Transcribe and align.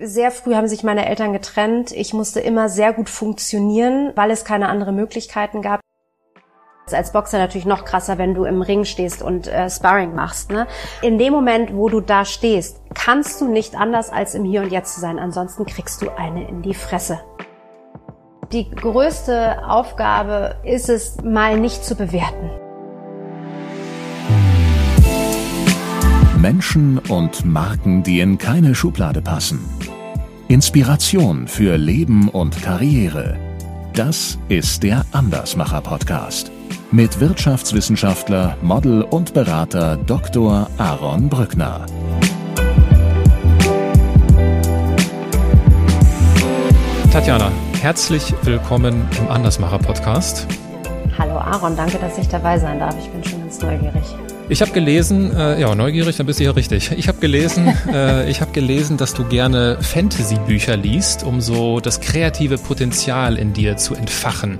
Sehr 0.00 0.30
früh 0.30 0.54
haben 0.54 0.68
sich 0.68 0.84
meine 0.84 1.08
Eltern 1.08 1.32
getrennt. 1.32 1.90
Ich 1.90 2.14
musste 2.14 2.38
immer 2.38 2.68
sehr 2.68 2.92
gut 2.92 3.08
funktionieren, 3.08 4.12
weil 4.14 4.30
es 4.30 4.44
keine 4.44 4.68
anderen 4.68 4.94
Möglichkeiten 4.94 5.60
gab. 5.60 5.80
Als 6.92 7.12
Boxer 7.12 7.38
natürlich 7.38 7.66
noch 7.66 7.84
krasser, 7.84 8.16
wenn 8.16 8.32
du 8.32 8.44
im 8.44 8.62
Ring 8.62 8.84
stehst 8.84 9.22
und 9.22 9.48
äh, 9.48 9.68
Sparring 9.68 10.14
machst. 10.14 10.52
Ne? 10.52 10.68
In 11.02 11.18
dem 11.18 11.32
Moment, 11.32 11.74
wo 11.74 11.88
du 11.88 12.00
da 12.00 12.24
stehst, 12.24 12.80
kannst 12.94 13.40
du 13.40 13.48
nicht 13.48 13.74
anders 13.74 14.10
als 14.10 14.36
im 14.36 14.44
Hier 14.44 14.62
und 14.62 14.70
Jetzt 14.70 14.94
zu 14.94 15.00
sein. 15.00 15.18
Ansonsten 15.18 15.66
kriegst 15.66 16.00
du 16.00 16.16
eine 16.16 16.46
in 16.46 16.62
die 16.62 16.74
Fresse. 16.74 17.18
Die 18.52 18.70
größte 18.70 19.68
Aufgabe 19.68 20.60
ist 20.64 20.88
es, 20.88 21.16
mal 21.24 21.58
nicht 21.58 21.84
zu 21.84 21.96
bewerten. 21.96 22.50
Menschen 26.38 26.98
und 26.98 27.44
Marken, 27.44 28.04
die 28.04 28.20
in 28.20 28.38
keine 28.38 28.76
Schublade 28.76 29.20
passen. 29.20 29.77
Inspiration 30.48 31.46
für 31.46 31.76
Leben 31.76 32.30
und 32.30 32.62
Karriere. 32.62 33.36
Das 33.92 34.38
ist 34.48 34.82
der 34.82 35.04
Andersmacher 35.12 35.82
Podcast 35.82 36.50
mit 36.90 37.20
Wirtschaftswissenschaftler, 37.20 38.56
Model 38.62 39.02
und 39.02 39.34
Berater 39.34 39.98
Dr. 39.98 40.70
Aaron 40.78 41.28
Brückner. 41.28 41.84
Tatjana, 47.12 47.52
herzlich 47.82 48.32
willkommen 48.42 49.06
im 49.18 49.28
Andersmacher 49.28 49.78
Podcast. 49.78 50.46
Hallo 51.18 51.36
Aaron, 51.36 51.76
danke, 51.76 51.98
dass 51.98 52.16
ich 52.16 52.28
dabei 52.28 52.58
sein 52.58 52.78
darf. 52.78 52.96
Ich 52.98 53.10
bin 53.10 53.22
schon 53.22 53.40
ganz 53.40 53.60
neugierig. 53.60 54.14
Ich 54.50 54.62
habe 54.62 54.70
gelesen, 54.72 55.36
äh, 55.36 55.60
ja, 55.60 55.74
neugierig, 55.74 56.16
dann 56.16 56.24
bist 56.24 56.40
du 56.40 56.44
ja 56.44 56.52
richtig. 56.52 56.90
Ich 56.96 57.06
habe 57.06 57.18
gelesen, 57.18 57.68
äh, 57.92 58.30
ich 58.30 58.40
habe 58.40 58.50
gelesen, 58.52 58.96
dass 58.96 59.12
du 59.12 59.24
gerne 59.24 59.76
Fantasy-Bücher 59.78 60.74
liest, 60.74 61.22
um 61.22 61.42
so 61.42 61.80
das 61.80 62.00
kreative 62.00 62.56
Potenzial 62.56 63.36
in 63.36 63.52
dir 63.52 63.76
zu 63.76 63.94
entfachen. 63.94 64.58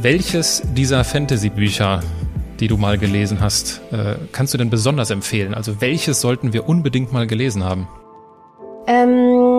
Welches 0.00 0.62
dieser 0.76 1.02
Fantasy-Bücher, 1.02 2.00
die 2.60 2.68
du 2.68 2.76
mal 2.76 2.98
gelesen 2.98 3.40
hast, 3.40 3.80
äh, 3.90 4.14
kannst 4.30 4.54
du 4.54 4.58
denn 4.58 4.70
besonders 4.70 5.10
empfehlen? 5.10 5.54
Also 5.54 5.80
welches 5.80 6.20
sollten 6.20 6.52
wir 6.52 6.68
unbedingt 6.68 7.12
mal 7.12 7.26
gelesen 7.26 7.64
haben? 7.64 7.88
Ähm, 8.86 9.49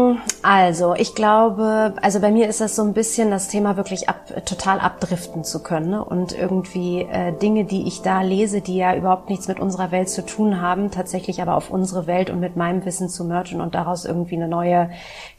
also, 0.54 0.96
ich 0.96 1.16
glaube, 1.16 1.94
also 2.02 2.20
bei 2.20 2.30
mir 2.30 2.50
ist 2.50 2.60
das 2.60 2.76
so 2.76 2.82
ein 2.82 2.92
bisschen 2.92 3.32
das 3.32 3.48
Thema 3.48 3.78
wirklich 3.78 4.10
ab, 4.10 4.46
total 4.46 4.82
abdriften 4.82 5.46
zu 5.46 5.64
können 5.64 5.92
ne? 5.92 6.04
und 6.04 6.38
irgendwie 6.38 7.04
äh, 7.04 7.32
Dinge, 7.32 7.64
die 7.64 7.88
ich 7.88 8.02
da 8.02 8.22
lese, 8.22 8.60
die 8.60 8.76
ja 8.76 8.94
überhaupt 8.94 9.30
nichts 9.30 9.48
mit 9.48 9.62
unserer 9.62 9.92
Welt 9.92 10.10
zu 10.10 10.26
tun 10.26 10.60
haben, 10.60 10.92
tatsächlich 10.92 11.42
aber 11.42 11.56
auf 11.56 11.70
unsere 11.70 12.06
Welt 12.06 12.30
und 12.30 12.42
mit 12.42 12.58
meinem 12.58 12.84
Wissen 12.84 13.08
zu 13.08 13.24
mergen 13.24 13.62
und 13.62 13.76
daraus 13.76 14.04
irgendwie 14.04 14.36
eine 14.36 14.50
neue 14.50 14.90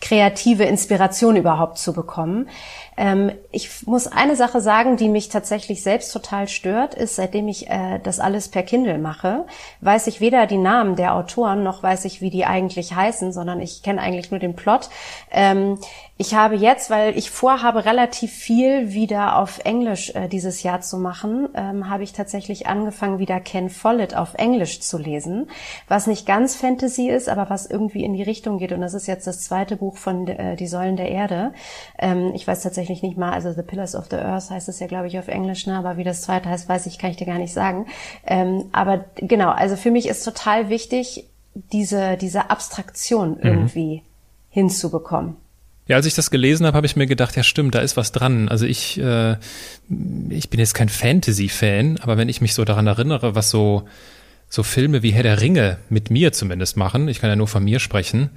kreative 0.00 0.64
Inspiration 0.64 1.36
überhaupt 1.36 1.77
zu 1.77 1.92
bekommen. 1.92 2.48
Ähm, 2.96 3.32
ich 3.50 3.86
muss 3.86 4.06
eine 4.06 4.36
Sache 4.36 4.60
sagen, 4.60 4.96
die 4.96 5.08
mich 5.08 5.28
tatsächlich 5.28 5.82
selbst 5.82 6.12
total 6.12 6.48
stört, 6.48 6.94
ist, 6.94 7.16
seitdem 7.16 7.48
ich 7.48 7.68
äh, 7.70 7.98
das 8.02 8.20
alles 8.20 8.48
per 8.48 8.62
Kindle 8.62 8.98
mache, 8.98 9.46
weiß 9.80 10.06
ich 10.08 10.20
weder 10.20 10.46
die 10.46 10.58
Namen 10.58 10.96
der 10.96 11.14
Autoren 11.14 11.62
noch 11.62 11.82
weiß 11.82 12.04
ich, 12.04 12.20
wie 12.20 12.30
die 12.30 12.44
eigentlich 12.44 12.94
heißen, 12.94 13.32
sondern 13.32 13.60
ich 13.60 13.82
kenne 13.82 14.00
eigentlich 14.00 14.30
nur 14.30 14.40
den 14.40 14.54
Plot. 14.54 14.90
Ähm, 15.30 15.78
ich 16.22 16.36
habe 16.36 16.54
jetzt, 16.54 16.88
weil 16.88 17.18
ich 17.18 17.32
vorhabe, 17.32 17.84
relativ 17.84 18.32
viel 18.32 18.92
wieder 18.92 19.38
auf 19.38 19.58
Englisch 19.64 20.14
äh, 20.14 20.28
dieses 20.28 20.62
Jahr 20.62 20.80
zu 20.80 20.96
machen, 20.96 21.48
ähm, 21.56 21.88
habe 21.88 22.04
ich 22.04 22.12
tatsächlich 22.12 22.68
angefangen, 22.68 23.18
wieder 23.18 23.40
Ken 23.40 23.68
Follett 23.68 24.14
auf 24.16 24.34
Englisch 24.34 24.78
zu 24.80 24.98
lesen, 24.98 25.50
was 25.88 26.06
nicht 26.06 26.24
ganz 26.24 26.54
Fantasy 26.54 27.08
ist, 27.08 27.28
aber 27.28 27.50
was 27.50 27.66
irgendwie 27.66 28.04
in 28.04 28.14
die 28.14 28.22
Richtung 28.22 28.58
geht. 28.58 28.70
Und 28.70 28.82
das 28.82 28.94
ist 28.94 29.08
jetzt 29.08 29.26
das 29.26 29.40
zweite 29.40 29.74
Buch 29.74 29.96
von 29.96 30.28
äh, 30.28 30.54
Die 30.54 30.68
Säulen 30.68 30.96
der 30.96 31.10
Erde. 31.10 31.54
Ähm, 31.98 32.30
ich 32.36 32.46
weiß 32.46 32.62
tatsächlich 32.62 33.02
nicht 33.02 33.18
mal, 33.18 33.32
also 33.32 33.50
The 33.50 33.62
Pillars 33.62 33.96
of 33.96 34.06
the 34.08 34.16
Earth 34.18 34.48
heißt 34.48 34.68
es 34.68 34.78
ja, 34.78 34.86
glaube 34.86 35.08
ich, 35.08 35.18
auf 35.18 35.26
Englisch, 35.26 35.66
ne? 35.66 35.76
aber 35.76 35.96
wie 35.96 36.04
das 36.04 36.22
zweite 36.22 36.48
heißt, 36.48 36.68
weiß 36.68 36.86
ich, 36.86 37.00
kann 37.00 37.10
ich 37.10 37.16
dir 37.16 37.26
gar 37.26 37.38
nicht 37.38 37.52
sagen. 37.52 37.86
Ähm, 38.24 38.66
aber 38.70 39.06
genau, 39.16 39.50
also 39.50 39.74
für 39.74 39.90
mich 39.90 40.06
ist 40.06 40.22
total 40.22 40.68
wichtig, 40.68 41.28
diese, 41.55 42.16
diese 42.16 42.48
Abstraktion 42.48 43.30
mhm. 43.30 43.40
irgendwie 43.42 43.96
mhm. 43.96 44.02
hinzubekommen. 44.50 45.42
Ja, 45.92 45.97
als 45.97 46.07
ich 46.07 46.14
das 46.14 46.30
gelesen 46.30 46.64
habe, 46.64 46.75
habe 46.75 46.86
ich 46.86 46.97
mir 46.97 47.07
gedacht, 47.07 47.36
ja 47.36 47.42
stimmt, 47.42 47.75
da 47.75 47.80
ist 47.80 47.98
was 47.98 48.13
dran. 48.13 48.48
Also 48.48 48.64
ich, 48.64 48.98
äh, 48.98 49.36
ich 50.30 50.48
bin 50.48 50.58
jetzt 50.58 50.73
kein 50.73 50.89
Fantasy-Fan, 50.89 51.98
aber 51.98 52.17
wenn 52.17 52.30
ich 52.30 52.41
mich 52.41 52.55
so 52.55 52.64
daran 52.64 52.86
erinnere, 52.86 53.35
was 53.35 53.51
so, 53.51 53.86
so 54.48 54.63
Filme 54.63 55.03
wie 55.03 55.11
Herr 55.11 55.23
der 55.23 55.42
Ringe 55.42 55.77
mit 55.91 56.08
mir 56.08 56.33
zumindest 56.33 56.79
machen, 56.79 57.08
ich 57.08 57.20
kann 57.20 57.29
ja 57.29 57.36
nur 57.36 57.47
von 57.47 57.63
mir 57.63 57.79
sprechen, 57.79 58.30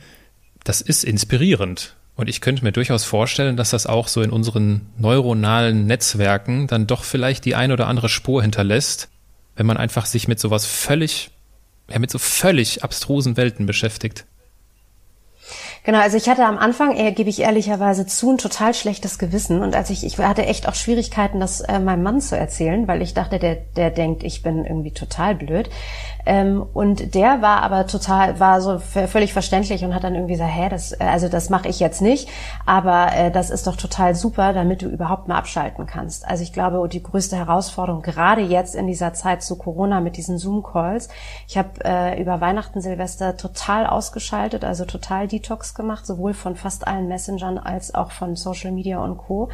das 0.65 0.81
ist 0.81 1.05
inspirierend. 1.05 1.95
Und 2.17 2.27
ich 2.27 2.41
könnte 2.41 2.61
mir 2.61 2.73
durchaus 2.73 3.05
vorstellen, 3.05 3.55
dass 3.55 3.69
das 3.69 3.87
auch 3.87 4.09
so 4.09 4.21
in 4.21 4.31
unseren 4.31 4.87
neuronalen 4.97 5.85
Netzwerken 5.85 6.67
dann 6.67 6.87
doch 6.87 7.05
vielleicht 7.05 7.45
die 7.45 7.55
ein 7.55 7.71
oder 7.71 7.87
andere 7.87 8.09
Spur 8.09 8.41
hinterlässt, 8.41 9.07
wenn 9.55 9.65
man 9.65 9.77
einfach 9.77 10.07
sich 10.07 10.27
mit 10.27 10.41
sowas 10.41 10.65
völlig, 10.65 11.29
ja, 11.89 11.99
mit 11.99 12.11
so 12.11 12.19
völlig 12.19 12.83
abstrusen 12.83 13.37
Welten 13.37 13.65
beschäftigt. 13.65 14.25
Genau, 15.85 15.99
also 15.99 16.17
ich 16.17 16.27
hatte 16.27 16.43
am 16.43 16.57
Anfang, 16.57 16.97
äh, 16.97 17.11
gebe 17.11 17.29
ich 17.29 17.41
ehrlicherweise 17.41 18.07
zu, 18.07 18.31
ein 18.31 18.39
total 18.39 18.73
schlechtes 18.73 19.19
Gewissen. 19.19 19.61
Und 19.61 19.75
als 19.75 19.91
ich, 19.91 20.03
ich 20.03 20.17
hatte 20.17 20.43
echt 20.43 20.67
auch 20.67 20.73
Schwierigkeiten, 20.73 21.39
das 21.39 21.61
äh, 21.61 21.77
meinem 21.77 22.01
Mann 22.01 22.21
zu 22.21 22.35
erzählen, 22.35 22.87
weil 22.87 23.03
ich 23.03 23.13
dachte, 23.13 23.37
der, 23.37 23.57
der 23.75 23.91
denkt, 23.91 24.23
ich 24.23 24.41
bin 24.41 24.65
irgendwie 24.65 24.91
total 24.91 25.35
blöd. 25.35 25.69
Ähm, 26.25 26.65
und 26.73 27.13
der 27.13 27.41
war 27.41 27.61
aber 27.61 27.87
total, 27.87 28.39
war 28.39 28.61
so 28.61 28.79
völlig 28.79 29.33
verständlich 29.33 29.83
und 29.83 29.93
hat 29.93 30.03
dann 30.03 30.15
irgendwie 30.15 30.33
gesagt, 30.33 30.51
hä, 30.53 30.69
das, 30.69 30.91
äh, 30.93 31.03
also 31.03 31.29
das 31.29 31.49
mache 31.49 31.67
ich 31.67 31.79
jetzt 31.79 32.01
nicht, 32.01 32.29
aber 32.65 33.13
äh, 33.15 33.31
das 33.31 33.49
ist 33.49 33.67
doch 33.67 33.75
total 33.75 34.15
super, 34.15 34.53
damit 34.53 34.81
du 34.81 34.87
überhaupt 34.87 35.27
mal 35.27 35.37
abschalten 35.37 35.85
kannst. 35.85 36.27
Also 36.27 36.43
ich 36.43 36.53
glaube, 36.53 36.87
die 36.89 37.03
größte 37.03 37.35
Herausforderung, 37.35 38.01
gerade 38.01 38.41
jetzt 38.41 38.75
in 38.75 38.87
dieser 38.87 39.13
Zeit 39.13 39.43
zu 39.43 39.57
Corona 39.57 40.01
mit 40.01 40.17
diesen 40.17 40.37
Zoom-Calls, 40.37 41.09
ich 41.47 41.57
habe 41.57 41.69
äh, 41.83 42.21
über 42.21 42.41
Weihnachten, 42.41 42.81
Silvester 42.81 43.37
total 43.37 43.85
ausgeschaltet, 43.85 44.65
also 44.65 44.85
total 44.85 45.27
Detox 45.27 45.75
gemacht, 45.75 46.05
sowohl 46.05 46.33
von 46.33 46.55
fast 46.55 46.87
allen 46.87 47.07
Messengern 47.07 47.57
als 47.57 47.93
auch 47.93 48.11
von 48.11 48.35
Social 48.35 48.71
Media 48.71 48.99
und 48.99 49.17
Co. 49.17 49.49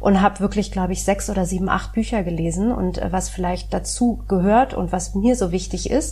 Und 0.00 0.20
habe 0.20 0.40
wirklich, 0.40 0.72
glaube 0.72 0.92
ich, 0.92 1.04
sechs 1.04 1.30
oder 1.30 1.44
sieben, 1.44 1.68
acht 1.68 1.92
Bücher 1.92 2.22
gelesen 2.22 2.72
und 2.72 2.98
äh, 2.98 3.12
was 3.12 3.28
vielleicht 3.28 3.72
dazu 3.72 4.22
gehört 4.28 4.74
und 4.74 4.92
was 4.92 5.14
mir 5.14 5.36
so 5.36 5.52
wichtig 5.52 5.90
ist, 5.90 6.07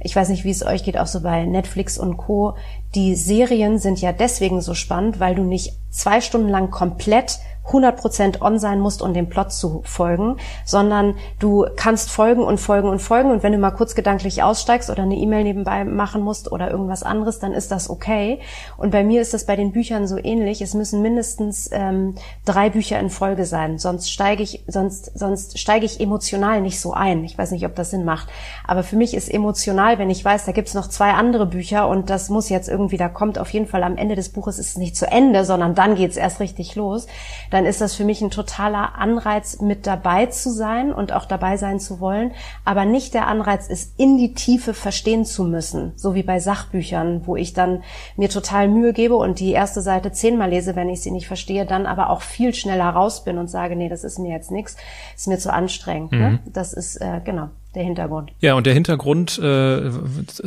ich 0.00 0.16
weiß 0.16 0.28
nicht, 0.28 0.44
wie 0.44 0.50
es 0.50 0.64
euch 0.64 0.84
geht, 0.84 0.98
auch 0.98 1.06
so 1.06 1.20
bei 1.20 1.44
Netflix 1.44 1.98
und 1.98 2.16
Co. 2.16 2.56
Die 2.94 3.14
Serien 3.14 3.78
sind 3.78 4.00
ja 4.00 4.12
deswegen 4.12 4.60
so 4.60 4.74
spannend, 4.74 5.20
weil 5.20 5.34
du 5.34 5.42
nicht 5.42 5.74
zwei 5.90 6.20
Stunden 6.20 6.48
lang 6.48 6.70
komplett 6.70 7.38
100% 7.70 8.40
on 8.40 8.58
sein 8.58 8.80
musst, 8.80 9.02
um 9.02 9.14
dem 9.14 9.28
Plot 9.28 9.52
zu 9.52 9.82
folgen, 9.84 10.36
sondern 10.64 11.14
du 11.38 11.66
kannst 11.76 12.10
folgen 12.10 12.42
und 12.42 12.58
folgen 12.58 12.88
und 12.88 13.00
folgen 13.00 13.30
und 13.30 13.42
wenn 13.42 13.52
du 13.52 13.58
mal 13.58 13.70
kurz 13.70 13.94
gedanklich 13.94 14.42
aussteigst 14.42 14.90
oder 14.90 15.02
eine 15.02 15.16
E-Mail 15.16 15.44
nebenbei 15.44 15.84
machen 15.84 16.22
musst 16.22 16.50
oder 16.50 16.70
irgendwas 16.70 17.02
anderes, 17.02 17.38
dann 17.38 17.52
ist 17.52 17.70
das 17.70 17.90
okay. 17.90 18.40
Und 18.76 18.90
bei 18.90 19.04
mir 19.04 19.20
ist 19.20 19.34
das 19.34 19.46
bei 19.46 19.56
den 19.56 19.72
Büchern 19.72 20.06
so 20.06 20.18
ähnlich. 20.18 20.62
Es 20.62 20.74
müssen 20.74 21.02
mindestens 21.02 21.68
ähm, 21.72 22.14
drei 22.44 22.70
Bücher 22.70 22.98
in 22.98 23.10
Folge 23.10 23.44
sein, 23.44 23.78
sonst 23.78 24.10
steige 24.10 24.42
ich 24.42 24.64
sonst 24.66 25.18
sonst 25.18 25.58
steige 25.58 25.86
ich 25.86 26.00
emotional 26.00 26.60
nicht 26.60 26.80
so 26.80 26.92
ein. 26.92 27.24
Ich 27.24 27.36
weiß 27.36 27.50
nicht, 27.52 27.66
ob 27.66 27.74
das 27.74 27.90
Sinn 27.90 28.04
macht, 28.04 28.28
aber 28.66 28.82
für 28.82 28.96
mich 28.96 29.14
ist 29.14 29.32
emotional, 29.32 29.98
wenn 29.98 30.10
ich 30.10 30.24
weiß, 30.24 30.44
da 30.44 30.52
gibt's 30.52 30.74
noch 30.74 30.88
zwei 30.88 31.12
andere 31.12 31.46
Bücher 31.46 31.88
und 31.88 32.10
das 32.10 32.28
muss 32.28 32.48
jetzt 32.48 32.68
irgendwie, 32.68 32.96
da 32.96 33.08
kommt 33.08 33.38
auf 33.38 33.50
jeden 33.50 33.66
Fall 33.66 33.82
am 33.82 33.96
Ende 33.96 34.16
des 34.16 34.30
Buches 34.30 34.58
ist 34.58 34.70
es 34.70 34.76
nicht 34.76 34.96
zu 34.96 35.06
Ende, 35.06 35.44
sondern 35.44 35.74
dann 35.74 35.94
geht's 35.94 36.16
erst 36.16 36.40
richtig 36.40 36.74
los. 36.74 37.06
Dann 37.50 37.59
dann 37.60 37.66
ist 37.66 37.82
das 37.82 37.94
für 37.94 38.06
mich 38.06 38.22
ein 38.22 38.30
totaler 38.30 38.94
Anreiz, 38.96 39.60
mit 39.60 39.86
dabei 39.86 40.24
zu 40.24 40.48
sein 40.50 40.94
und 40.94 41.12
auch 41.12 41.26
dabei 41.26 41.58
sein 41.58 41.78
zu 41.78 42.00
wollen. 42.00 42.32
Aber 42.64 42.86
nicht 42.86 43.12
der 43.12 43.26
Anreiz 43.26 43.68
ist, 43.68 44.00
in 44.00 44.16
die 44.16 44.32
Tiefe 44.32 44.72
verstehen 44.72 45.26
zu 45.26 45.44
müssen, 45.44 45.92
so 45.94 46.14
wie 46.14 46.22
bei 46.22 46.40
Sachbüchern, 46.40 47.26
wo 47.26 47.36
ich 47.36 47.52
dann 47.52 47.82
mir 48.16 48.30
total 48.30 48.68
Mühe 48.68 48.94
gebe 48.94 49.14
und 49.14 49.40
die 49.40 49.52
erste 49.52 49.82
Seite 49.82 50.10
zehnmal 50.10 50.48
lese, 50.48 50.74
wenn 50.74 50.88
ich 50.88 51.02
sie 51.02 51.10
nicht 51.10 51.26
verstehe, 51.26 51.66
dann 51.66 51.84
aber 51.84 52.08
auch 52.08 52.22
viel 52.22 52.54
schneller 52.54 52.88
raus 52.88 53.24
bin 53.24 53.36
und 53.36 53.48
sage, 53.48 53.76
nee, 53.76 53.90
das 53.90 54.04
ist 54.04 54.18
mir 54.18 54.32
jetzt 54.32 54.50
nichts, 54.50 54.78
ist 55.14 55.28
mir 55.28 55.38
zu 55.38 55.52
anstrengend. 55.52 56.12
Ne? 56.12 56.18
Mhm. 56.18 56.24
Ne? 56.24 56.40
Das 56.46 56.72
ist, 56.72 56.96
äh, 56.96 57.20
genau 57.22 57.50
der 57.74 57.84
Hintergrund. 57.84 58.32
Ja, 58.40 58.54
und 58.54 58.66
der 58.66 58.74
Hintergrund 58.74 59.38
äh, 59.38 59.90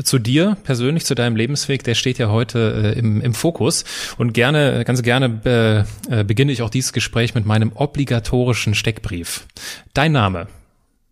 zu 0.04 0.20
dir 0.20 0.58
persönlich, 0.64 1.06
zu 1.06 1.16
deinem 1.16 1.36
Lebensweg, 1.36 1.84
der 1.84 1.96
steht 1.96 2.18
ja 2.18 2.30
heute 2.30 2.94
äh, 2.96 3.00
im, 3.00 3.22
im 3.22 3.34
Fokus. 3.34 3.86
Und 4.18 4.34
gerne, 4.34 4.84
ganz 4.84 5.04
gerne 5.04 5.86
äh, 6.10 6.20
äh, 6.20 6.24
beginne 6.24 6.52
ich 6.52 6.62
auch 6.62 6.70
dieses 6.70 6.94
Gespräch 6.94 7.36
mit 7.36 7.46
meinem 7.46 7.72
obligatorischen 7.74 8.76
Steckbrief. 8.76 9.48
Dein 9.94 10.12
Name? 10.12 10.48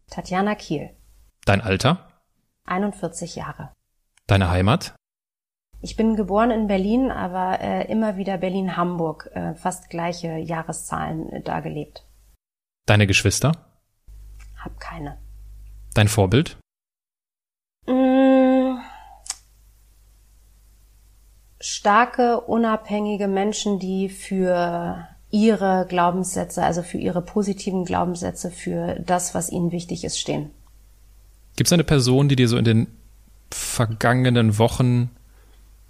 Tatjana 0.10 0.56
Kiel. 0.56 0.90
Dein 1.46 1.62
Alter? 1.62 2.10
41 2.66 3.36
Jahre. 3.36 3.72
Deine 4.28 4.50
Heimat? 4.50 4.94
Ich 5.82 5.96
bin 5.96 6.16
geboren 6.16 6.52
in 6.52 6.68
Berlin, 6.68 7.10
aber 7.10 7.60
äh, 7.60 7.92
immer 7.92 8.16
wieder 8.18 8.38
Berlin-Hamburg, 8.38 9.32
äh, 9.34 9.56
fast 9.56 9.90
gleiche 9.90 10.38
Jahreszahlen 10.38 11.30
äh, 11.32 11.42
da 11.42 11.60
gelebt. 11.62 12.06
Deine 12.86 13.08
Geschwister? 13.08 13.54
Hab 14.64 14.80
keine. 14.80 15.18
Dein 15.94 16.08
Vorbild? 16.08 16.58
Mm. 17.88 18.32
starke, 21.62 22.42
unabhängige 22.42 23.28
Menschen, 23.28 23.80
die 23.80 24.10
für 24.10 25.08
ihre 25.30 25.86
Glaubenssätze, 25.88 26.64
also 26.64 26.82
für 26.84 26.98
ihre 26.98 27.22
positiven 27.22 27.86
Glaubenssätze, 27.86 28.52
für 28.52 29.00
das, 29.06 29.34
was 29.34 29.52
ihnen 29.52 29.72
wichtig 29.72 30.04
ist, 30.04 30.20
stehen. 30.20 30.52
Gibt 31.56 31.68
es 31.68 31.74
eine 31.74 31.84
Person, 31.84 32.30
die 32.30 32.36
dir 32.36 32.48
so 32.48 32.58
in 32.58 32.66
den 32.66 32.88
vergangenen 33.52 34.58
Wochen 34.58 35.10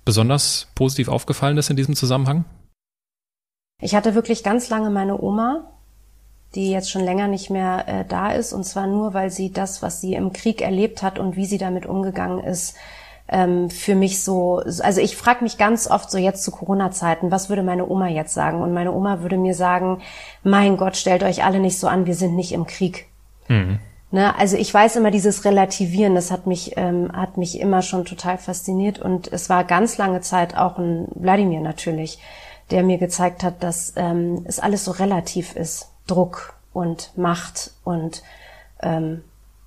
besonders 0.06 0.68
positiv 0.76 1.08
aufgefallen 1.08 1.58
ist 1.58 1.70
in 1.70 1.76
diesem 1.76 1.96
Zusammenhang? 1.96 2.46
Ich 3.82 3.96
hatte 3.96 4.14
wirklich 4.14 4.44
ganz 4.44 4.70
lange 4.70 4.90
meine 4.90 5.20
Oma, 5.22 5.72
die 6.56 6.72
jetzt 6.72 6.92
schon 6.92 7.04
länger 7.04 7.28
nicht 7.28 7.50
mehr 7.50 7.86
äh, 7.88 8.06
da 8.08 8.32
ist, 8.32 8.54
und 8.54 8.66
zwar 8.66 8.88
nur, 8.88 9.14
weil 9.14 9.30
sie 9.30 9.52
das, 9.52 9.82
was 9.82 10.02
sie 10.02 10.14
im 10.14 10.34
Krieg 10.34 10.62
erlebt 10.62 11.02
hat 11.02 11.20
und 11.20 11.36
wie 11.36 11.46
sie 11.46 11.58
damit 11.58 11.86
umgegangen 11.86 12.44
ist, 12.44 12.76
ähm, 13.30 13.70
für 13.70 13.96
mich 13.96 14.24
so, 14.24 14.58
also 14.58 15.00
ich 15.00 15.16
frage 15.16 15.44
mich 15.44 15.58
ganz 15.58 15.90
oft 15.90 16.12
so 16.12 16.18
jetzt 16.18 16.44
zu 16.44 16.52
Corona-Zeiten, 16.52 17.32
was 17.32 17.50
würde 17.50 17.64
meine 17.64 17.88
Oma 17.88 18.10
jetzt 18.10 18.34
sagen? 18.34 18.62
Und 18.62 18.74
meine 18.74 18.92
Oma 18.92 19.22
würde 19.22 19.38
mir 19.38 19.56
sagen, 19.56 20.02
mein 20.44 20.76
Gott, 20.76 20.98
stellt 20.98 21.24
euch 21.24 21.44
alle 21.46 21.60
nicht 21.60 21.80
so 21.80 21.88
an, 21.88 22.06
wir 22.06 22.16
sind 22.16 22.36
nicht 22.36 22.52
im 22.52 22.68
Krieg. 22.68 23.08
Mhm. 23.48 23.80
Ne, 24.14 24.38
also 24.38 24.58
ich 24.58 24.74
weiß 24.74 24.98
immer 24.98 25.10
dieses 25.10 25.46
Relativieren, 25.46 26.16
das 26.16 26.32
hat 26.32 26.46
mich 26.46 26.74
ähm, 26.76 27.14
hat 27.14 27.38
mich 27.38 27.62
immer 27.62 27.82
schon 27.82 28.04
total 28.04 28.38
fasziniert 28.38 29.00
und 29.00 29.32
es 29.32 29.50
war 29.50 29.64
ganz 29.64 29.98
lange 29.98 30.20
Zeit 30.20 30.58
auch 30.58 30.78
ein 30.78 31.08
Wladimir 31.16 31.62
natürlich, 31.62 32.20
der 32.72 32.84
mir 32.84 32.98
gezeigt 32.98 33.42
hat, 33.42 33.64
dass 33.64 33.94
ähm, 33.96 34.44
es 34.46 34.60
alles 34.60 34.84
so 34.84 34.92
relativ 34.92 35.56
ist, 35.56 35.91
Druck 36.12 36.54
und 36.74 37.18
Macht 37.18 37.72
und 37.84 38.24
ähm, 38.82 39.24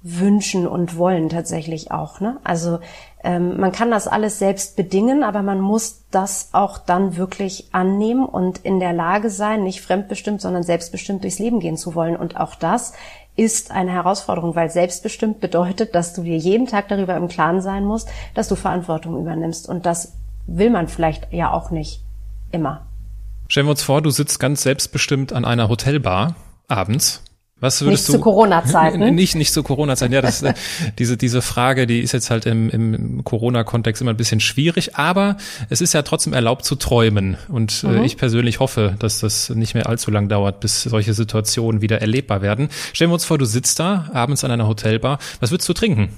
Wünschen 0.06 0.66
und 0.66 0.98
Wollen 0.98 1.30
tatsächlich 1.30 1.90
auch. 1.90 2.20
Ne? 2.20 2.36
Also 2.44 2.78
ähm, 3.22 3.58
man 3.58 3.72
kann 3.72 3.90
das 3.90 4.06
alles 4.06 4.38
selbst 4.38 4.76
bedingen, 4.76 5.24
aber 5.24 5.42
man 5.42 5.60
muss 5.60 6.04
das 6.10 6.50
auch 6.52 6.76
dann 6.76 7.16
wirklich 7.16 7.68
annehmen 7.72 8.26
und 8.26 8.58
in 8.58 8.80
der 8.80 8.92
Lage 8.92 9.30
sein, 9.30 9.64
nicht 9.64 9.80
fremdbestimmt, 9.80 10.42
sondern 10.42 10.62
selbstbestimmt 10.62 11.22
durchs 11.22 11.38
Leben 11.38 11.58
gehen 11.58 11.78
zu 11.78 11.94
wollen. 11.94 12.16
Und 12.16 12.36
auch 12.38 12.54
das 12.54 12.92
ist 13.34 13.70
eine 13.70 13.92
Herausforderung, 13.92 14.54
weil 14.54 14.68
selbstbestimmt 14.68 15.40
bedeutet, 15.40 15.94
dass 15.94 16.12
du 16.12 16.22
dir 16.22 16.36
jeden 16.36 16.66
Tag 16.66 16.88
darüber 16.88 17.16
im 17.16 17.28
Klaren 17.28 17.62
sein 17.62 17.84
musst, 17.84 18.10
dass 18.34 18.48
du 18.48 18.56
Verantwortung 18.56 19.18
übernimmst. 19.18 19.66
Und 19.66 19.86
das 19.86 20.12
will 20.46 20.68
man 20.68 20.88
vielleicht 20.88 21.32
ja 21.32 21.50
auch 21.50 21.70
nicht 21.70 22.04
immer. 22.52 22.82
Stellen 23.48 23.66
wir 23.66 23.72
uns 23.72 23.82
vor, 23.82 24.02
du 24.02 24.10
sitzt 24.10 24.40
ganz 24.40 24.62
selbstbestimmt 24.62 25.32
an 25.32 25.44
einer 25.44 25.68
Hotelbar 25.68 26.36
abends 26.68 27.22
was 27.64 27.80
würdest 27.80 28.08
nicht 28.08 28.08
du, 28.08 28.12
zu 28.18 28.20
Corona-Zeiten. 28.20 28.98
Nicht, 29.14 29.36
nicht 29.36 29.52
zu 29.52 29.62
Corona-Zeiten. 29.62 30.12
Ja, 30.12 30.20
das, 30.20 30.42
äh, 30.42 30.52
diese, 30.98 31.16
diese 31.16 31.40
Frage, 31.40 31.86
die 31.86 32.00
ist 32.00 32.12
jetzt 32.12 32.30
halt 32.30 32.46
im, 32.46 32.68
im 32.68 33.24
Corona-Kontext 33.24 34.02
immer 34.02 34.12
ein 34.12 34.18
bisschen 34.18 34.40
schwierig, 34.40 34.96
aber 34.96 35.38
es 35.70 35.80
ist 35.80 35.94
ja 35.94 36.02
trotzdem 36.02 36.34
erlaubt 36.34 36.64
zu 36.64 36.74
träumen. 36.74 37.38
Und 37.48 37.84
äh, 37.84 37.86
mhm. 37.86 38.02
äh, 38.02 38.04
ich 38.04 38.18
persönlich 38.18 38.60
hoffe, 38.60 38.96
dass 38.98 39.20
das 39.20 39.48
nicht 39.48 39.74
mehr 39.74 39.88
allzu 39.88 40.10
lang 40.10 40.28
dauert, 40.28 40.60
bis 40.60 40.82
solche 40.82 41.14
Situationen 41.14 41.80
wieder 41.80 42.02
erlebbar 42.02 42.42
werden. 42.42 42.68
Stellen 42.92 43.10
wir 43.10 43.14
uns 43.14 43.24
vor, 43.24 43.38
du 43.38 43.46
sitzt 43.46 43.80
da 43.80 44.10
abends 44.12 44.44
an 44.44 44.50
einer 44.50 44.68
Hotelbar. 44.68 45.18
Was 45.40 45.50
würdest 45.50 45.68
du 45.68 45.72
trinken? 45.72 46.10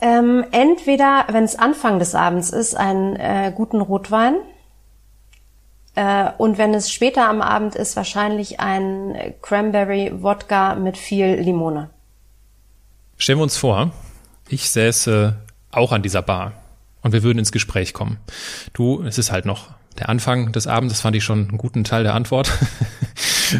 Ähm, 0.00 0.44
entweder, 0.52 1.26
wenn 1.30 1.44
es 1.44 1.56
Anfang 1.56 1.98
des 1.98 2.14
Abends 2.14 2.50
ist, 2.50 2.74
einen 2.74 3.16
äh, 3.16 3.52
guten 3.54 3.80
Rotwein 3.80 4.36
und 5.94 6.56
wenn 6.56 6.72
es 6.72 6.90
später 6.90 7.28
am 7.28 7.42
Abend 7.42 7.74
ist, 7.74 7.96
wahrscheinlich 7.96 8.60
ein 8.60 9.34
Cranberry-Wodka 9.42 10.76
mit 10.76 10.96
viel 10.96 11.34
Limone. 11.34 11.90
Stellen 13.18 13.38
wir 13.38 13.42
uns 13.42 13.58
vor, 13.58 13.92
ich 14.48 14.70
säße 14.70 15.36
auch 15.70 15.92
an 15.92 16.02
dieser 16.02 16.22
Bar 16.22 16.52
und 17.02 17.12
wir 17.12 17.22
würden 17.22 17.38
ins 17.38 17.52
Gespräch 17.52 17.92
kommen. 17.92 18.18
Du, 18.72 19.02
es 19.02 19.18
ist 19.18 19.32
halt 19.32 19.44
noch 19.44 19.68
der 19.98 20.08
Anfang 20.08 20.52
des 20.52 20.66
Abends, 20.66 20.94
das 20.94 21.02
fand 21.02 21.14
ich 21.14 21.24
schon 21.24 21.48
einen 21.48 21.58
guten 21.58 21.84
Teil 21.84 22.04
der 22.04 22.14
Antwort. 22.14 22.50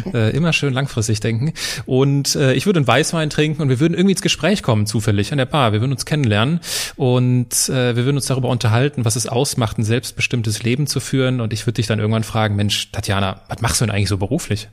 äh, 0.13 0.35
immer 0.35 0.53
schön 0.53 0.73
langfristig 0.73 1.19
denken. 1.19 1.53
Und 1.85 2.35
äh, 2.35 2.53
ich 2.53 2.65
würde 2.65 2.79
einen 2.79 2.87
Weißwein 2.87 3.29
trinken 3.29 3.61
und 3.61 3.69
wir 3.69 3.79
würden 3.79 3.93
irgendwie 3.93 4.13
ins 4.13 4.21
Gespräch 4.21 4.63
kommen, 4.63 4.85
zufällig 4.85 5.31
an 5.31 5.37
der 5.37 5.45
Bar. 5.45 5.73
Wir 5.73 5.81
würden 5.81 5.91
uns 5.91 6.05
kennenlernen 6.05 6.59
und 6.95 7.69
äh, 7.69 7.95
wir 7.95 8.05
würden 8.05 8.17
uns 8.17 8.27
darüber 8.27 8.49
unterhalten, 8.49 9.05
was 9.05 9.15
es 9.15 9.27
ausmacht, 9.27 9.77
ein 9.77 9.83
selbstbestimmtes 9.83 10.63
Leben 10.63 10.87
zu 10.87 10.99
führen. 10.99 11.41
Und 11.41 11.53
ich 11.53 11.65
würde 11.65 11.75
dich 11.75 11.87
dann 11.87 11.99
irgendwann 11.99 12.23
fragen, 12.23 12.55
Mensch, 12.55 12.91
Tatjana, 12.91 13.41
was 13.47 13.61
machst 13.61 13.81
du 13.81 13.85
denn 13.85 13.95
eigentlich 13.95 14.09
so 14.09 14.17
beruflich? 14.17 14.69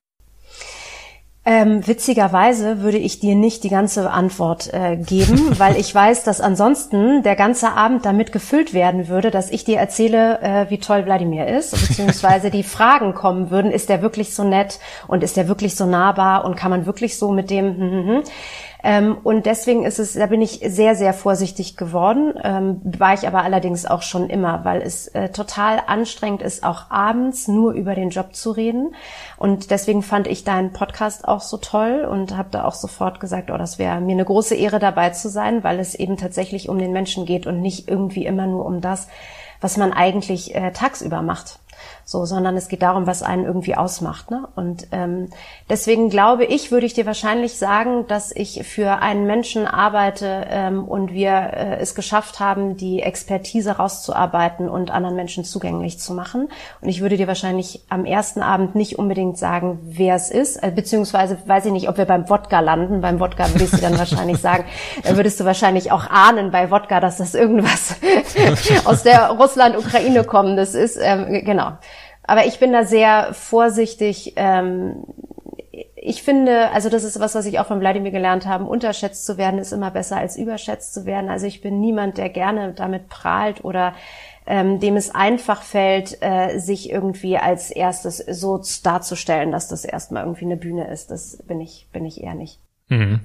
Ähm, 1.46 1.86
witzigerweise 1.86 2.82
würde 2.82 2.98
ich 2.98 3.18
dir 3.18 3.34
nicht 3.34 3.64
die 3.64 3.70
ganze 3.70 4.10
Antwort 4.10 4.72
äh, 4.74 4.98
geben, 4.98 5.54
weil 5.58 5.76
ich 5.76 5.94
weiß, 5.94 6.22
dass 6.22 6.42
ansonsten 6.42 7.22
der 7.22 7.34
ganze 7.34 7.72
Abend 7.72 8.04
damit 8.04 8.30
gefüllt 8.30 8.74
werden 8.74 9.08
würde, 9.08 9.30
dass 9.30 9.50
ich 9.50 9.64
dir 9.64 9.78
erzähle, 9.78 10.40
äh, 10.42 10.70
wie 10.70 10.78
toll 10.78 11.06
Wladimir 11.06 11.46
ist, 11.46 11.70
beziehungsweise 11.70 12.50
die 12.50 12.62
Fragen 12.62 13.14
kommen 13.14 13.50
würden, 13.50 13.70
ist 13.70 13.88
der 13.88 14.02
wirklich 14.02 14.34
so 14.34 14.44
nett 14.44 14.80
und 15.08 15.22
ist 15.24 15.38
der 15.38 15.48
wirklich 15.48 15.76
so 15.76 15.86
nahbar 15.86 16.44
und 16.44 16.56
kann 16.56 16.70
man 16.70 16.84
wirklich 16.84 17.18
so 17.18 17.32
mit 17.32 17.48
dem, 17.48 17.74
hm, 17.74 17.90
hm, 17.90 18.06
hm. 18.06 18.22
Ähm, 18.82 19.18
und 19.22 19.46
deswegen 19.46 19.84
ist 19.84 19.98
es, 19.98 20.14
da 20.14 20.26
bin 20.26 20.40
ich 20.40 20.60
sehr, 20.66 20.94
sehr 20.94 21.12
vorsichtig 21.12 21.76
geworden, 21.76 22.34
ähm, 22.42 22.80
war 22.84 23.14
ich 23.14 23.26
aber 23.26 23.42
allerdings 23.42 23.86
auch 23.86 24.02
schon 24.02 24.30
immer, 24.30 24.64
weil 24.64 24.80
es 24.82 25.08
äh, 25.08 25.28
total 25.30 25.82
anstrengend 25.86 26.42
ist, 26.42 26.64
auch 26.64 26.90
abends 26.90 27.48
nur 27.48 27.72
über 27.72 27.94
den 27.94 28.10
Job 28.10 28.34
zu 28.34 28.50
reden. 28.52 28.94
Und 29.36 29.70
deswegen 29.70 30.02
fand 30.02 30.26
ich 30.26 30.44
deinen 30.44 30.72
Podcast 30.72 31.28
auch 31.28 31.42
so 31.42 31.58
toll 31.58 32.06
und 32.10 32.36
habe 32.36 32.48
da 32.50 32.64
auch 32.64 32.74
sofort 32.74 33.20
gesagt, 33.20 33.50
oh, 33.50 33.58
das 33.58 33.78
wäre 33.78 34.00
mir 34.00 34.12
eine 34.12 34.24
große 34.24 34.54
Ehre 34.54 34.78
dabei 34.78 35.10
zu 35.10 35.28
sein, 35.28 35.62
weil 35.62 35.78
es 35.78 35.94
eben 35.94 36.16
tatsächlich 36.16 36.68
um 36.68 36.78
den 36.78 36.92
Menschen 36.92 37.26
geht 37.26 37.46
und 37.46 37.60
nicht 37.60 37.88
irgendwie 37.88 38.24
immer 38.24 38.46
nur 38.46 38.64
um 38.64 38.80
das, 38.80 39.08
was 39.60 39.76
man 39.76 39.92
eigentlich 39.92 40.54
äh, 40.54 40.72
tagsüber 40.72 41.20
macht 41.20 41.58
so, 42.10 42.24
sondern 42.24 42.56
es 42.56 42.66
geht 42.66 42.82
darum, 42.82 43.06
was 43.06 43.22
einen 43.22 43.44
irgendwie 43.44 43.76
ausmacht. 43.76 44.32
Ne? 44.32 44.48
Und 44.56 44.88
ähm, 44.90 45.28
deswegen 45.68 46.10
glaube 46.10 46.44
ich, 46.44 46.72
würde 46.72 46.84
ich 46.84 46.92
dir 46.92 47.06
wahrscheinlich 47.06 47.56
sagen, 47.56 48.08
dass 48.08 48.34
ich 48.34 48.64
für 48.66 49.00
einen 49.00 49.26
Menschen 49.26 49.64
arbeite 49.64 50.44
ähm, 50.50 50.88
und 50.88 51.12
wir 51.12 51.30
äh, 51.30 51.76
es 51.76 51.94
geschafft 51.94 52.40
haben, 52.40 52.76
die 52.76 53.00
Expertise 53.00 53.76
rauszuarbeiten 53.76 54.68
und 54.68 54.90
anderen 54.90 55.14
Menschen 55.14 55.44
zugänglich 55.44 56.00
zu 56.00 56.12
machen. 56.12 56.48
Und 56.80 56.88
ich 56.88 57.00
würde 57.00 57.16
dir 57.16 57.28
wahrscheinlich 57.28 57.84
am 57.90 58.04
ersten 58.04 58.42
Abend 58.42 58.74
nicht 58.74 58.98
unbedingt 58.98 59.38
sagen, 59.38 59.78
wer 59.84 60.16
es 60.16 60.32
ist, 60.32 60.56
äh, 60.64 60.72
beziehungsweise 60.74 61.38
weiß 61.46 61.66
ich 61.66 61.72
nicht, 61.72 61.88
ob 61.88 61.96
wir 61.96 62.06
beim 62.06 62.28
Wodka 62.28 62.58
landen. 62.58 63.02
Beim 63.02 63.20
Wodka 63.20 63.48
würdest 63.52 63.74
du 63.74 63.80
dann 63.80 63.96
wahrscheinlich 63.96 64.38
sagen, 64.40 64.64
da 65.04 65.16
würdest 65.16 65.38
du 65.38 65.44
wahrscheinlich 65.44 65.92
auch 65.92 66.10
ahnen 66.10 66.50
bei 66.50 66.72
Wodka, 66.72 66.98
dass 66.98 67.18
das 67.18 67.36
irgendwas 67.36 67.94
aus 68.84 69.04
der 69.04 69.28
Russland-Ukraine 69.28 70.24
kommendes 70.24 70.74
ist. 70.74 70.98
Ähm, 71.00 71.44
genau. 71.44 71.74
Aber 72.22 72.46
ich 72.46 72.58
bin 72.58 72.72
da 72.72 72.84
sehr 72.84 73.34
vorsichtig. 73.34 74.34
Ähm, 74.36 75.04
ich 76.02 76.22
finde, 76.22 76.70
also 76.70 76.88
das 76.88 77.04
ist 77.04 77.20
was, 77.20 77.34
was 77.34 77.46
ich 77.46 77.58
auch 77.58 77.66
von 77.66 77.80
Wladimir 77.80 78.10
gelernt 78.10 78.46
habe, 78.46 78.64
unterschätzt 78.64 79.26
zu 79.26 79.36
werden 79.36 79.60
ist 79.60 79.72
immer 79.72 79.90
besser 79.90 80.16
als 80.16 80.36
überschätzt 80.36 80.94
zu 80.94 81.04
werden. 81.04 81.28
Also 81.28 81.46
ich 81.46 81.60
bin 81.60 81.80
niemand, 81.80 82.18
der 82.18 82.30
gerne 82.30 82.72
damit 82.72 83.08
prahlt 83.08 83.64
oder 83.64 83.94
ähm, 84.46 84.80
dem 84.80 84.96
es 84.96 85.14
einfach 85.14 85.62
fällt, 85.62 86.18
äh, 86.22 86.58
sich 86.58 86.90
irgendwie 86.90 87.36
als 87.36 87.70
erstes 87.70 88.18
so 88.18 88.60
darzustellen, 88.82 89.52
dass 89.52 89.68
das 89.68 89.84
erstmal 89.84 90.24
irgendwie 90.24 90.46
eine 90.46 90.56
Bühne 90.56 90.88
ist. 90.88 91.10
Das 91.10 91.42
bin 91.46 91.60
ich, 91.60 91.88
bin 91.92 92.04
ich 92.04 92.22
eher 92.22 92.34
nicht. 92.34 92.58
Mhm. 92.88 93.20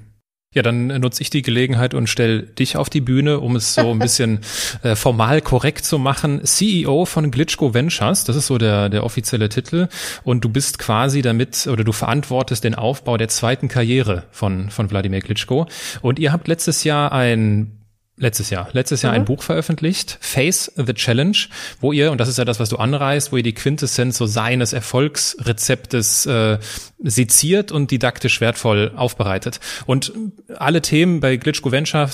Ja, 0.55 0.61
dann 0.61 0.87
nutze 0.87 1.21
ich 1.21 1.29
die 1.29 1.41
Gelegenheit 1.41 1.93
und 1.93 2.07
stell 2.07 2.43
dich 2.43 2.77
auf 2.77 2.89
die 2.89 3.01
Bühne, 3.01 3.41
um 3.41 3.57
es 3.57 3.73
so 3.73 3.91
ein 3.91 3.99
bisschen 4.05 4.39
äh, 4.83 4.95
formal 4.95 5.41
korrekt 5.41 5.83
zu 5.83 5.99
machen. 5.99 6.45
CEO 6.45 7.03
von 7.03 7.29
Glitchko 7.29 7.73
Ventures, 7.73 8.23
das 8.23 8.37
ist 8.37 8.47
so 8.47 8.57
der, 8.57 8.87
der 8.87 9.03
offizielle 9.03 9.49
Titel. 9.49 9.89
Und 10.23 10.45
du 10.45 10.49
bist 10.49 10.79
quasi 10.79 11.21
damit 11.21 11.67
oder 11.67 11.83
du 11.83 11.91
verantwortest 11.91 12.63
den 12.63 12.73
Aufbau 12.73 13.17
der 13.17 13.27
zweiten 13.27 13.67
Karriere 13.67 14.23
von, 14.31 14.69
von 14.69 14.89
Wladimir 14.89 15.19
Glitschko. 15.19 15.67
Und 16.01 16.19
ihr 16.19 16.31
habt 16.31 16.47
letztes 16.47 16.85
Jahr 16.85 17.11
ein 17.11 17.84
Letztes 18.17 18.49
Jahr. 18.49 18.69
Letztes 18.71 19.01
Jahr 19.01 19.11
mhm. 19.11 19.19
ein 19.19 19.25
Buch 19.25 19.43
veröffentlicht, 19.43 20.17
Face 20.21 20.71
the 20.77 20.93
Challenge, 20.93 21.37
wo 21.81 21.91
ihr, 21.91 22.13
und 22.13 22.21
das 22.21 22.29
ist 22.29 22.37
ja 22.37 22.45
das, 22.45 22.61
was 22.61 22.69
du 22.69 22.77
anreißt, 22.77 23.33
wo 23.33 23.37
ihr 23.37 23.43
die 23.43 23.53
Quintessenz 23.53 24.17
so 24.17 24.25
seines 24.25 24.71
Erfolgsrezeptes 24.71 26.25
äh, 26.25 26.57
seziert 27.03 27.73
und 27.73 27.91
didaktisch 27.91 28.39
wertvoll 28.39 28.93
aufbereitet. 28.95 29.59
Und 29.85 30.13
alle 30.55 30.81
Themen 30.81 31.19
bei 31.19 31.35
Glitchko 31.35 31.73
Venture, 31.73 32.09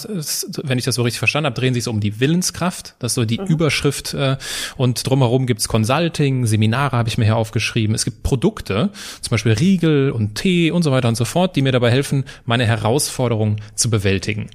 wenn 0.64 0.80
ich 0.80 0.86
das 0.86 0.96
so 0.96 1.04
richtig 1.04 1.20
verstanden 1.20 1.46
habe, 1.46 1.60
drehen 1.60 1.76
sich 1.76 1.84
so 1.84 1.92
um 1.92 2.00
die 2.00 2.20
Willenskraft. 2.20 2.96
Das 2.98 3.12
ist 3.12 3.16
so 3.16 3.26
die 3.26 3.40
mhm. 3.40 3.46
Überschrift. 3.46 4.16
Äh, 4.16 4.38
und 4.78 5.08
drumherum 5.08 5.46
gibt's 5.46 5.68
Consulting, 5.68 6.48
Seminare 6.48 6.98
habe 6.98 7.10
ich 7.10 7.20
mir 7.20 7.26
hier 7.26 7.38
aufgeschrieben. 7.38 7.94
Es 7.94 8.06
gibt 8.06 8.24
Produkte, 8.24 8.90
zum 9.22 9.30
Beispiel 9.30 9.52
Riegel 9.52 10.10
und 10.10 10.34
Tee 10.34 10.72
und 10.72 10.82
so 10.82 10.92
weiter 10.92 11.10
und 11.10 11.16
so 11.16 11.26
fort, 11.26 11.56
die 11.56 11.62
mir 11.62 11.72
dabei 11.72 11.92
helfen, 11.92 12.26
meine 12.46 12.66
Herausforderung 12.66 13.58
zu 13.76 13.92
bewältigen. 13.92 14.50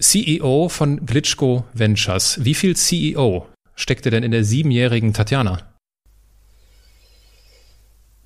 CEO 0.00 0.68
von 0.70 1.04
Glitchko 1.04 1.64
Ventures. 1.74 2.42
Wie 2.42 2.54
viel 2.54 2.74
CEO 2.74 3.46
steckte 3.74 4.10
denn 4.10 4.22
in 4.22 4.30
der 4.30 4.44
siebenjährigen 4.44 5.12
Tatjana? 5.12 5.58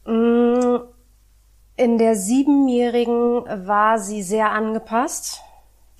Mm, 0.07 0.78
in 1.76 1.99
der 1.99 2.14
siebenjährigen 2.14 3.45
war 3.66 3.99
sie 3.99 4.23
sehr 4.23 4.52
angepasst. 4.52 5.40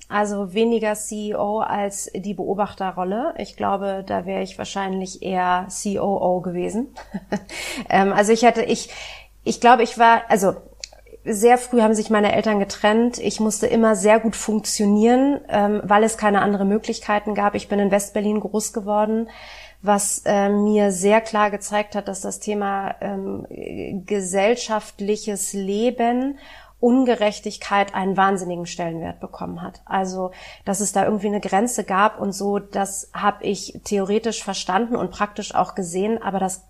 Also 0.07 0.53
weniger 0.53 0.93
CEO 0.93 1.59
als 1.59 2.11
die 2.15 2.35
Beobachterrolle. 2.35 3.33
Ich 3.37 3.57
glaube, 3.57 4.03
da 4.07 4.25
wäre 4.25 4.43
ich 4.43 4.57
wahrscheinlich 4.57 5.23
eher 5.23 5.67
COO 5.69 6.41
gewesen. 6.41 6.95
ähm, 7.89 8.13
also 8.13 8.31
ich 8.31 8.43
hätte, 8.43 8.61
ich, 8.61 8.89
ich 9.43 9.59
glaube, 9.59 9.83
ich 9.83 9.97
war, 9.97 10.21
also 10.29 10.55
sehr 11.25 11.57
früh 11.57 11.81
haben 11.81 11.95
sich 11.95 12.09
meine 12.09 12.33
Eltern 12.33 12.59
getrennt. 12.59 13.17
Ich 13.17 13.39
musste 13.39 13.67
immer 13.67 13.95
sehr 13.95 14.19
gut 14.19 14.35
funktionieren, 14.35 15.41
ähm, 15.49 15.81
weil 15.83 16.03
es 16.03 16.17
keine 16.17 16.41
anderen 16.41 16.67
Möglichkeiten 16.67 17.33
gab. 17.33 17.55
Ich 17.55 17.67
bin 17.67 17.79
in 17.79 17.91
Westberlin 17.91 18.39
groß 18.39 18.73
geworden, 18.73 19.29
was 19.81 20.21
äh, 20.25 20.49
mir 20.49 20.91
sehr 20.91 21.21
klar 21.21 21.51
gezeigt 21.51 21.95
hat, 21.95 22.07
dass 22.07 22.21
das 22.21 22.39
Thema 22.39 22.95
ähm, 23.01 23.45
gesellschaftliches 24.05 25.53
Leben 25.53 26.37
Ungerechtigkeit 26.79 27.95
einen 27.95 28.15
wahnsinnigen 28.15 28.67
Stellenwert 28.67 29.19
bekommen 29.19 29.61
hat. 29.61 29.81
Also, 29.85 30.31
dass 30.65 30.81
es 30.81 30.91
da 30.91 31.05
irgendwie 31.05 31.27
eine 31.27 31.39
Grenze 31.39 31.83
gab 31.83 32.19
und 32.19 32.33
so, 32.33 32.59
das 32.59 33.09
habe 33.13 33.43
ich 33.43 33.79
theoretisch 33.85 34.43
verstanden 34.43 34.95
und 34.95 35.09
praktisch 35.09 35.55
auch 35.55 35.73
gesehen, 35.73 36.21
aber 36.21 36.37
das 36.39 36.67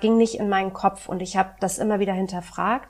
ging 0.00 0.16
nicht 0.16 0.36
in 0.36 0.48
meinen 0.48 0.72
Kopf 0.72 1.08
und 1.08 1.20
ich 1.20 1.36
habe 1.36 1.50
das 1.60 1.76
immer 1.76 1.98
wieder 2.00 2.14
hinterfragt. 2.14 2.88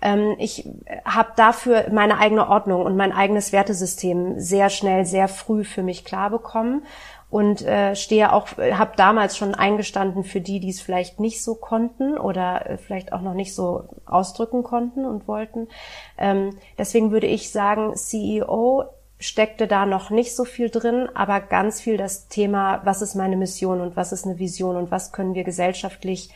Ähm, 0.00 0.36
ich 0.38 0.68
habe 1.04 1.32
dafür 1.36 1.86
meine 1.90 2.18
eigene 2.18 2.48
Ordnung 2.48 2.82
und 2.82 2.96
mein 2.96 3.12
eigenes 3.12 3.52
Wertesystem 3.52 4.38
sehr 4.38 4.70
schnell, 4.70 5.04
sehr 5.04 5.28
früh 5.28 5.64
für 5.64 5.82
mich 5.82 6.04
klar 6.04 6.30
bekommen 6.30 6.82
und 7.30 7.62
äh, 7.62 7.94
stehe 7.94 8.32
auch, 8.32 8.48
habe 8.56 8.92
damals 8.96 9.36
schon 9.36 9.54
eingestanden 9.54 10.24
für 10.24 10.40
die, 10.40 10.60
die 10.60 10.70
es 10.70 10.80
vielleicht 10.80 11.20
nicht 11.20 11.42
so 11.42 11.54
konnten 11.54 12.16
oder 12.16 12.68
äh, 12.68 12.78
vielleicht 12.78 13.12
auch 13.12 13.20
noch 13.20 13.34
nicht 13.34 13.54
so 13.54 13.84
ausdrücken 14.06 14.62
konnten 14.62 15.04
und 15.04 15.28
wollten. 15.28 15.68
Ähm, 16.16 16.56
deswegen 16.78 17.10
würde 17.10 17.26
ich 17.26 17.50
sagen, 17.50 17.94
CEO 17.96 18.84
steckte 19.20 19.66
da 19.66 19.84
noch 19.84 20.10
nicht 20.10 20.34
so 20.34 20.44
viel 20.44 20.70
drin, 20.70 21.08
aber 21.14 21.40
ganz 21.40 21.80
viel 21.80 21.96
das 21.96 22.28
Thema, 22.28 22.80
was 22.84 23.02
ist 23.02 23.14
meine 23.14 23.36
Mission 23.36 23.80
und 23.80 23.96
was 23.96 24.12
ist 24.12 24.24
eine 24.24 24.38
Vision 24.38 24.76
und 24.76 24.90
was 24.90 25.12
können 25.12 25.34
wir 25.34 25.44
gesellschaftlich 25.44 26.30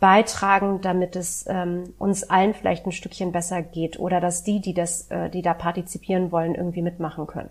beitragen, 0.00 0.80
damit 0.80 1.14
es 1.14 1.44
ähm, 1.46 1.94
uns 1.98 2.24
allen 2.24 2.54
vielleicht 2.54 2.86
ein 2.86 2.92
Stückchen 2.92 3.32
besser 3.32 3.62
geht 3.62 3.98
oder 3.98 4.20
dass 4.20 4.42
die, 4.42 4.60
die 4.60 4.74
das, 4.74 5.10
äh, 5.10 5.30
die 5.30 5.42
da 5.42 5.54
partizipieren 5.54 6.32
wollen, 6.32 6.54
irgendwie 6.54 6.82
mitmachen 6.82 7.26
können. 7.26 7.50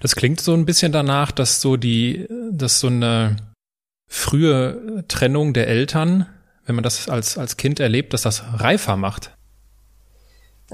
Das 0.00 0.14
klingt 0.14 0.40
so 0.40 0.52
ein 0.52 0.66
bisschen 0.66 0.92
danach, 0.92 1.30
dass 1.30 1.60
so 1.60 1.76
die, 1.76 2.28
dass 2.50 2.80
so 2.80 2.88
eine 2.88 3.36
frühe 4.08 5.04
Trennung 5.08 5.54
der 5.54 5.68
Eltern, 5.68 6.26
wenn 6.66 6.74
man 6.74 6.84
das 6.84 7.08
als, 7.08 7.38
als 7.38 7.56
Kind 7.56 7.80
erlebt, 7.80 8.12
dass 8.12 8.22
das 8.22 8.42
reifer 8.54 8.96
macht. 8.96 9.33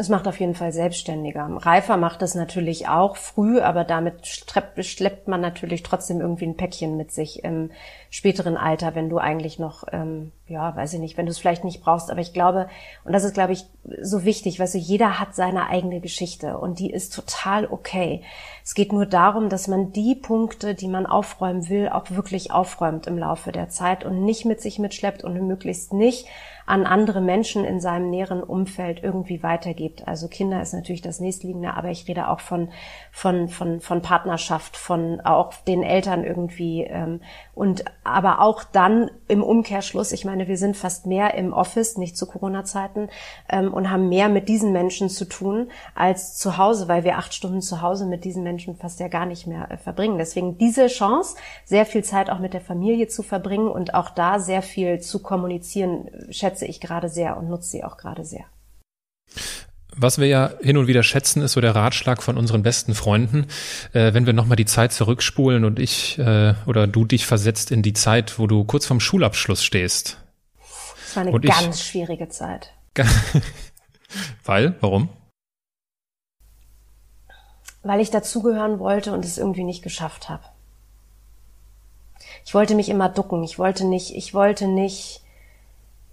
Es 0.00 0.08
macht 0.08 0.26
auf 0.26 0.40
jeden 0.40 0.54
Fall 0.54 0.72
selbstständiger. 0.72 1.46
Reifer 1.60 1.98
macht 1.98 2.22
es 2.22 2.34
natürlich 2.34 2.88
auch 2.88 3.16
früh, 3.16 3.60
aber 3.60 3.84
damit 3.84 4.26
schleppt 4.26 5.28
man 5.28 5.42
natürlich 5.42 5.82
trotzdem 5.82 6.22
irgendwie 6.22 6.46
ein 6.46 6.56
Päckchen 6.56 6.96
mit 6.96 7.12
sich 7.12 7.44
im 7.44 7.70
späteren 8.08 8.56
Alter, 8.56 8.94
wenn 8.94 9.10
du 9.10 9.18
eigentlich 9.18 9.58
noch, 9.58 9.84
ähm, 9.92 10.32
ja, 10.46 10.74
weiß 10.74 10.94
ich 10.94 11.00
nicht, 11.00 11.18
wenn 11.18 11.26
du 11.26 11.32
es 11.32 11.38
vielleicht 11.38 11.64
nicht 11.64 11.82
brauchst. 11.82 12.10
Aber 12.10 12.22
ich 12.22 12.32
glaube, 12.32 12.70
und 13.04 13.12
das 13.12 13.24
ist, 13.24 13.34
glaube 13.34 13.52
ich, 13.52 13.66
so 14.00 14.24
wichtig, 14.24 14.58
weißt 14.58 14.72
du, 14.72 14.78
jeder 14.78 15.20
hat 15.20 15.34
seine 15.34 15.68
eigene 15.68 16.00
Geschichte 16.00 16.56
und 16.56 16.78
die 16.78 16.90
ist 16.90 17.14
total 17.14 17.66
okay. 17.66 18.22
Es 18.64 18.72
geht 18.72 18.94
nur 18.94 19.04
darum, 19.04 19.50
dass 19.50 19.68
man 19.68 19.92
die 19.92 20.14
Punkte, 20.14 20.74
die 20.74 20.88
man 20.88 21.04
aufräumen 21.04 21.68
will, 21.68 21.90
auch 21.90 22.10
wirklich 22.10 22.52
aufräumt 22.52 23.06
im 23.06 23.18
Laufe 23.18 23.52
der 23.52 23.68
Zeit 23.68 24.06
und 24.06 24.24
nicht 24.24 24.46
mit 24.46 24.62
sich 24.62 24.78
mitschleppt 24.78 25.24
und 25.24 25.34
möglichst 25.46 25.92
nicht 25.92 26.26
an 26.66 26.86
andere 26.86 27.20
Menschen 27.20 27.64
in 27.64 27.80
seinem 27.80 28.10
näheren 28.10 28.42
Umfeld 28.42 29.02
irgendwie 29.02 29.42
weitergibt. 29.42 30.06
Also 30.06 30.28
Kinder 30.28 30.60
ist 30.62 30.72
natürlich 30.72 31.02
das 31.02 31.20
nächstliegende, 31.20 31.74
aber 31.74 31.90
ich 31.90 32.06
rede 32.08 32.28
auch 32.28 32.40
von, 32.40 32.70
von, 33.10 33.48
von, 33.48 33.80
von 33.80 34.02
Partnerschaft, 34.02 34.76
von 34.76 35.20
auch 35.20 35.54
den 35.66 35.82
Eltern 35.82 36.24
irgendwie 36.24 36.84
ähm, 36.84 37.20
und 37.60 37.84
aber 38.04 38.40
auch 38.40 38.64
dann 38.64 39.10
im 39.28 39.42
Umkehrschluss, 39.42 40.12
ich 40.12 40.24
meine, 40.24 40.48
wir 40.48 40.56
sind 40.56 40.78
fast 40.78 41.04
mehr 41.04 41.34
im 41.34 41.52
Office, 41.52 41.98
nicht 41.98 42.16
zu 42.16 42.24
Corona-Zeiten, 42.24 43.10
ähm, 43.50 43.74
und 43.74 43.90
haben 43.90 44.08
mehr 44.08 44.30
mit 44.30 44.48
diesen 44.48 44.72
Menschen 44.72 45.10
zu 45.10 45.26
tun 45.26 45.70
als 45.94 46.38
zu 46.38 46.56
Hause, 46.56 46.88
weil 46.88 47.04
wir 47.04 47.18
acht 47.18 47.34
Stunden 47.34 47.60
zu 47.60 47.82
Hause 47.82 48.06
mit 48.06 48.24
diesen 48.24 48.44
Menschen 48.44 48.76
fast 48.76 48.98
ja 48.98 49.08
gar 49.08 49.26
nicht 49.26 49.46
mehr 49.46 49.70
äh, 49.70 49.76
verbringen. 49.76 50.16
Deswegen 50.16 50.56
diese 50.56 50.86
Chance, 50.86 51.36
sehr 51.66 51.84
viel 51.84 52.02
Zeit 52.02 52.30
auch 52.30 52.38
mit 52.38 52.54
der 52.54 52.62
Familie 52.62 53.08
zu 53.08 53.22
verbringen 53.22 53.68
und 53.68 53.92
auch 53.92 54.08
da 54.08 54.38
sehr 54.38 54.62
viel 54.62 55.00
zu 55.00 55.20
kommunizieren, 55.20 56.08
schätze 56.30 56.64
ich 56.64 56.80
gerade 56.80 57.10
sehr 57.10 57.36
und 57.36 57.50
nutze 57.50 57.68
sie 57.68 57.84
auch 57.84 57.98
gerade 57.98 58.24
sehr. 58.24 58.46
Was 59.96 60.18
wir 60.18 60.26
ja 60.26 60.52
hin 60.60 60.76
und 60.76 60.86
wieder 60.86 61.02
schätzen, 61.02 61.42
ist 61.42 61.52
so 61.52 61.60
der 61.60 61.74
Ratschlag 61.74 62.22
von 62.22 62.36
unseren 62.38 62.62
besten 62.62 62.94
Freunden, 62.94 63.46
äh, 63.92 64.14
wenn 64.14 64.26
wir 64.26 64.32
nochmal 64.32 64.56
die 64.56 64.66
Zeit 64.66 64.92
zurückspulen 64.92 65.64
und 65.64 65.78
ich 65.78 66.18
äh, 66.18 66.54
oder 66.66 66.86
du 66.86 67.04
dich 67.04 67.26
versetzt 67.26 67.70
in 67.70 67.82
die 67.82 67.92
Zeit, 67.92 68.38
wo 68.38 68.46
du 68.46 68.64
kurz 68.64 68.86
vorm 68.86 69.00
Schulabschluss 69.00 69.64
stehst. 69.64 70.18
Das 71.06 71.16
war 71.16 71.22
eine 71.22 71.32
und 71.32 71.44
ganz 71.44 71.80
ich, 71.80 71.86
schwierige 71.86 72.28
Zeit. 72.28 72.72
Weil? 74.44 74.76
Warum? 74.80 75.08
Weil 77.82 78.00
ich 78.00 78.10
dazugehören 78.10 78.78
wollte 78.78 79.12
und 79.12 79.24
es 79.24 79.38
irgendwie 79.38 79.64
nicht 79.64 79.82
geschafft 79.82 80.28
habe. 80.28 80.44
Ich 82.44 82.54
wollte 82.54 82.74
mich 82.74 82.88
immer 82.88 83.08
ducken. 83.08 83.42
Ich 83.42 83.58
wollte 83.58 83.84
nicht, 83.84 84.14
ich 84.14 84.34
wollte 84.34 84.68
nicht 84.68 85.22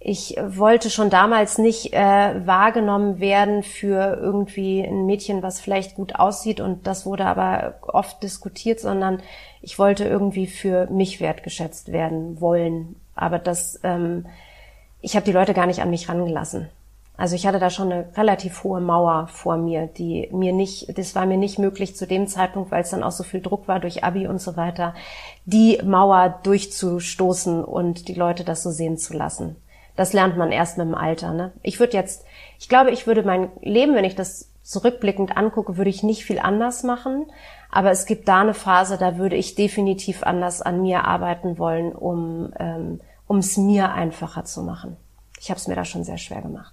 ich 0.00 0.36
wollte 0.40 0.90
schon 0.90 1.10
damals 1.10 1.58
nicht 1.58 1.92
äh, 1.92 2.46
wahrgenommen 2.46 3.18
werden 3.18 3.64
für 3.64 4.16
irgendwie 4.20 4.80
ein 4.82 5.06
Mädchen, 5.06 5.42
was 5.42 5.60
vielleicht 5.60 5.96
gut 5.96 6.14
aussieht 6.14 6.60
und 6.60 6.86
das 6.86 7.04
wurde 7.04 7.26
aber 7.26 7.74
oft 7.82 8.22
diskutiert, 8.22 8.78
sondern 8.78 9.20
ich 9.60 9.78
wollte 9.78 10.04
irgendwie 10.04 10.46
für 10.46 10.86
mich 10.86 11.20
wertgeschätzt 11.20 11.90
werden 11.90 12.40
wollen. 12.40 12.94
Aber 13.16 13.40
das, 13.40 13.80
ähm, 13.82 14.26
ich 15.00 15.16
habe 15.16 15.26
die 15.26 15.32
Leute 15.32 15.52
gar 15.52 15.66
nicht 15.66 15.82
an 15.82 15.90
mich 15.90 16.08
rangelassen. 16.08 16.68
Also 17.16 17.34
ich 17.34 17.48
hatte 17.48 17.58
da 17.58 17.68
schon 17.68 17.90
eine 17.90 18.16
relativ 18.16 18.62
hohe 18.62 18.80
Mauer 18.80 19.26
vor 19.26 19.56
mir, 19.56 19.88
die 19.88 20.28
mir 20.30 20.52
nicht, 20.52 20.96
das 20.96 21.16
war 21.16 21.26
mir 21.26 21.36
nicht 21.36 21.58
möglich 21.58 21.96
zu 21.96 22.06
dem 22.06 22.28
Zeitpunkt, 22.28 22.70
weil 22.70 22.82
es 22.82 22.90
dann 22.90 23.02
auch 23.02 23.10
so 23.10 23.24
viel 23.24 23.40
Druck 23.40 23.66
war 23.66 23.80
durch 23.80 24.04
Abi 24.04 24.28
und 24.28 24.40
so 24.40 24.56
weiter, 24.56 24.94
die 25.44 25.80
Mauer 25.84 26.38
durchzustoßen 26.44 27.64
und 27.64 28.06
die 28.06 28.14
Leute 28.14 28.44
das 28.44 28.62
so 28.62 28.70
sehen 28.70 28.96
zu 28.96 29.14
lassen 29.14 29.56
das 29.98 30.12
lernt 30.12 30.36
man 30.36 30.52
erst 30.52 30.78
mit 30.78 30.86
dem 30.86 30.94
Alter. 30.94 31.34
Ne? 31.34 31.50
Ich 31.60 31.80
würde 31.80 31.94
jetzt, 31.94 32.24
ich 32.60 32.68
glaube, 32.68 32.92
ich 32.92 33.08
würde 33.08 33.24
mein 33.24 33.50
Leben, 33.62 33.96
wenn 33.96 34.04
ich 34.04 34.14
das 34.14 34.48
zurückblickend 34.62 35.36
angucke, 35.36 35.76
würde 35.76 35.90
ich 35.90 36.04
nicht 36.04 36.24
viel 36.24 36.38
anders 36.38 36.84
machen. 36.84 37.26
Aber 37.68 37.90
es 37.90 38.06
gibt 38.06 38.28
da 38.28 38.42
eine 38.42 38.54
Phase, 38.54 38.96
da 38.96 39.18
würde 39.18 39.34
ich 39.34 39.56
definitiv 39.56 40.22
anders 40.22 40.62
an 40.62 40.82
mir 40.82 41.04
arbeiten 41.04 41.58
wollen, 41.58 41.90
um 41.90 42.52
ähm, 42.60 43.00
es 43.40 43.56
mir 43.56 43.92
einfacher 43.92 44.44
zu 44.44 44.62
machen. 44.62 44.96
Ich 45.40 45.50
habe 45.50 45.58
es 45.58 45.66
mir 45.66 45.74
da 45.74 45.84
schon 45.84 46.04
sehr 46.04 46.18
schwer 46.18 46.42
gemacht. 46.42 46.72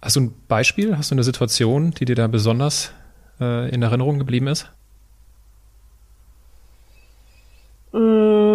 Hast 0.00 0.14
du 0.14 0.20
ein 0.20 0.34
Beispiel? 0.46 0.96
Hast 0.96 1.10
du 1.10 1.16
eine 1.16 1.24
Situation, 1.24 1.90
die 1.90 2.04
dir 2.04 2.14
da 2.14 2.28
besonders 2.28 2.92
äh, 3.40 3.68
in 3.70 3.82
Erinnerung 3.82 4.20
geblieben 4.20 4.46
ist? 4.46 4.70
Mmh 7.92 8.51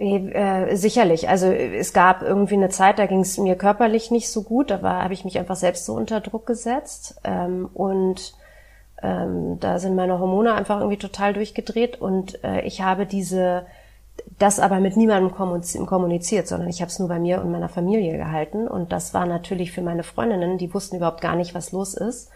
äh, 0.00 0.76
sicherlich. 0.76 1.28
Also 1.28 1.46
es 1.46 1.92
gab 1.92 2.22
irgendwie 2.22 2.54
eine 2.54 2.70
Zeit, 2.70 2.98
da 2.98 3.06
ging 3.06 3.20
es 3.20 3.38
mir 3.38 3.56
körperlich 3.56 4.10
nicht 4.10 4.30
so 4.30 4.42
gut. 4.42 4.70
Da 4.70 4.82
habe 4.82 5.14
ich 5.14 5.24
mich 5.24 5.38
einfach 5.38 5.56
selbst 5.56 5.84
so 5.84 5.94
unter 5.94 6.20
Druck 6.20 6.46
gesetzt. 6.46 7.20
Ähm, 7.22 7.68
und 7.74 8.34
ähm, 9.02 9.60
da 9.60 9.78
sind 9.78 9.96
meine 9.96 10.18
Hormone 10.18 10.54
einfach 10.54 10.78
irgendwie 10.78 10.98
total 10.98 11.34
durchgedreht. 11.34 12.00
Und 12.00 12.42
äh, 12.44 12.62
ich 12.62 12.82
habe 12.82 13.06
diese 13.06 13.66
das 14.38 14.60
aber 14.60 14.80
mit 14.80 14.96
niemandem 14.96 15.34
kommuniziert, 15.34 16.48
sondern 16.48 16.68
ich 16.68 16.80
habe 16.80 16.90
es 16.90 16.98
nur 16.98 17.08
bei 17.08 17.18
mir 17.18 17.40
und 17.40 17.50
meiner 17.50 17.68
Familie 17.68 18.16
gehalten. 18.16 18.68
Und 18.68 18.92
das 18.92 19.14
war 19.14 19.26
natürlich 19.26 19.72
für 19.72 19.82
meine 19.82 20.02
Freundinnen, 20.02 20.58
die 20.58 20.72
wussten 20.72 20.96
überhaupt 20.96 21.20
gar 21.20 21.36
nicht, 21.36 21.54
was 21.54 21.72
los 21.72 21.94
ist. 21.94 22.30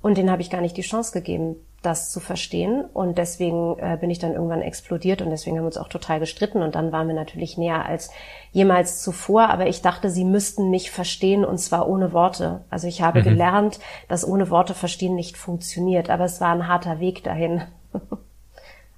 Und 0.00 0.16
denen 0.16 0.30
habe 0.30 0.42
ich 0.42 0.50
gar 0.50 0.60
nicht 0.60 0.76
die 0.76 0.82
Chance 0.82 1.12
gegeben, 1.12 1.56
das 1.82 2.10
zu 2.10 2.20
verstehen. 2.20 2.84
Und 2.92 3.18
deswegen 3.18 3.78
äh, 3.78 3.96
bin 4.00 4.10
ich 4.10 4.18
dann 4.18 4.34
irgendwann 4.34 4.62
explodiert 4.62 5.22
und 5.22 5.30
deswegen 5.30 5.56
haben 5.56 5.64
wir 5.64 5.68
uns 5.68 5.76
auch 5.76 5.88
total 5.88 6.20
gestritten. 6.20 6.62
Und 6.62 6.74
dann 6.74 6.92
waren 6.92 7.08
wir 7.08 7.14
natürlich 7.14 7.56
näher 7.56 7.86
als 7.86 8.10
jemals 8.52 9.02
zuvor. 9.02 9.50
Aber 9.50 9.66
ich 9.66 9.82
dachte, 9.82 10.10
sie 10.10 10.24
müssten 10.24 10.70
mich 10.70 10.90
verstehen 10.90 11.44
und 11.44 11.58
zwar 11.58 11.88
ohne 11.88 12.12
Worte. 12.12 12.64
Also 12.70 12.88
ich 12.88 13.02
habe 13.02 13.20
mhm. 13.20 13.24
gelernt, 13.24 13.78
dass 14.08 14.26
ohne 14.26 14.50
Worte 14.50 14.74
verstehen 14.74 15.14
nicht 15.14 15.36
funktioniert. 15.36 16.10
Aber 16.10 16.24
es 16.24 16.40
war 16.40 16.52
ein 16.52 16.68
harter 16.68 17.00
Weg 17.00 17.22
dahin. 17.24 17.62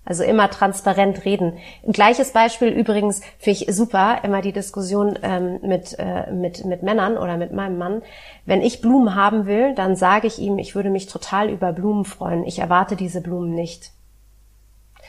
Also 0.04 0.24
immer 0.24 0.50
transparent 0.50 1.24
reden. 1.24 1.58
Ein 1.86 1.92
gleiches 1.92 2.32
Beispiel 2.32 2.68
übrigens 2.68 3.20
finde 3.38 3.62
ich 3.62 3.74
super, 3.74 4.20
immer 4.24 4.40
die 4.40 4.52
Diskussion 4.52 5.18
ähm, 5.22 5.60
mit, 5.62 5.94
äh, 5.98 6.32
mit, 6.32 6.64
mit 6.64 6.82
Männern 6.82 7.16
oder 7.18 7.36
mit 7.36 7.52
meinem 7.52 7.78
Mann. 7.78 8.02
Wenn 8.46 8.62
ich 8.62 8.80
Blumen 8.80 9.14
haben 9.14 9.46
will, 9.46 9.74
dann 9.74 9.96
sage 9.96 10.26
ich 10.26 10.38
ihm, 10.38 10.58
ich 10.58 10.74
würde 10.74 10.90
mich 10.90 11.06
total 11.06 11.50
über 11.50 11.72
Blumen 11.72 12.04
freuen. 12.04 12.44
Ich 12.44 12.58
erwarte 12.58 12.96
diese 12.96 13.20
Blumen 13.20 13.54
nicht. 13.54 13.92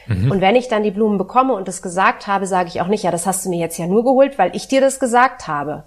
Mhm. 0.08 0.32
Und 0.32 0.42
wenn 0.42 0.56
ich 0.56 0.68
dann 0.68 0.84
die 0.84 0.92
Blumen 0.92 1.18
bekomme 1.18 1.54
und 1.54 1.68
das 1.68 1.82
gesagt 1.82 2.28
habe, 2.28 2.46
sage 2.46 2.70
ich 2.70 2.82
auch 2.82 2.88
nicht, 2.88 3.04
ja, 3.04 3.12
das 3.12 3.26
hast 3.26 3.46
du 3.46 3.50
mir 3.50 3.60
jetzt 3.60 3.78
ja 3.78 3.88
nur 3.88 4.04
geholt, 4.04 4.38
weil 4.38 4.56
ich 4.56 4.68
dir 4.68 4.82
das 4.82 5.00
gesagt 5.00 5.48
habe. 5.48 5.86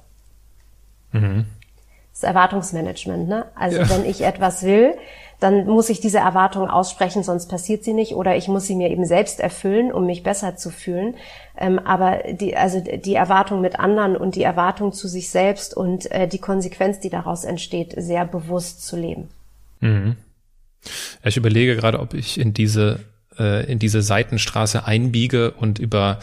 Mhm. 1.13 1.47
Das 2.13 2.23
Erwartungsmanagement, 2.23 3.29
ne? 3.29 3.47
Also 3.57 3.79
ja. 3.79 3.91
wenn 3.91 4.05
ich 4.05 4.23
etwas 4.23 4.63
will, 4.63 4.95
dann 5.41 5.67
muss 5.67 5.91
ich 5.91 6.00
diese 6.00 6.19
Erwartung 6.19 6.69
aussprechen, 6.69 7.23
sonst 7.23 7.49
passiert 7.49 7.85
sie 7.85 7.93
nicht, 7.93 8.14
oder 8.14 8.37
ich 8.37 8.49
muss 8.49 8.67
sie 8.67 8.75
mir 8.75 8.91
eben 8.91 9.05
selbst 9.05 9.41
erfüllen, 9.41 9.93
um 9.93 10.07
mich 10.07 10.23
besser 10.23 10.57
zu 10.57 10.71
fühlen. 10.71 11.14
Ähm, 11.57 11.79
aber 11.79 12.21
die, 12.33 12.57
also 12.57 12.81
die 12.81 13.14
Erwartung 13.14 13.61
mit 13.61 13.79
anderen 13.79 14.17
und 14.17 14.37
die 14.37 14.43
Erwartung 14.43 14.93
zu 14.93 15.09
sich 15.09 15.31
selbst 15.31 15.76
und 15.76 16.11
äh, 16.11 16.26
die 16.26 16.38
Konsequenz, 16.38 17.00
die 17.00 17.11
daraus 17.11 17.45
entsteht, 17.45 17.95
sehr 17.97 18.25
bewusst 18.25 18.87
zu 18.87 18.97
leben. 18.97 19.29
Mhm. 19.81 20.17
Ich 21.25 21.37
überlege 21.37 21.76
gerade, 21.76 22.00
ob 22.00 22.14
ich 22.14 22.38
in 22.38 22.53
diese 22.53 23.00
äh, 23.38 23.71
in 23.71 23.79
diese 23.79 24.03
Seitenstraße 24.03 24.85
einbiege 24.85 25.53
und 25.53 25.79
über 25.79 26.19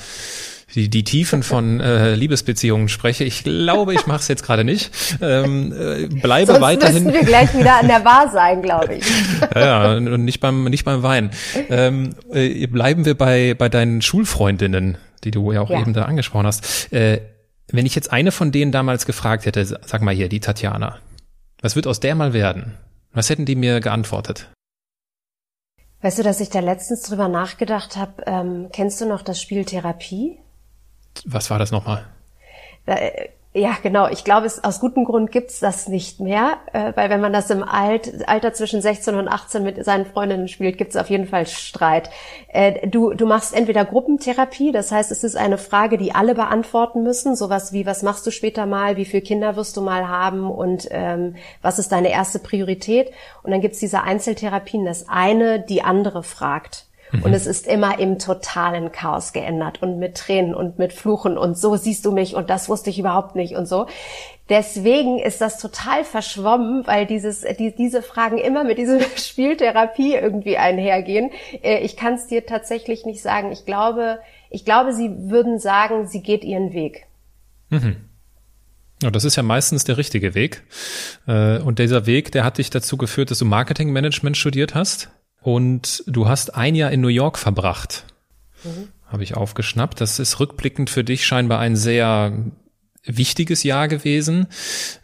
die, 0.75 0.89
die 0.89 1.03
Tiefen 1.03 1.43
von 1.43 1.79
äh, 1.79 2.15
Liebesbeziehungen 2.15 2.89
spreche. 2.89 3.23
Ich 3.23 3.43
glaube, 3.43 3.93
ich 3.93 4.07
mache 4.07 4.19
es 4.19 4.27
jetzt 4.27 4.43
gerade 4.43 4.63
nicht. 4.63 4.91
Ähm, 5.21 5.73
äh, 5.73 6.07
bleibe 6.07 6.53
Sonst 6.53 6.61
weiterhin. 6.61 7.03
müssen 7.03 7.13
wir 7.13 7.25
gleich 7.25 7.53
wieder 7.57 7.79
an 7.79 7.87
der 7.87 7.99
Bar 7.99 8.31
sein, 8.31 8.61
glaube 8.61 8.95
ich. 8.95 9.05
ja, 9.55 9.93
und 9.95 10.25
nicht 10.25 10.39
beim 10.39 10.63
nicht 10.65 10.85
beim 10.85 11.03
Wein. 11.03 11.31
Ähm, 11.69 12.15
äh, 12.31 12.67
bleiben 12.67 13.05
wir 13.05 13.17
bei 13.17 13.53
bei 13.53 13.69
deinen 13.69 14.01
Schulfreundinnen, 14.01 14.97
die 15.23 15.31
du 15.31 15.51
ja 15.51 15.61
auch 15.61 15.69
ja. 15.69 15.81
eben 15.81 15.93
da 15.93 16.05
angesprochen 16.05 16.47
hast. 16.47 16.91
Äh, 16.93 17.21
wenn 17.71 17.85
ich 17.85 17.95
jetzt 17.95 18.11
eine 18.11 18.31
von 18.31 18.51
denen 18.51 18.71
damals 18.71 19.05
gefragt 19.05 19.45
hätte, 19.45 19.65
sag 19.65 20.01
mal 20.01 20.13
hier, 20.13 20.29
die 20.29 20.39
Tatjana, 20.39 20.99
was 21.61 21.75
wird 21.75 21.87
aus 21.87 21.99
der 21.99 22.15
mal 22.15 22.33
werden? 22.33 22.77
Was 23.13 23.29
hätten 23.29 23.45
die 23.45 23.55
mir 23.55 23.79
geantwortet? 23.79 24.49
Weißt 26.01 26.17
du, 26.17 26.23
dass 26.23 26.39
ich 26.39 26.49
da 26.49 26.59
letztens 26.59 27.03
drüber 27.03 27.27
nachgedacht 27.27 27.95
habe, 27.95 28.23
ähm, 28.25 28.69
kennst 28.73 28.99
du 29.01 29.05
noch 29.05 29.21
das 29.21 29.39
Spiel 29.39 29.65
Therapie? 29.65 30.39
Was 31.25 31.49
war 31.49 31.59
das 31.59 31.71
nochmal? 31.71 32.05
Äh, 32.85 33.29
ja, 33.53 33.75
genau. 33.83 34.07
Ich 34.07 34.23
glaube, 34.23 34.45
es, 34.45 34.63
aus 34.63 34.79
gutem 34.79 35.03
Grund 35.03 35.29
gibt's 35.29 35.59
das 35.59 35.89
nicht 35.89 36.21
mehr, 36.21 36.59
äh, 36.71 36.93
weil 36.95 37.09
wenn 37.09 37.19
man 37.19 37.33
das 37.33 37.49
im 37.49 37.63
Alt, 37.63 38.25
Alter 38.29 38.53
zwischen 38.53 38.81
16 38.81 39.15
und 39.15 39.27
18 39.27 39.61
mit 39.61 39.83
seinen 39.83 40.05
Freundinnen 40.05 40.47
spielt, 40.47 40.77
gibt's 40.77 40.95
auf 40.95 41.09
jeden 41.09 41.27
Fall 41.27 41.45
Streit. 41.45 42.09
Äh, 42.47 42.87
du, 42.87 43.13
du 43.13 43.25
machst 43.25 43.53
entweder 43.53 43.83
Gruppentherapie, 43.83 44.71
das 44.71 44.93
heißt, 44.93 45.11
es 45.11 45.25
ist 45.25 45.35
eine 45.35 45.57
Frage, 45.57 45.97
die 45.97 46.15
alle 46.15 46.33
beantworten 46.33 47.03
müssen, 47.03 47.35
sowas 47.35 47.73
wie, 47.73 47.85
was 47.85 48.03
machst 48.03 48.25
du 48.25 48.31
später 48.31 48.65
mal, 48.65 48.95
wie 48.95 49.03
viele 49.03 49.23
Kinder 49.23 49.57
wirst 49.57 49.75
du 49.75 49.81
mal 49.81 50.07
haben 50.07 50.49
und 50.49 50.87
ähm, 50.89 51.35
was 51.61 51.77
ist 51.77 51.91
deine 51.91 52.09
erste 52.09 52.39
Priorität? 52.39 53.11
Und 53.43 53.51
dann 53.51 53.59
gibt's 53.59 53.79
diese 53.79 54.01
Einzeltherapien, 54.03 54.85
das 54.85 55.09
eine 55.09 55.59
die 55.59 55.83
andere 55.83 56.23
fragt. 56.23 56.85
Mhm. 57.11 57.23
Und 57.23 57.33
es 57.33 57.47
ist 57.47 57.67
immer 57.67 57.99
im 57.99 58.19
totalen 58.19 58.91
Chaos 58.91 59.33
geändert 59.33 59.81
und 59.81 59.99
mit 59.99 60.15
Tränen 60.15 60.55
und 60.55 60.79
mit 60.79 60.93
Fluchen 60.93 61.37
und 61.37 61.57
so 61.57 61.75
siehst 61.75 62.05
du 62.05 62.11
mich 62.11 62.35
und 62.35 62.49
das 62.49 62.69
wusste 62.69 62.89
ich 62.89 62.99
überhaupt 62.99 63.35
nicht 63.35 63.55
und 63.55 63.67
so. 63.67 63.87
Deswegen 64.49 65.19
ist 65.19 65.39
das 65.39 65.59
total 65.59 66.03
verschwommen, 66.03 66.85
weil 66.85 67.05
dieses, 67.05 67.45
die, 67.57 67.73
diese 67.73 68.01
Fragen 68.01 68.37
immer 68.37 68.65
mit 68.65 68.77
dieser 68.77 68.99
Spieltherapie 69.15 70.15
irgendwie 70.15 70.57
einhergehen. 70.57 71.31
Äh, 71.63 71.79
ich 71.79 71.95
kann 71.95 72.15
es 72.15 72.27
dir 72.27 72.45
tatsächlich 72.45 73.05
nicht 73.05 73.21
sagen. 73.21 73.51
Ich 73.51 73.65
glaube, 73.65 74.19
ich 74.49 74.65
glaube, 74.65 74.93
sie 74.93 75.09
würden 75.29 75.57
sagen, 75.59 76.07
sie 76.07 76.21
geht 76.21 76.43
ihren 76.43 76.73
Weg. 76.73 77.07
Mhm. 77.69 77.95
Ja, 79.01 79.09
das 79.09 79.23
ist 79.23 79.35
ja 79.35 79.43
meistens 79.43 79.83
der 79.83 79.97
richtige 79.97 80.35
Weg. 80.35 80.63
Äh, 81.27 81.59
und 81.59 81.79
dieser 81.79 82.05
Weg, 82.05 82.31
der 82.31 82.43
hat 82.43 82.57
dich 82.57 82.69
dazu 82.69 82.97
geführt, 82.97 83.31
dass 83.31 83.39
du 83.39 83.45
Marketingmanagement 83.45 84.37
studiert 84.37 84.75
hast. 84.75 85.09
Und 85.41 86.03
du 86.07 86.27
hast 86.27 86.55
ein 86.55 86.75
Jahr 86.75 86.91
in 86.91 87.01
New 87.01 87.07
York 87.07 87.37
verbracht. 87.37 88.05
Mhm. 88.63 88.89
Habe 89.07 89.23
ich 89.23 89.35
aufgeschnappt. 89.35 89.99
Das 89.99 90.19
ist 90.19 90.39
rückblickend 90.39 90.89
für 90.89 91.03
dich 91.03 91.25
scheinbar 91.25 91.59
ein 91.59 91.75
sehr 91.75 92.31
wichtiges 93.05 93.63
Jahr 93.63 93.87
gewesen. 93.87 94.47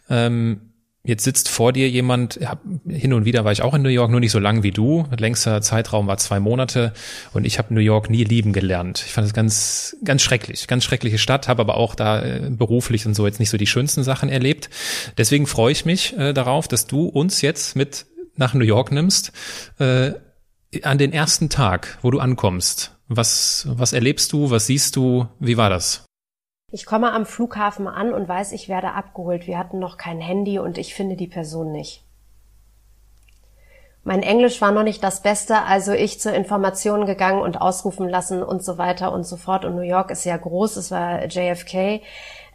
Ähm, 0.08 0.60
jetzt 1.04 1.24
sitzt 1.24 1.48
vor 1.48 1.72
dir 1.72 1.90
jemand, 1.90 2.38
hin 2.86 3.12
und 3.12 3.24
wieder 3.24 3.44
war 3.44 3.50
ich 3.50 3.62
auch 3.62 3.74
in 3.74 3.82
New 3.82 3.88
York, 3.88 4.10
nur 4.10 4.20
nicht 4.20 4.30
so 4.30 4.38
lang 4.38 4.62
wie 4.62 4.70
du. 4.70 5.06
Längster 5.16 5.60
Zeitraum 5.60 6.06
war 6.06 6.18
zwei 6.18 6.38
Monate 6.38 6.92
und 7.32 7.44
ich 7.44 7.58
habe 7.58 7.74
New 7.74 7.80
York 7.80 8.08
nie 8.08 8.24
lieben 8.24 8.52
gelernt. 8.52 9.02
Ich 9.04 9.12
fand 9.12 9.26
es 9.26 9.34
ganz, 9.34 9.96
ganz 10.04 10.22
schrecklich, 10.22 10.68
ganz 10.68 10.84
schreckliche 10.84 11.18
Stadt, 11.18 11.48
habe 11.48 11.62
aber 11.62 11.76
auch 11.76 11.94
da 11.94 12.22
äh, 12.22 12.50
beruflich 12.50 13.06
und 13.06 13.14
so 13.14 13.26
jetzt 13.26 13.40
nicht 13.40 13.50
so 13.50 13.56
die 13.56 13.66
schönsten 13.66 14.04
Sachen 14.04 14.28
erlebt. 14.28 14.70
Deswegen 15.16 15.46
freue 15.46 15.72
ich 15.72 15.84
mich 15.84 16.16
äh, 16.16 16.32
darauf, 16.32 16.68
dass 16.68 16.86
du 16.86 17.06
uns 17.06 17.42
jetzt 17.42 17.74
mit 17.74 18.06
nach 18.36 18.54
New 18.54 18.64
York 18.64 18.92
nimmst. 18.92 19.32
Äh, 19.78 20.12
an 20.84 20.98
den 20.98 21.12
ersten 21.12 21.48
Tag, 21.48 21.98
wo 22.02 22.10
du 22.10 22.18
ankommst, 22.20 22.96
was, 23.08 23.66
was 23.70 23.92
erlebst 23.92 24.32
du, 24.32 24.50
was 24.50 24.66
siehst 24.66 24.96
du, 24.96 25.26
wie 25.38 25.56
war 25.56 25.70
das? 25.70 26.04
Ich 26.70 26.84
komme 26.84 27.12
am 27.12 27.24
Flughafen 27.24 27.88
an 27.88 28.12
und 28.12 28.28
weiß, 28.28 28.52
ich 28.52 28.68
werde 28.68 28.92
abgeholt. 28.92 29.46
Wir 29.46 29.58
hatten 29.58 29.78
noch 29.78 29.96
kein 29.96 30.20
Handy 30.20 30.58
und 30.58 30.76
ich 30.76 30.94
finde 30.94 31.16
die 31.16 31.26
Person 31.26 31.72
nicht. 31.72 32.04
Mein 34.04 34.22
Englisch 34.22 34.60
war 34.60 34.70
noch 34.70 34.84
nicht 34.84 35.02
das 35.02 35.22
Beste, 35.22 35.64
also 35.64 35.92
ich 35.92 36.20
zur 36.20 36.32
Information 36.32 37.04
gegangen 37.04 37.42
und 37.42 37.60
ausrufen 37.60 38.08
lassen 38.08 38.42
und 38.42 38.62
so 38.62 38.78
weiter 38.78 39.12
und 39.12 39.24
so 39.24 39.36
fort. 39.36 39.64
Und 39.64 39.76
New 39.76 39.82
York 39.82 40.10
ist 40.10 40.24
ja 40.24 40.36
groß, 40.36 40.76
es 40.76 40.90
war 40.90 41.26
JFK. 41.26 42.02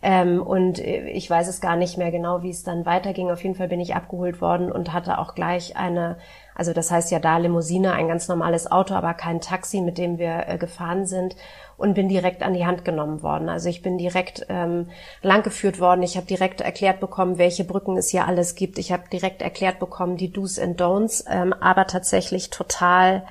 Ähm, 0.01 0.41
und 0.41 0.79
ich 0.79 1.29
weiß 1.29 1.47
es 1.47 1.61
gar 1.61 1.75
nicht 1.75 1.97
mehr 1.97 2.11
genau, 2.11 2.43
wie 2.43 2.49
es 2.49 2.63
dann 2.63 2.85
weiterging. 2.85 3.31
Auf 3.31 3.43
jeden 3.43 3.55
Fall 3.55 3.67
bin 3.67 3.79
ich 3.79 3.95
abgeholt 3.95 4.41
worden 4.41 4.71
und 4.71 4.93
hatte 4.93 5.17
auch 5.17 5.35
gleich 5.35 5.77
eine 5.77 6.17
also 6.55 6.73
das 6.73 6.91
heißt 6.91 7.11
ja 7.11 7.19
da 7.19 7.37
Limousine, 7.37 7.93
ein 7.93 8.07
ganz 8.07 8.27
normales 8.27 8.71
Auto, 8.71 8.93
aber 8.93 9.13
kein 9.13 9.41
Taxi, 9.41 9.81
mit 9.81 9.97
dem 9.97 10.17
wir 10.17 10.47
äh, 10.47 10.57
gefahren 10.57 11.05
sind 11.05 11.35
und 11.77 11.93
bin 11.93 12.09
direkt 12.09 12.43
an 12.43 12.53
die 12.53 12.65
Hand 12.65 12.85
genommen 12.85 13.23
worden. 13.23 13.49
Also 13.49 13.69
ich 13.69 13.81
bin 13.81 13.97
direkt 13.97 14.45
ähm, 14.49 14.89
langgeführt 15.21 15.79
worden. 15.79 16.03
Ich 16.03 16.15
habe 16.15 16.27
direkt 16.27 16.61
erklärt 16.61 16.99
bekommen, 16.99 17.37
welche 17.37 17.63
Brücken 17.63 17.97
es 17.97 18.09
hier 18.09 18.27
alles 18.27 18.55
gibt. 18.55 18.77
Ich 18.77 18.91
habe 18.91 19.03
direkt 19.11 19.41
erklärt 19.41 19.79
bekommen, 19.79 20.17
die 20.17 20.31
Do's 20.31 20.59
and 20.59 20.79
Don'ts, 20.79 21.25
ähm, 21.29 21.53
aber 21.53 21.87
tatsächlich 21.87 22.49
total 22.49 23.23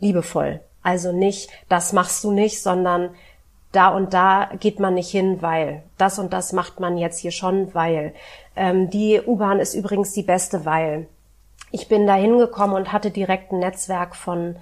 liebevoll. 0.00 0.60
Also 0.82 1.12
nicht, 1.12 1.50
das 1.68 1.92
machst 1.92 2.22
du 2.24 2.32
nicht, 2.32 2.62
sondern 2.62 3.10
da 3.72 3.88
und 3.88 4.14
da 4.14 4.50
geht 4.58 4.80
man 4.80 4.94
nicht 4.94 5.10
hin, 5.10 5.42
weil 5.42 5.82
das 5.98 6.18
und 6.18 6.32
das 6.32 6.52
macht 6.52 6.80
man 6.80 6.96
jetzt 6.96 7.18
hier 7.18 7.32
schon, 7.32 7.74
weil 7.74 8.14
ähm, 8.56 8.88
die 8.88 9.20
U-Bahn 9.24 9.60
ist 9.60 9.74
übrigens 9.74 10.12
die 10.12 10.22
beste, 10.22 10.64
weil 10.64 11.06
ich 11.70 11.88
bin 11.88 12.06
da 12.06 12.14
hingekommen 12.14 12.76
und 12.76 12.92
hatte 12.92 13.10
direkt 13.10 13.52
ein 13.52 13.58
Netzwerk 13.58 14.16
von 14.16 14.56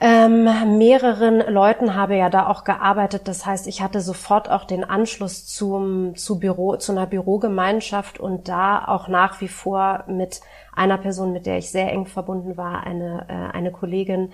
ähm, 0.00 0.44
mehreren 0.76 1.38
Leuten, 1.52 1.94
habe 1.94 2.16
ja 2.16 2.28
da 2.28 2.48
auch 2.48 2.64
gearbeitet. 2.64 3.28
Das 3.28 3.46
heißt, 3.46 3.68
ich 3.68 3.80
hatte 3.80 4.00
sofort 4.00 4.50
auch 4.50 4.64
den 4.64 4.82
Anschluss 4.82 5.46
zum, 5.46 6.16
zu 6.16 6.40
Büro, 6.40 6.76
zu 6.76 6.92
einer 6.92 7.06
Bürogemeinschaft 7.06 8.18
und 8.18 8.48
da 8.48 8.84
auch 8.86 9.06
nach 9.06 9.40
wie 9.40 9.48
vor 9.48 10.04
mit 10.08 10.40
einer 10.74 10.98
Person, 10.98 11.32
mit 11.32 11.46
der 11.46 11.58
ich 11.58 11.70
sehr 11.70 11.92
eng 11.92 12.06
verbunden 12.06 12.56
war, 12.56 12.84
eine, 12.84 13.26
äh, 13.28 13.56
eine 13.56 13.70
Kollegin, 13.70 14.32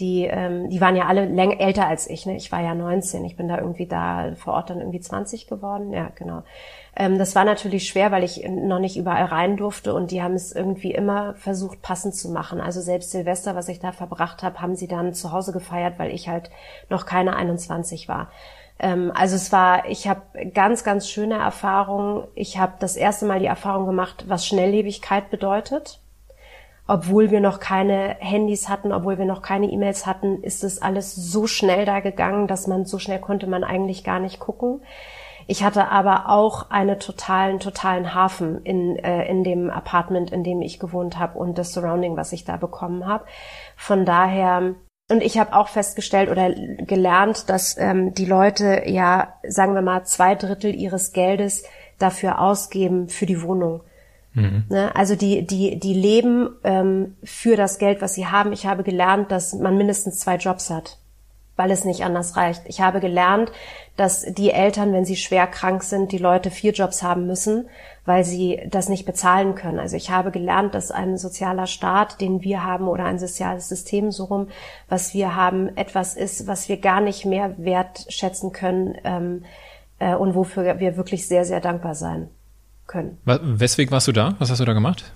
die, 0.00 0.24
ähm, 0.24 0.70
die 0.70 0.80
waren 0.80 0.96
ja 0.96 1.06
alle 1.06 1.26
läng 1.26 1.58
älter 1.58 1.86
als 1.86 2.08
ich. 2.08 2.24
Ne? 2.24 2.36
Ich 2.36 2.50
war 2.50 2.62
ja 2.62 2.74
19, 2.74 3.24
ich 3.24 3.36
bin 3.36 3.48
da 3.48 3.58
irgendwie 3.58 3.86
da 3.86 4.32
vor 4.36 4.54
Ort 4.54 4.70
dann 4.70 4.80
irgendwie 4.80 5.00
20 5.00 5.46
geworden. 5.46 5.92
Ja, 5.92 6.10
genau. 6.14 6.42
Ähm, 6.96 7.18
das 7.18 7.34
war 7.34 7.44
natürlich 7.44 7.88
schwer, 7.88 8.10
weil 8.10 8.24
ich 8.24 8.46
noch 8.48 8.78
nicht 8.78 8.96
überall 8.96 9.26
rein 9.26 9.56
durfte 9.56 9.94
und 9.94 10.10
die 10.10 10.22
haben 10.22 10.34
es 10.34 10.52
irgendwie 10.52 10.92
immer 10.92 11.34
versucht, 11.34 11.82
passend 11.82 12.14
zu 12.14 12.30
machen. 12.30 12.60
Also 12.60 12.80
selbst 12.80 13.10
Silvester, 13.10 13.54
was 13.54 13.68
ich 13.68 13.80
da 13.80 13.92
verbracht 13.92 14.42
habe, 14.42 14.60
haben 14.60 14.76
sie 14.76 14.88
dann 14.88 15.14
zu 15.14 15.30
Hause 15.30 15.52
gefeiert, 15.52 15.98
weil 15.98 16.10
ich 16.10 16.28
halt 16.28 16.50
noch 16.88 17.04
keine 17.04 17.36
21 17.36 18.08
war. 18.08 18.30
Ähm, 18.78 19.12
also 19.14 19.36
es 19.36 19.52
war, 19.52 19.88
ich 19.88 20.08
habe 20.08 20.22
ganz, 20.54 20.84
ganz 20.84 21.08
schöne 21.08 21.34
Erfahrungen. 21.34 22.26
Ich 22.34 22.58
habe 22.58 22.74
das 22.80 22.96
erste 22.96 23.26
Mal 23.26 23.40
die 23.40 23.46
Erfahrung 23.46 23.86
gemacht, 23.86 24.24
was 24.26 24.46
Schnelllebigkeit 24.46 25.30
bedeutet 25.30 26.01
obwohl 26.92 27.30
wir 27.30 27.40
noch 27.40 27.58
keine 27.58 28.16
Handys 28.18 28.68
hatten, 28.68 28.92
obwohl 28.92 29.16
wir 29.16 29.24
noch 29.24 29.40
keine 29.40 29.64
E-Mails 29.64 30.04
hatten, 30.04 30.42
ist 30.42 30.62
es 30.62 30.82
alles 30.82 31.14
so 31.14 31.46
schnell 31.46 31.86
da 31.86 32.00
gegangen, 32.00 32.48
dass 32.48 32.66
man 32.66 32.84
so 32.84 32.98
schnell 32.98 33.18
konnte 33.18 33.46
man 33.46 33.64
eigentlich 33.64 34.04
gar 34.04 34.20
nicht 34.20 34.38
gucken. 34.38 34.82
Ich 35.46 35.64
hatte 35.64 35.88
aber 35.88 36.28
auch 36.28 36.70
einen 36.70 37.00
totalen, 37.00 37.60
totalen 37.60 38.14
Hafen 38.14 38.62
in, 38.64 38.96
äh, 38.96 39.26
in 39.26 39.42
dem 39.42 39.70
Apartment, 39.70 40.32
in 40.32 40.44
dem 40.44 40.60
ich 40.60 40.78
gewohnt 40.78 41.18
habe 41.18 41.38
und 41.38 41.56
das 41.56 41.72
Surrounding, 41.72 42.18
was 42.18 42.34
ich 42.34 42.44
da 42.44 42.58
bekommen 42.58 43.06
habe. 43.06 43.24
Von 43.74 44.04
daher 44.04 44.74
und 45.10 45.22
ich 45.22 45.38
habe 45.38 45.54
auch 45.56 45.68
festgestellt 45.68 46.30
oder 46.30 46.50
gelernt, 46.50 47.48
dass 47.48 47.78
ähm, 47.78 48.12
die 48.12 48.26
Leute 48.26 48.82
ja, 48.84 49.32
sagen 49.48 49.74
wir 49.74 49.82
mal, 49.82 50.04
zwei 50.04 50.34
Drittel 50.34 50.74
ihres 50.74 51.12
Geldes 51.12 51.64
dafür 51.98 52.38
ausgeben 52.38 53.08
für 53.08 53.24
die 53.24 53.40
Wohnung. 53.40 53.80
Mhm. 54.34 54.64
Ne? 54.68 54.94
Also 54.94 55.14
die, 55.14 55.46
die, 55.46 55.78
die 55.78 55.94
leben 55.94 56.50
ähm, 56.64 57.16
für 57.22 57.56
das 57.56 57.78
Geld, 57.78 58.00
was 58.00 58.14
sie 58.14 58.26
haben. 58.26 58.52
Ich 58.52 58.66
habe 58.66 58.82
gelernt, 58.82 59.30
dass 59.30 59.54
man 59.54 59.76
mindestens 59.76 60.18
zwei 60.18 60.36
Jobs 60.36 60.70
hat, 60.70 60.98
weil 61.56 61.70
es 61.70 61.84
nicht 61.84 62.04
anders 62.04 62.36
reicht. 62.36 62.62
Ich 62.66 62.80
habe 62.80 63.00
gelernt, 63.00 63.52
dass 63.96 64.22
die 64.22 64.50
Eltern, 64.50 64.92
wenn 64.92 65.04
sie 65.04 65.16
schwer 65.16 65.46
krank 65.46 65.82
sind, 65.82 66.12
die 66.12 66.18
Leute 66.18 66.50
vier 66.50 66.72
Jobs 66.72 67.02
haben 67.02 67.26
müssen, 67.26 67.68
weil 68.06 68.24
sie 68.24 68.60
das 68.68 68.88
nicht 68.88 69.04
bezahlen 69.04 69.54
können. 69.54 69.78
Also 69.78 69.96
ich 69.96 70.10
habe 70.10 70.30
gelernt, 70.30 70.74
dass 70.74 70.90
ein 70.90 71.18
sozialer 71.18 71.66
Staat, 71.66 72.20
den 72.22 72.42
wir 72.42 72.64
haben, 72.64 72.88
oder 72.88 73.04
ein 73.04 73.18
soziales 73.18 73.68
System 73.68 74.10
so 74.10 74.24
rum, 74.24 74.48
was 74.88 75.12
wir 75.12 75.36
haben, 75.36 75.76
etwas 75.76 76.16
ist, 76.16 76.46
was 76.46 76.70
wir 76.70 76.78
gar 76.78 77.02
nicht 77.02 77.26
mehr 77.26 77.54
wertschätzen 77.58 78.52
können 78.52 78.96
ähm, 79.04 79.44
äh, 79.98 80.14
und 80.14 80.34
wofür 80.34 80.80
wir 80.80 80.96
wirklich 80.96 81.28
sehr, 81.28 81.44
sehr 81.44 81.60
dankbar 81.60 81.94
sein 81.94 82.30
können. 82.92 83.18
Weswegen 83.24 83.90
warst 83.90 84.06
du 84.06 84.12
da? 84.12 84.36
Was 84.38 84.50
hast 84.50 84.60
du 84.60 84.64
da 84.64 84.74
gemacht? 84.74 85.12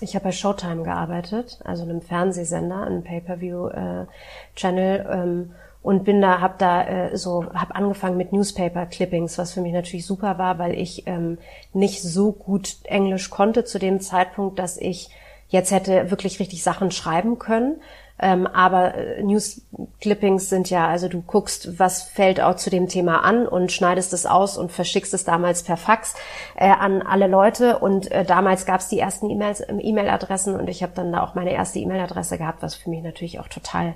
Ich 0.00 0.14
habe 0.14 0.24
bei 0.24 0.32
Showtime 0.32 0.82
gearbeitet, 0.82 1.58
also 1.64 1.84
einem 1.84 2.02
Fernsehsender, 2.02 2.82
einem 2.82 3.02
Pay-per-View-Channel. 3.02 4.98
Äh, 4.98 5.22
ähm, 5.22 5.52
und 5.82 6.04
bin 6.04 6.20
da, 6.20 6.40
habe 6.40 6.56
da 6.58 6.82
äh, 6.82 7.16
so, 7.16 7.44
habe 7.54 7.76
angefangen 7.76 8.16
mit 8.16 8.32
Newspaper-Clippings, 8.32 9.38
was 9.38 9.52
für 9.52 9.60
mich 9.60 9.72
natürlich 9.72 10.04
super 10.04 10.36
war, 10.36 10.58
weil 10.58 10.74
ich 10.74 11.06
ähm, 11.06 11.38
nicht 11.72 12.02
so 12.02 12.32
gut 12.32 12.78
Englisch 12.82 13.30
konnte 13.30 13.64
zu 13.64 13.78
dem 13.78 14.00
Zeitpunkt, 14.00 14.58
dass 14.58 14.78
ich 14.78 15.10
jetzt 15.48 15.70
hätte 15.70 16.10
wirklich 16.10 16.40
richtig 16.40 16.64
Sachen 16.64 16.90
schreiben 16.90 17.38
können. 17.38 17.80
Ähm, 18.18 18.46
aber 18.46 18.94
äh, 18.94 19.22
News-Clippings 19.22 20.48
sind 20.48 20.70
ja, 20.70 20.88
also 20.88 21.08
du 21.08 21.20
guckst, 21.20 21.78
was 21.78 22.02
fällt 22.02 22.40
auch 22.40 22.56
zu 22.56 22.70
dem 22.70 22.88
Thema 22.88 23.22
an 23.22 23.46
und 23.46 23.72
schneidest 23.72 24.12
es 24.12 24.24
aus 24.24 24.56
und 24.56 24.72
verschickst 24.72 25.12
es 25.12 25.24
damals 25.24 25.62
per 25.62 25.76
Fax 25.76 26.14
äh, 26.56 26.70
an 26.70 27.02
alle 27.02 27.26
Leute. 27.26 27.78
Und 27.78 28.10
äh, 28.10 28.24
damals 28.24 28.64
gab 28.64 28.80
es 28.80 28.88
die 28.88 28.98
ersten 28.98 29.28
E-Mails, 29.28 29.62
E-Mail-Adressen 29.68 30.58
und 30.58 30.68
ich 30.68 30.82
habe 30.82 30.92
dann 30.94 31.12
da 31.12 31.22
auch 31.22 31.34
meine 31.34 31.52
erste 31.52 31.78
E-Mail-Adresse 31.78 32.38
gehabt, 32.38 32.62
was 32.62 32.74
für 32.74 32.90
mich 32.90 33.02
natürlich 33.02 33.38
auch 33.38 33.48
total 33.48 33.94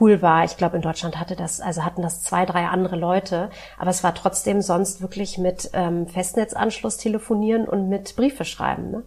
cool 0.00 0.22
war. 0.22 0.44
Ich 0.44 0.56
glaube, 0.56 0.76
in 0.76 0.82
Deutschland 0.82 1.18
hatte 1.18 1.36
das, 1.36 1.60
also 1.60 1.84
hatten 1.84 2.02
das 2.02 2.22
zwei, 2.22 2.44
drei 2.46 2.66
andere 2.66 2.96
Leute, 2.96 3.50
aber 3.78 3.90
es 3.90 4.02
war 4.02 4.14
trotzdem 4.14 4.60
sonst 4.60 5.00
wirklich 5.00 5.38
mit 5.38 5.70
ähm, 5.72 6.06
Festnetzanschluss 6.06 6.96
telefonieren 6.96 7.66
und 7.66 7.88
mit 7.88 8.16
Briefe 8.16 8.44
schreiben. 8.44 8.90
Ne? 8.90 9.02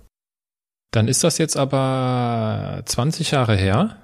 Dann 0.91 1.07
ist 1.07 1.23
das 1.23 1.37
jetzt 1.37 1.57
aber 1.57 2.81
20 2.85 3.31
Jahre 3.31 3.55
her. 3.55 3.97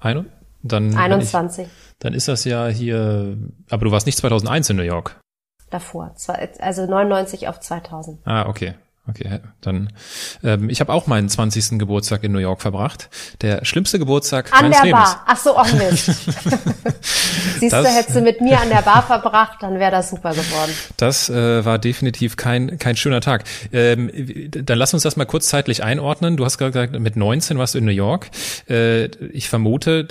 Ein, 0.00 0.26
dann, 0.62 0.96
21. 0.96 1.66
Ich, 1.66 1.72
dann 1.98 2.14
ist 2.14 2.28
das 2.28 2.44
ja 2.44 2.68
hier, 2.68 3.36
aber 3.70 3.84
du 3.84 3.90
warst 3.90 4.06
nicht 4.06 4.18
2001 4.18 4.70
in 4.70 4.76
New 4.76 4.82
York. 4.82 5.20
Davor, 5.70 6.14
also 6.60 6.86
99 6.86 7.48
auf 7.48 7.60
2000. 7.60 8.20
Ah, 8.24 8.48
okay. 8.48 8.74
Okay, 9.08 9.40
dann 9.62 9.90
ähm, 10.44 10.68
ich 10.68 10.80
habe 10.80 10.92
auch 10.92 11.06
meinen 11.06 11.28
20. 11.28 11.78
Geburtstag 11.78 12.24
in 12.24 12.32
New 12.32 12.38
York 12.38 12.60
verbracht. 12.60 13.08
Der 13.40 13.64
schlimmste 13.64 13.98
Geburtstag 13.98 14.52
an 14.52 14.64
meines 14.64 14.76
der 14.78 14.86
Lebens. 14.86 15.04
Bar. 15.04 15.24
Ach 15.26 15.36
so, 15.36 15.56
auch 15.56 15.72
Mist. 15.72 16.06
Siehst 17.58 17.72
das, 17.72 17.86
du, 17.86 17.92
hättest 17.92 18.16
du 18.16 18.20
mit 18.20 18.40
mir 18.40 18.60
an 18.60 18.68
der 18.68 18.82
Bar 18.82 19.02
verbracht, 19.02 19.58
dann 19.62 19.78
wäre 19.78 19.90
das 19.90 20.10
super 20.10 20.30
geworden. 20.30 20.72
Das 20.98 21.30
äh, 21.30 21.64
war 21.64 21.78
definitiv 21.78 22.36
kein 22.36 22.78
kein 22.78 22.96
schöner 22.96 23.22
Tag. 23.22 23.44
Ähm, 23.72 24.10
dann 24.50 24.78
lass 24.78 24.92
uns 24.92 25.04
das 25.04 25.16
mal 25.16 25.24
kurz 25.24 25.48
zeitlich 25.48 25.82
einordnen. 25.82 26.36
Du 26.36 26.44
hast 26.44 26.58
gesagt, 26.58 26.98
mit 26.98 27.16
19 27.16 27.56
warst 27.56 27.74
du 27.74 27.78
in 27.78 27.86
New 27.86 27.90
York. 27.90 28.30
Äh, 28.68 29.06
ich 29.32 29.48
vermute, 29.48 30.06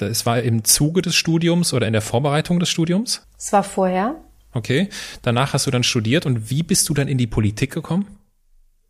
es 0.00 0.26
war 0.26 0.40
im 0.40 0.64
Zuge 0.64 1.02
des 1.02 1.16
Studiums 1.16 1.72
oder 1.72 1.86
in 1.88 1.92
der 1.92 2.02
Vorbereitung 2.02 2.60
des 2.60 2.68
Studiums. 2.68 3.26
Es 3.36 3.52
war 3.52 3.64
vorher. 3.64 4.14
Okay. 4.52 4.88
Danach 5.22 5.52
hast 5.52 5.66
du 5.66 5.70
dann 5.70 5.82
studiert 5.82 6.26
und 6.26 6.50
wie 6.50 6.62
bist 6.62 6.88
du 6.88 6.94
dann 6.94 7.08
in 7.08 7.18
die 7.18 7.26
Politik 7.26 7.72
gekommen? 7.72 8.17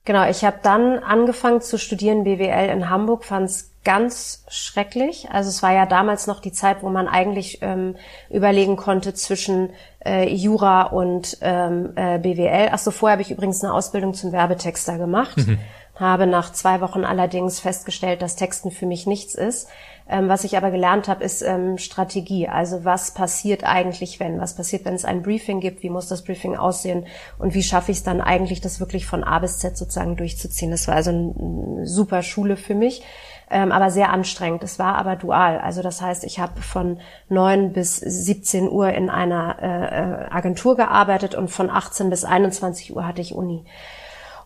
Genau, 0.09 0.27
ich 0.27 0.43
habe 0.43 0.61
dann 0.63 1.01
angefangen 1.01 1.61
zu 1.61 1.77
studieren 1.77 2.25
BWL 2.25 2.71
in 2.71 2.89
Hamburg, 2.89 3.27
fand 3.27 3.51
es 3.51 3.73
ganz 3.85 4.43
schrecklich. 4.49 5.29
Also 5.31 5.51
es 5.51 5.63
war 5.63 5.75
ja 5.75 5.85
damals 5.85 6.27
noch 6.27 6.41
die 6.41 6.51
Zeit, 6.51 6.83
wo 6.83 6.89
man 6.89 7.09
eigentlich 7.09 7.59
ähm, 7.61 7.95
überlegen 8.31 8.77
konnte 8.79 9.13
zwischen 9.13 9.69
äh, 10.03 10.27
Jura 10.35 10.85
und 10.85 11.37
ähm, 11.43 11.93
äh, 11.95 12.19
BWL. 12.19 12.71
Achso, 12.71 12.91
vorher 12.91 13.13
habe 13.13 13.23
ich 13.23 13.31
übrigens 13.31 13.63
eine 13.63 13.75
Ausbildung 13.75 14.15
zum 14.15 14.33
Werbetexter 14.33 14.97
gemacht. 14.97 15.37
Mhm. 15.37 15.59
Habe 15.97 16.27
nach 16.27 16.53
zwei 16.53 16.81
Wochen 16.81 17.05
allerdings 17.05 17.61
festgestellt, 17.61 18.23
dass 18.23 18.35
Texten 18.35 18.71
für 18.71 18.87
mich 18.87 19.07
nichts 19.07 19.35
ist. 19.35 19.69
Ähm, 20.09 20.29
was 20.29 20.45
ich 20.45 20.57
aber 20.57 20.71
gelernt 20.71 21.07
habe, 21.07 21.23
ist 21.23 21.43
ähm, 21.43 21.77
Strategie. 21.77 22.49
Also 22.49 22.85
was 22.85 23.13
passiert 23.13 23.65
eigentlich, 23.65 24.19
wenn? 24.21 24.41
Was 24.41 24.55
passiert, 24.55 24.85
wenn 24.85 24.95
es 24.95 25.05
ein 25.05 25.23
Briefing 25.23 25.61
gibt? 25.61 25.83
Wie 25.83 25.91
muss 25.91 26.09
das 26.09 26.25
Briefing 26.25 26.57
aussehen? 26.57 27.07
Und 27.39 27.55
wie 27.55 27.63
schaffe 27.63 27.93
ich 27.93 27.99
es 27.99 28.05
dann 28.05 28.21
eigentlich, 28.21 28.61
das 28.61 28.81
wirklich 28.81 29.07
von 29.07 29.23
A 29.23 29.39
bis 29.39 29.59
Z 29.59 29.77
sozusagen 29.77 30.17
durchzuziehen? 30.17 30.71
Das 30.71 30.89
war 30.89 30.95
also 30.95 31.11
eine 31.11 31.87
super 31.87 32.23
Schule 32.23 32.57
für 32.57 32.75
mich. 32.75 33.03
Ähm, 33.51 33.73
aber 33.73 33.91
sehr 33.91 34.11
anstrengend. 34.11 34.63
Es 34.63 34.79
war 34.79 34.97
aber 34.97 35.17
dual. 35.17 35.59
Also 35.59 35.83
das 35.83 36.03
heißt, 36.03 36.25
ich 36.25 36.39
habe 36.39 36.61
von 36.61 37.01
neun 37.29 37.73
bis 37.73 37.97
17 37.97 38.71
Uhr 38.71 38.91
in 38.91 39.09
einer 39.09 39.57
äh, 39.63 39.67
äh, 39.67 40.31
Agentur 40.31 40.77
gearbeitet 40.77 41.35
und 41.35 41.49
von 41.49 41.71
18 41.71 42.11
bis 42.11 42.25
21 42.25 42.95
Uhr 42.95 43.07
hatte 43.07 43.23
ich 43.23 43.35
Uni. 43.35 43.65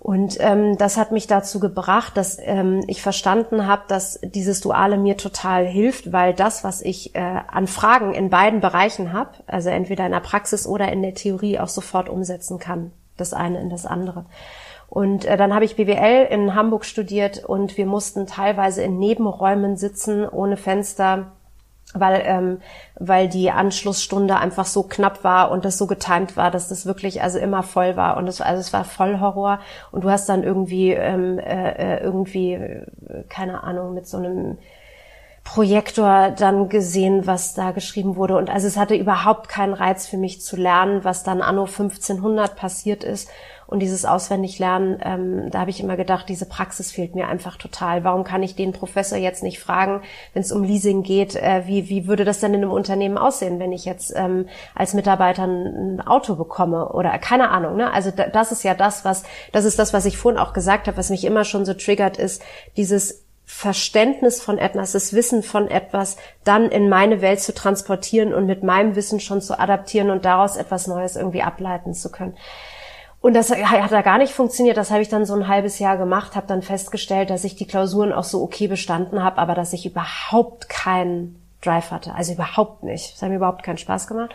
Und 0.02 0.38
ähm, 0.40 0.76
das 0.78 0.96
hat 0.96 1.12
mich 1.12 1.28
dazu 1.28 1.60
gebracht, 1.60 2.16
dass 2.16 2.36
ähm, 2.40 2.82
ich 2.88 3.00
verstanden 3.00 3.68
habe, 3.68 3.82
dass 3.86 4.18
dieses 4.20 4.60
Duale 4.60 4.98
mir 4.98 5.16
total 5.16 5.64
hilft, 5.64 6.12
weil 6.12 6.34
das, 6.34 6.64
was 6.64 6.82
ich 6.82 7.14
äh, 7.14 7.20
an 7.20 7.68
Fragen 7.68 8.12
in 8.12 8.28
beiden 8.28 8.60
Bereichen 8.60 9.12
habe, 9.12 9.30
also 9.46 9.68
entweder 9.68 10.04
in 10.04 10.10
der 10.10 10.18
Praxis 10.18 10.66
oder 10.66 10.90
in 10.90 11.02
der 11.02 11.14
Theorie, 11.14 11.60
auch 11.60 11.68
sofort 11.68 12.08
umsetzen 12.08 12.58
kann, 12.58 12.90
das 13.16 13.32
eine 13.32 13.60
in 13.60 13.70
das 13.70 13.86
andere. 13.86 14.24
Und 14.88 15.24
äh, 15.24 15.36
dann 15.36 15.54
habe 15.54 15.64
ich 15.64 15.76
BWL 15.76 16.26
in 16.32 16.56
Hamburg 16.56 16.84
studiert 16.84 17.44
und 17.44 17.76
wir 17.76 17.86
mussten 17.86 18.26
teilweise 18.26 18.82
in 18.82 18.98
Nebenräumen 18.98 19.76
sitzen, 19.76 20.28
ohne 20.28 20.56
Fenster 20.56 21.30
weil, 21.94 22.22
ähm, 22.24 22.60
weil 22.98 23.28
die 23.28 23.50
Anschlussstunde 23.50 24.36
einfach 24.36 24.66
so 24.66 24.82
knapp 24.82 25.24
war 25.24 25.50
und 25.50 25.64
das 25.64 25.78
so 25.78 25.86
getimt 25.86 26.36
war, 26.36 26.50
dass 26.50 26.68
das 26.68 26.86
wirklich 26.86 27.22
also 27.22 27.38
immer 27.38 27.62
voll 27.62 27.96
war. 27.96 28.16
Und 28.16 28.28
es 28.28 28.40
also 28.40 28.60
es 28.60 28.72
war 28.72 28.84
voll 28.84 29.20
Horror. 29.20 29.60
Und 29.90 30.04
du 30.04 30.10
hast 30.10 30.28
dann 30.28 30.42
irgendwie 30.42 30.92
ähm, 30.92 31.38
äh, 31.38 31.96
äh 31.96 32.02
irgendwie 32.02 32.54
äh, 32.54 32.86
keine 33.28 33.62
Ahnung 33.62 33.94
mit 33.94 34.06
so 34.06 34.18
einem 34.18 34.58
Projektor 35.44 36.30
dann 36.30 36.68
gesehen, 36.68 37.26
was 37.26 37.54
da 37.54 37.72
geschrieben 37.72 38.16
wurde. 38.16 38.36
Und 38.36 38.48
also 38.48 38.66
es 38.66 38.76
hatte 38.76 38.94
überhaupt 38.94 39.48
keinen 39.48 39.74
Reiz 39.74 40.06
für 40.06 40.16
mich 40.16 40.40
zu 40.40 40.56
lernen, 40.56 41.04
was 41.04 41.24
dann 41.24 41.42
anno 41.42 41.62
1500 41.62 42.54
passiert 42.54 43.02
ist 43.02 43.28
und 43.72 43.80
dieses 43.80 44.04
Auswendiglernen, 44.04 45.00
ähm, 45.02 45.50
da 45.50 45.60
habe 45.60 45.70
ich 45.70 45.80
immer 45.80 45.96
gedacht, 45.96 46.28
diese 46.28 46.44
Praxis 46.44 46.92
fehlt 46.92 47.14
mir 47.14 47.26
einfach 47.26 47.56
total. 47.56 48.04
Warum 48.04 48.22
kann 48.22 48.42
ich 48.42 48.54
den 48.54 48.72
Professor 48.72 49.16
jetzt 49.16 49.42
nicht 49.42 49.60
fragen, 49.60 50.02
wenn 50.34 50.42
es 50.42 50.52
um 50.52 50.62
Leasing 50.62 51.02
geht, 51.02 51.36
äh, 51.36 51.62
wie, 51.64 51.88
wie 51.88 52.06
würde 52.06 52.26
das 52.26 52.40
denn 52.40 52.52
in 52.52 52.62
einem 52.62 52.70
Unternehmen 52.70 53.16
aussehen, 53.16 53.58
wenn 53.58 53.72
ich 53.72 53.86
jetzt 53.86 54.12
ähm, 54.14 54.46
als 54.74 54.92
Mitarbeiter 54.92 55.44
ein, 55.44 56.02
Auto 56.04 56.34
bekomme 56.34 56.90
oder 56.90 57.16
keine 57.18 57.48
Ahnung. 57.48 57.76
Ne? 57.76 57.90
Also 57.90 58.10
da, 58.10 58.26
das 58.26 58.52
ist 58.52 58.62
ja 58.62 58.74
das, 58.74 59.06
was, 59.06 59.22
das 59.52 59.64
ist 59.64 59.78
das, 59.78 59.94
was 59.94 60.04
ich 60.04 60.18
vorhin 60.18 60.38
auch 60.38 60.52
gesagt 60.52 60.86
habe, 60.86 60.98
was 60.98 61.08
mich 61.08 61.24
immer 61.24 61.44
schon 61.44 61.64
so 61.64 61.72
triggert, 61.72 62.18
ist 62.18 62.42
dieses 62.76 63.24
Verständnis 63.44 64.42
von 64.42 64.58
etwas, 64.58 64.92
das 64.92 65.14
Wissen 65.14 65.42
von 65.42 65.68
etwas 65.68 66.16
dann 66.44 66.68
in 66.70 66.90
meine 66.90 67.22
Welt 67.22 67.40
zu 67.40 67.54
transportieren 67.54 68.34
und 68.34 68.46
mit 68.46 68.62
meinem 68.62 68.96
Wissen 68.96 69.18
schon 69.18 69.40
zu 69.40 69.58
adaptieren 69.58 70.10
und 70.10 70.26
daraus 70.26 70.56
etwas 70.56 70.86
Neues 70.86 71.16
irgendwie 71.16 71.42
ableiten 71.42 71.94
zu 71.94 72.10
können. 72.10 72.36
Und 73.22 73.34
das 73.34 73.50
hat 73.50 73.92
da 73.92 74.02
gar 74.02 74.18
nicht 74.18 74.32
funktioniert. 74.32 74.76
Das 74.76 74.90
habe 74.90 75.00
ich 75.00 75.08
dann 75.08 75.24
so 75.24 75.34
ein 75.34 75.46
halbes 75.46 75.78
Jahr 75.78 75.96
gemacht, 75.96 76.34
habe 76.34 76.48
dann 76.48 76.60
festgestellt, 76.60 77.30
dass 77.30 77.44
ich 77.44 77.54
die 77.54 77.68
Klausuren 77.68 78.12
auch 78.12 78.24
so 78.24 78.42
okay 78.42 78.66
bestanden 78.66 79.22
habe, 79.22 79.38
aber 79.38 79.54
dass 79.54 79.72
ich 79.72 79.86
überhaupt 79.86 80.68
keinen 80.68 81.40
Drive 81.62 81.92
hatte. 81.92 82.14
Also 82.16 82.32
überhaupt 82.32 82.82
nicht. 82.82 83.14
Das 83.14 83.22
hat 83.22 83.30
mir 83.30 83.36
überhaupt 83.36 83.62
keinen 83.62 83.78
Spaß 83.78 84.08
gemacht. 84.08 84.34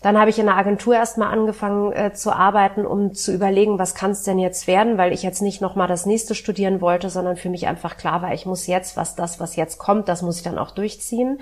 Dann 0.00 0.18
habe 0.18 0.30
ich 0.30 0.38
in 0.38 0.46
der 0.46 0.56
Agentur 0.56 0.94
erstmal 0.94 1.30
angefangen 1.30 1.92
äh, 1.92 2.14
zu 2.14 2.32
arbeiten, 2.32 2.86
um 2.86 3.12
zu 3.12 3.34
überlegen, 3.34 3.78
was 3.78 3.94
kann 3.94 4.12
es 4.12 4.22
denn 4.22 4.38
jetzt 4.38 4.66
werden, 4.66 4.96
weil 4.96 5.12
ich 5.12 5.22
jetzt 5.22 5.42
nicht 5.42 5.60
nochmal 5.60 5.88
das 5.88 6.06
nächste 6.06 6.34
studieren 6.34 6.80
wollte, 6.80 7.10
sondern 7.10 7.36
für 7.36 7.50
mich 7.50 7.66
einfach 7.66 7.98
klar 7.98 8.22
war, 8.22 8.32
ich 8.32 8.46
muss 8.46 8.66
jetzt, 8.66 8.96
was 8.96 9.14
das, 9.14 9.40
was 9.40 9.56
jetzt 9.56 9.78
kommt, 9.78 10.08
das 10.08 10.22
muss 10.22 10.38
ich 10.38 10.42
dann 10.42 10.58
auch 10.58 10.70
durchziehen 10.70 11.40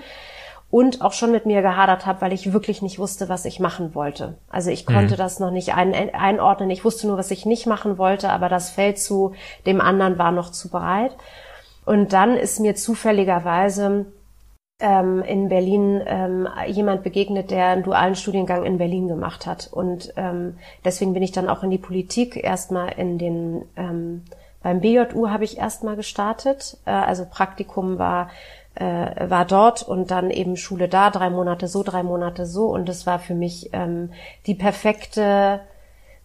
und 0.71 1.01
auch 1.01 1.13
schon 1.13 1.31
mit 1.31 1.45
mir 1.45 1.61
gehadert 1.61 2.05
habe, 2.05 2.21
weil 2.21 2.33
ich 2.33 2.51
wirklich 2.51 2.81
nicht 2.81 2.99
wusste, 2.99 3.29
was 3.29 3.45
ich 3.45 3.59
machen 3.59 3.95
wollte. 3.95 4.37
Also 4.49 4.71
ich 4.71 4.85
konnte 4.85 5.13
mhm. 5.13 5.17
das 5.17 5.39
noch 5.39 5.51
nicht 5.51 5.73
ein, 5.73 5.93
einordnen. 6.13 6.69
Ich 6.69 6.83
wusste 6.83 7.07
nur, 7.07 7.17
was 7.17 7.31
ich 7.31 7.45
nicht 7.45 7.65
machen 7.65 7.97
wollte, 7.97 8.29
aber 8.29 8.49
das 8.49 8.69
Feld 8.69 8.99
zu 8.99 9.33
dem 9.65 9.79
anderen 9.79 10.17
war 10.17 10.31
noch 10.31 10.51
zu 10.51 10.69
breit. 10.69 11.15
Und 11.85 12.13
dann 12.13 12.35
ist 12.35 12.59
mir 12.59 12.75
zufälligerweise 12.75 14.07
ähm, 14.79 15.21
in 15.21 15.49
Berlin 15.49 16.01
ähm, 16.05 16.47
jemand 16.67 17.03
begegnet, 17.03 17.51
der 17.51 17.67
einen 17.67 17.83
dualen 17.83 18.15
Studiengang 18.15 18.65
in 18.65 18.77
Berlin 18.77 19.07
gemacht 19.07 19.45
hat. 19.45 19.69
Und 19.71 20.13
ähm, 20.17 20.57
deswegen 20.83 21.13
bin 21.13 21.23
ich 21.23 21.31
dann 21.31 21.47
auch 21.47 21.63
in 21.63 21.69
die 21.69 21.77
Politik 21.77 22.35
erstmal 22.43 22.91
in 22.97 23.17
den 23.17 23.65
ähm, 23.77 24.23
beim 24.65 24.81
BJU 24.81 25.29
habe 25.29 25.43
ich 25.43 25.59
erstmal 25.59 25.95
gestartet. 25.95 26.77
Äh, 26.85 26.89
also 26.89 27.23
Praktikum 27.29 27.99
war 27.99 28.31
äh, 28.75 29.29
war 29.29 29.45
dort 29.45 29.83
und 29.83 30.11
dann 30.11 30.29
eben 30.29 30.57
Schule 30.57 30.87
da, 30.87 31.09
drei 31.09 31.29
Monate 31.29 31.67
so, 31.67 31.83
drei 31.83 32.03
Monate 32.03 32.45
so. 32.45 32.67
Und 32.67 32.89
es 32.89 33.05
war 33.05 33.19
für 33.19 33.35
mich 33.35 33.69
ähm, 33.73 34.11
die 34.45 34.55
perfekte 34.55 35.61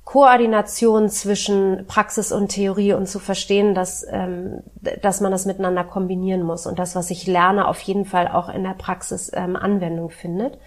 Koordination 0.04 1.08
zwischen 1.08 1.86
Praxis 1.86 2.32
und 2.32 2.48
Theorie 2.48 2.94
und 2.94 3.06
zu 3.06 3.20
verstehen, 3.20 3.74
dass, 3.74 4.04
ähm, 4.10 4.62
dass 5.02 5.20
man 5.20 5.30
das 5.30 5.46
miteinander 5.46 5.84
kombinieren 5.84 6.42
muss 6.42 6.66
und 6.66 6.78
das, 6.80 6.96
was 6.96 7.10
ich 7.10 7.28
lerne, 7.28 7.68
auf 7.68 7.80
jeden 7.82 8.04
Fall 8.04 8.26
auch 8.26 8.48
in 8.48 8.64
der 8.64 8.74
Praxis 8.74 9.30
ähm, 9.32 9.54
Anwendung 9.54 10.10
findet. 10.10 10.58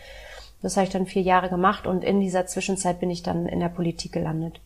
Das 0.61 0.77
habe 0.77 0.85
ich 0.85 0.93
dann 0.93 1.07
vier 1.07 1.23
Jahre 1.23 1.49
gemacht 1.49 1.87
und 1.87 2.05
in 2.05 2.21
dieser 2.21 2.45
Zwischenzeit 2.45 3.01
bin 3.01 3.09
ich 3.09 3.21
dann 3.21 3.45
in 3.45 3.59
der 3.59 3.67
Politik 3.67 4.13
gelandet. 4.13 4.61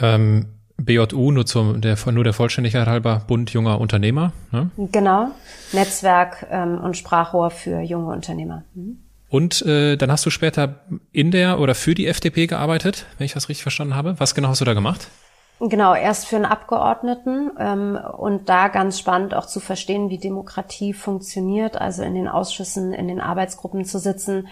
Ähm, 0.00 0.48
BJU, 0.76 1.30
nur, 1.30 1.46
zum, 1.46 1.80
der, 1.80 1.96
nur 2.10 2.24
der 2.24 2.32
Vollständigkeit 2.32 2.86
halber, 2.86 3.22
Bund 3.26 3.50
junger 3.50 3.80
Unternehmer. 3.80 4.32
Ne? 4.50 4.70
Genau, 4.76 5.30
Netzwerk 5.72 6.46
ähm, 6.50 6.78
und 6.78 6.96
Sprachrohr 6.96 7.50
für 7.50 7.80
junge 7.80 8.12
Unternehmer. 8.12 8.64
Mhm. 8.74 8.98
Und 9.28 9.62
äh, 9.62 9.96
dann 9.96 10.12
hast 10.12 10.24
du 10.26 10.30
später 10.30 10.84
in 11.10 11.30
der 11.30 11.58
oder 11.58 11.74
für 11.74 11.94
die 11.94 12.06
FDP 12.06 12.46
gearbeitet, 12.46 13.06
wenn 13.18 13.24
ich 13.24 13.32
das 13.32 13.48
richtig 13.48 13.62
verstanden 13.62 13.96
habe. 13.96 14.14
Was 14.18 14.34
genau 14.34 14.48
hast 14.48 14.60
du 14.60 14.64
da 14.64 14.74
gemacht? 14.74 15.08
Genau, 15.60 15.94
erst 15.94 16.26
für 16.26 16.36
einen 16.36 16.44
Abgeordneten 16.44 17.50
ähm, 17.58 17.98
und 18.18 18.48
da 18.48 18.68
ganz 18.68 18.98
spannend 18.98 19.34
auch 19.34 19.46
zu 19.46 19.60
verstehen, 19.60 20.10
wie 20.10 20.18
Demokratie 20.18 20.92
funktioniert, 20.92 21.76
also 21.80 22.02
in 22.02 22.14
den 22.14 22.28
Ausschüssen, 22.28 22.92
in 22.92 23.08
den 23.08 23.20
Arbeitsgruppen 23.20 23.84
zu 23.84 23.98
sitzen, 23.98 24.48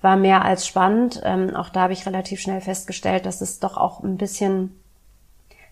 war 0.00 0.16
mehr 0.16 0.44
als 0.44 0.66
spannend. 0.66 1.20
Ähm, 1.24 1.54
auch 1.54 1.70
da 1.70 1.82
habe 1.82 1.92
ich 1.92 2.06
relativ 2.06 2.40
schnell 2.40 2.60
festgestellt, 2.60 3.26
dass 3.26 3.40
es 3.40 3.58
doch 3.58 3.76
auch 3.76 4.02
ein 4.02 4.16
bisschen 4.16 4.80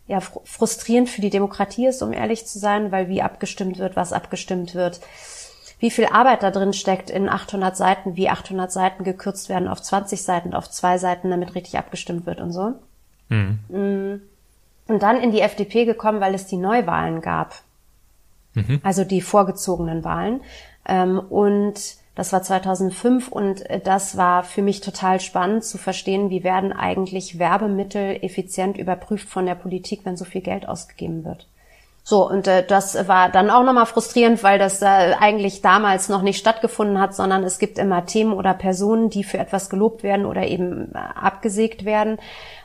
ja, 0.07 0.21
frustrierend 0.21 1.09
für 1.09 1.21
die 1.21 1.31
Demokratie 1.31 1.87
ist, 1.87 2.03
um 2.03 2.13
ehrlich 2.13 2.47
zu 2.47 2.59
sein, 2.59 2.93
weil 2.93 3.09
wie 3.09 3.23
abgestimmt 3.23 3.79
wird, 3.79 3.97
was 3.97 4.13
abgestimmt 4.13 4.75
wird, 4.75 5.01
wie 5.79 5.91
viel 5.91 6.07
Arbeit 6.07 6.43
da 6.43 6.51
drin 6.51 6.73
steckt 6.73 7.11
in 7.11 7.29
800 7.29 7.77
Seiten, 7.77 8.17
wie 8.17 8.29
800 8.29 8.71
Seiten 8.71 9.05
gekürzt 9.05 9.49
werden 9.49 9.69
auf 9.69 9.83
20 9.83 10.23
Seiten, 10.23 10.55
auf 10.55 10.71
zwei 10.71 10.99
Seiten, 10.99 11.31
damit 11.31 11.55
richtig 11.55 11.77
abgestimmt 11.77 12.27
wird 12.27 12.41
und 12.41 12.53
so. 12.53 12.75
Mhm. 13.29 13.59
Mm. 13.69 14.23
Und 14.89 15.03
dann 15.03 15.21
in 15.21 15.33
die 15.33 15.41
FDP 15.41 15.85
gekommen, 15.85 16.21
weil 16.21 16.35
es 16.35 16.47
die 16.47 16.57
Neuwahlen 16.57 17.21
gab. 17.21 17.63
Mhm. 18.55 18.81
Also 18.83 19.05
die 19.05 19.21
vorgezogenen 19.21 20.05
Wahlen. 20.05 20.43
Ähm, 20.87 21.19
und 21.19 21.97
das 22.15 22.33
war 22.33 22.43
2005 22.43 23.29
und 23.29 23.69
äh, 23.71 23.81
das 23.81 24.17
war 24.17 24.43
für 24.43 24.63
mich 24.63 24.81
total 24.81 25.21
spannend 25.21 25.65
zu 25.65 25.79
verstehen, 25.79 26.31
wie 26.31 26.45
werden 26.45 26.73
eigentlich 26.73 27.39
Werbemittel 27.39 28.19
effizient 28.23 28.77
überprüft 28.77 29.29
von 29.29 29.47
der 29.47 29.55
Politik, 29.55 30.01
wenn 30.05 30.17
so 30.17 30.25
viel 30.25 30.43
Geld 30.43 30.69
ausgegeben 30.69 31.25
wird. 31.25 31.47
So, 32.05 32.29
und 32.29 32.49
äh, 32.49 32.67
das 32.67 33.07
war 33.07 33.29
dann 33.29 33.49
auch 33.49 33.63
nochmal 33.63 33.87
frustrierend, 33.87 34.43
weil 34.43 34.59
das 34.59 34.83
äh, 34.83 35.15
eigentlich 35.21 35.63
damals 35.63 36.09
noch 36.09 36.23
nicht 36.23 36.39
stattgefunden 36.39 37.01
hat, 37.01 37.15
sondern 37.15 37.45
es 37.45 37.61
gibt 37.61 37.79
immer 37.79 38.07
Themen 38.07 38.33
oder 38.33 38.55
Personen, 38.55 39.09
die 39.09 39.23
für 39.23 39.39
etwas 39.39 39.71
gelobt 39.71 40.03
werden 40.03 40.27
oder 40.27 40.47
eben 40.49 40.93
äh, 40.95 40.99
abgesägt 40.99 41.85
werden. 41.85 42.19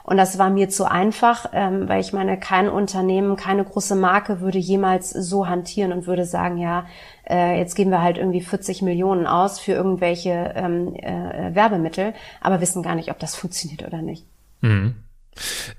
Und 0.03 0.17
das 0.17 0.39
war 0.39 0.49
mir 0.49 0.69
zu 0.69 0.85
einfach, 0.89 1.49
ähm, 1.53 1.87
weil 1.87 2.01
ich 2.01 2.13
meine, 2.13 2.39
kein 2.39 2.67
Unternehmen, 2.67 3.35
keine 3.35 3.63
große 3.63 3.95
Marke 3.95 4.41
würde 4.41 4.57
jemals 4.57 5.11
so 5.11 5.47
hantieren 5.47 5.91
und 5.91 6.07
würde 6.07 6.25
sagen, 6.25 6.57
ja, 6.57 6.85
äh, 7.29 7.57
jetzt 7.57 7.75
geben 7.75 7.91
wir 7.91 8.01
halt 8.01 8.17
irgendwie 8.17 8.41
40 8.41 8.81
Millionen 8.81 9.27
aus 9.27 9.59
für 9.59 9.73
irgendwelche 9.73 10.53
ähm, 10.55 10.95
äh, 10.95 11.53
Werbemittel, 11.53 12.13
aber 12.41 12.61
wissen 12.61 12.83
gar 12.83 12.95
nicht, 12.95 13.11
ob 13.11 13.19
das 13.19 13.35
funktioniert 13.35 13.85
oder 13.85 14.01
nicht. 14.01 14.25
Mhm. 14.61 14.95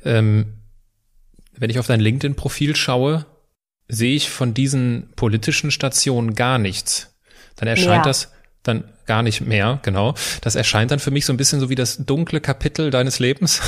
Ähm, 0.04 0.54
wenn 1.56 1.70
ich 1.70 1.78
auf 1.78 1.86
dein 1.86 2.00
LinkedIn-Profil 2.00 2.76
schaue, 2.76 3.26
sehe 3.88 4.14
ich 4.14 4.30
von 4.30 4.54
diesen 4.54 5.10
politischen 5.16 5.70
Stationen 5.70 6.34
gar 6.34 6.58
nichts. 6.58 7.14
Dann 7.56 7.68
erscheint 7.68 8.04
ja. 8.04 8.10
das 8.10 8.32
dann 8.62 8.84
gar 9.06 9.22
nicht 9.22 9.40
mehr, 9.40 9.80
genau. 9.82 10.14
Das 10.42 10.54
erscheint 10.54 10.90
dann 10.90 10.98
für 10.98 11.10
mich 11.10 11.24
so 11.24 11.32
ein 11.32 11.38
bisschen 11.38 11.58
so 11.58 11.70
wie 11.70 11.74
das 11.74 11.96
dunkle 11.96 12.40
Kapitel 12.40 12.90
deines 12.90 13.18
Lebens. 13.18 13.62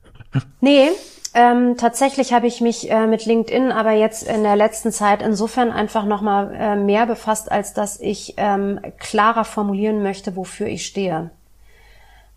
nee, 0.60 0.90
ähm, 1.34 1.76
tatsächlich 1.76 2.32
habe 2.32 2.46
ich 2.46 2.60
mich 2.60 2.90
äh, 2.90 3.06
mit 3.06 3.26
LinkedIn 3.26 3.72
aber 3.72 3.92
jetzt 3.92 4.22
in 4.22 4.44
der 4.44 4.56
letzten 4.56 4.92
Zeit 4.92 5.20
insofern 5.20 5.72
einfach 5.72 6.04
nochmal 6.04 6.54
äh, 6.54 6.76
mehr 6.76 7.06
befasst, 7.06 7.50
als 7.50 7.74
dass 7.74 8.00
ich 8.00 8.34
ähm, 8.36 8.80
klarer 8.98 9.44
formulieren 9.44 10.02
möchte, 10.02 10.36
wofür 10.36 10.68
ich 10.68 10.86
stehe. 10.86 11.30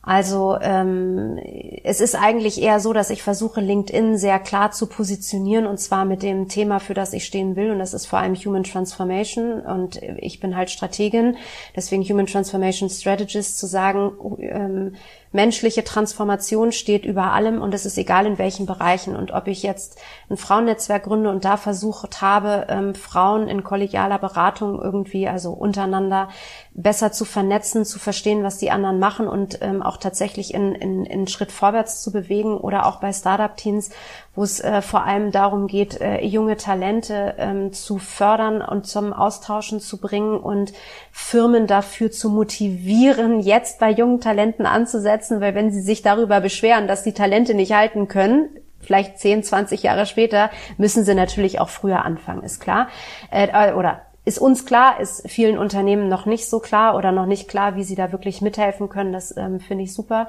Also 0.08 0.58
ähm, 0.62 1.38
es 1.84 2.00
ist 2.00 2.16
eigentlich 2.16 2.62
eher 2.62 2.80
so, 2.80 2.94
dass 2.94 3.10
ich 3.10 3.22
versuche, 3.22 3.60
LinkedIn 3.60 4.18
sehr 4.18 4.40
klar 4.40 4.72
zu 4.72 4.88
positionieren 4.88 5.66
und 5.66 5.82
zwar 5.82 6.06
mit 6.06 6.24
dem 6.24 6.48
Thema, 6.48 6.80
für 6.80 6.94
das 6.94 7.12
ich 7.12 7.26
stehen 7.26 7.58
will. 7.58 7.72
Und 7.72 7.80
das 7.80 7.94
ist 7.94 8.06
vor 8.06 8.20
allem 8.20 8.34
Human 8.34 8.64
Transformation. 8.64 9.60
Und 9.60 10.02
ich 10.02 10.40
bin 10.40 10.56
halt 10.56 10.70
Strategin, 10.70 11.36
deswegen 11.76 12.04
Human 12.04 12.26
Transformation 12.26 12.90
Strategist 12.90 13.60
zu 13.60 13.68
sagen, 13.68 14.14
ähm, 14.40 14.96
menschliche 15.38 15.84
Transformation 15.84 16.72
steht 16.72 17.06
über 17.06 17.32
allem 17.32 17.62
und 17.62 17.72
es 17.76 17.86
ist 17.86 17.96
egal 18.00 18.26
in 18.26 18.40
welchen 18.40 18.66
Bereichen. 18.66 19.16
Und 19.16 19.32
ob 19.34 19.46
ich 19.46 19.62
jetzt 19.62 20.00
ein 20.32 20.36
Frauennetzwerk 20.36 21.04
gründe 21.04 21.30
und 21.30 21.46
da 21.46 21.58
versucht 21.58 22.24
habe, 22.24 22.66
ähm, 22.70 22.96
Frauen 22.96 23.48
in 23.48 23.64
kollegialer 23.64 24.18
Beratung 24.18 24.82
irgendwie, 24.82 25.28
also 25.28 25.52
untereinander, 25.52 26.30
besser 26.74 27.12
zu 27.12 27.24
vernetzen, 27.24 27.86
zu 27.86 28.00
verstehen, 28.00 28.44
was 28.44 28.58
die 28.58 28.72
anderen 28.72 28.98
machen 28.98 29.28
und 29.28 29.60
ähm, 29.62 29.84
auch 29.84 29.98
tatsächlich 29.98 30.56
in, 30.56 30.74
in, 30.74 31.06
in 31.06 31.28
Schritt 31.28 31.52
vorwärts 31.52 32.02
zu 32.02 32.12
bewegen 32.12 32.58
oder 32.58 32.88
auch 32.88 33.00
bei 33.00 33.14
Startup-Teams, 33.14 33.92
wo 34.38 34.44
es 34.44 34.60
äh, 34.60 34.84
vor 34.84 35.04
allem 35.04 35.32
darum 35.32 35.66
geht, 35.66 36.00
äh, 36.00 36.24
junge 36.24 36.58
Talente 36.58 37.34
ähm, 37.40 37.74
zu 37.74 37.98
fördern 37.98 38.62
und 38.62 38.86
zum 38.86 39.12
Austauschen 39.12 39.80
zu 39.80 39.98
bringen 39.98 40.38
und 40.38 40.74
Firmen 41.12 41.66
dafür 41.66 42.12
zu 42.12 42.30
motivieren, 42.30 43.40
jetzt 43.40 43.80
bei 43.80 43.90
jungen 43.90 44.22
Talenten 44.22 44.68
anzusetzen, 44.68 45.42
weil 45.42 45.56
wenn 45.56 45.72
sie 45.72 45.82
sich 45.82 46.04
darüber 46.04 46.40
beschweren, 46.40 46.88
dass 46.88 47.02
die 47.02 47.14
Talente 47.14 47.56
nicht 47.56 47.74
halten 47.74 48.08
können, 48.08 48.48
vielleicht 48.80 49.18
10, 49.18 49.42
20 49.42 49.82
Jahre 49.82 50.06
später, 50.06 50.52
müssen 50.78 51.04
sie 51.04 51.16
natürlich 51.16 51.60
auch 51.60 51.70
früher 51.70 52.06
anfangen, 52.06 52.44
ist 52.44 52.60
klar. 52.60 52.90
Äh, 53.32 53.74
oder 53.74 54.04
ist 54.24 54.38
uns 54.38 54.68
klar, 54.68 55.00
ist 55.00 55.28
vielen 55.28 55.58
Unternehmen 55.58 56.10
noch 56.10 56.28
nicht 56.28 56.48
so 56.48 56.60
klar 56.60 56.96
oder 56.96 57.12
noch 57.12 57.26
nicht 57.26 57.48
klar, 57.48 57.76
wie 57.76 57.84
sie 57.84 57.96
da 57.96 58.12
wirklich 58.12 58.42
mithelfen 58.44 58.88
können. 58.88 59.14
Das 59.14 59.36
ähm, 59.36 59.60
finde 59.60 59.86
ich 59.86 59.96
super. 59.96 60.28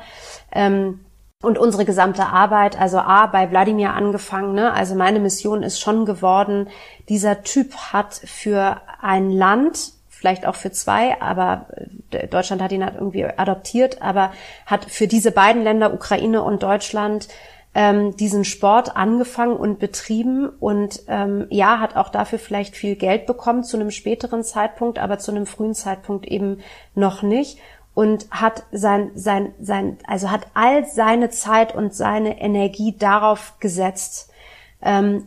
Ähm, 0.51 1.01
und 1.41 1.57
unsere 1.57 1.85
gesamte 1.85 2.27
Arbeit, 2.27 2.81
also 2.81 2.99
A, 2.99 3.27
bei 3.27 3.51
Wladimir 3.51 3.93
angefangen, 3.93 4.55
ne? 4.55 4.73
also 4.73 4.97
meine 4.97 5.21
Mission 5.21 5.63
ist 5.63 5.81
schon 5.81 6.05
geworden, 6.05 6.69
dieser 7.09 7.43
Typ 7.45 7.75
hat 7.93 8.15
für 8.15 8.81
ein 9.01 9.31
Land, 9.31 9.93
vielleicht 10.09 10.47
auch 10.47 10.57
für 10.57 10.73
zwei, 10.73 11.21
aber 11.23 11.67
äh, 12.11 12.27
Deutschland 12.27 12.61
hat 12.61 12.73
ihn 12.73 12.85
halt 12.85 12.97
irgendwie 12.97 13.25
adoptiert, 13.25 14.03
aber 14.03 14.33
hat 14.67 14.87
für 14.87 15.07
diese 15.07 15.31
beiden 15.31 15.63
Länder, 15.63 15.95
Ukraine 15.95 16.43
und 16.43 16.65
Deutschland, 16.65 17.29
ähm, 17.73 18.17
diesen 18.17 18.45
Sport 18.45 18.97
angefangen 18.97 19.57
und 19.57 19.79
betrieben 19.79 20.49
und 20.49 21.03
ähm, 21.07 21.47
ja, 21.51 21.79
hat 21.79 21.95
auch 21.95 22.09
dafür 22.09 22.41
vielleicht 22.41 22.75
viel 22.75 22.97
Geld 22.97 23.27
bekommen 23.27 23.63
zu 23.63 23.77
einem 23.77 23.93
späteren 23.93 24.43
Zeitpunkt, 24.43 24.99
aber 24.99 25.21
zu 25.21 25.31
einem 25.31 25.47
frühen 25.47 25.75
Zeitpunkt 25.75 26.27
eben 26.27 26.63
noch 26.97 27.23
nicht 27.23 27.59
und 27.99 28.31
hat 28.31 28.63
sein, 28.71 29.11
sein, 29.17 29.55
sein, 29.61 29.99
also 30.07 30.31
hat 30.31 30.47
all 30.55 30.87
seine 30.87 31.31
Zeit 31.31 31.75
und 31.75 31.93
seine 31.93 32.41
Energie 32.41 32.95
darauf 32.97 33.55
gesetzt. 33.59 34.31
Ähm, 34.81 35.27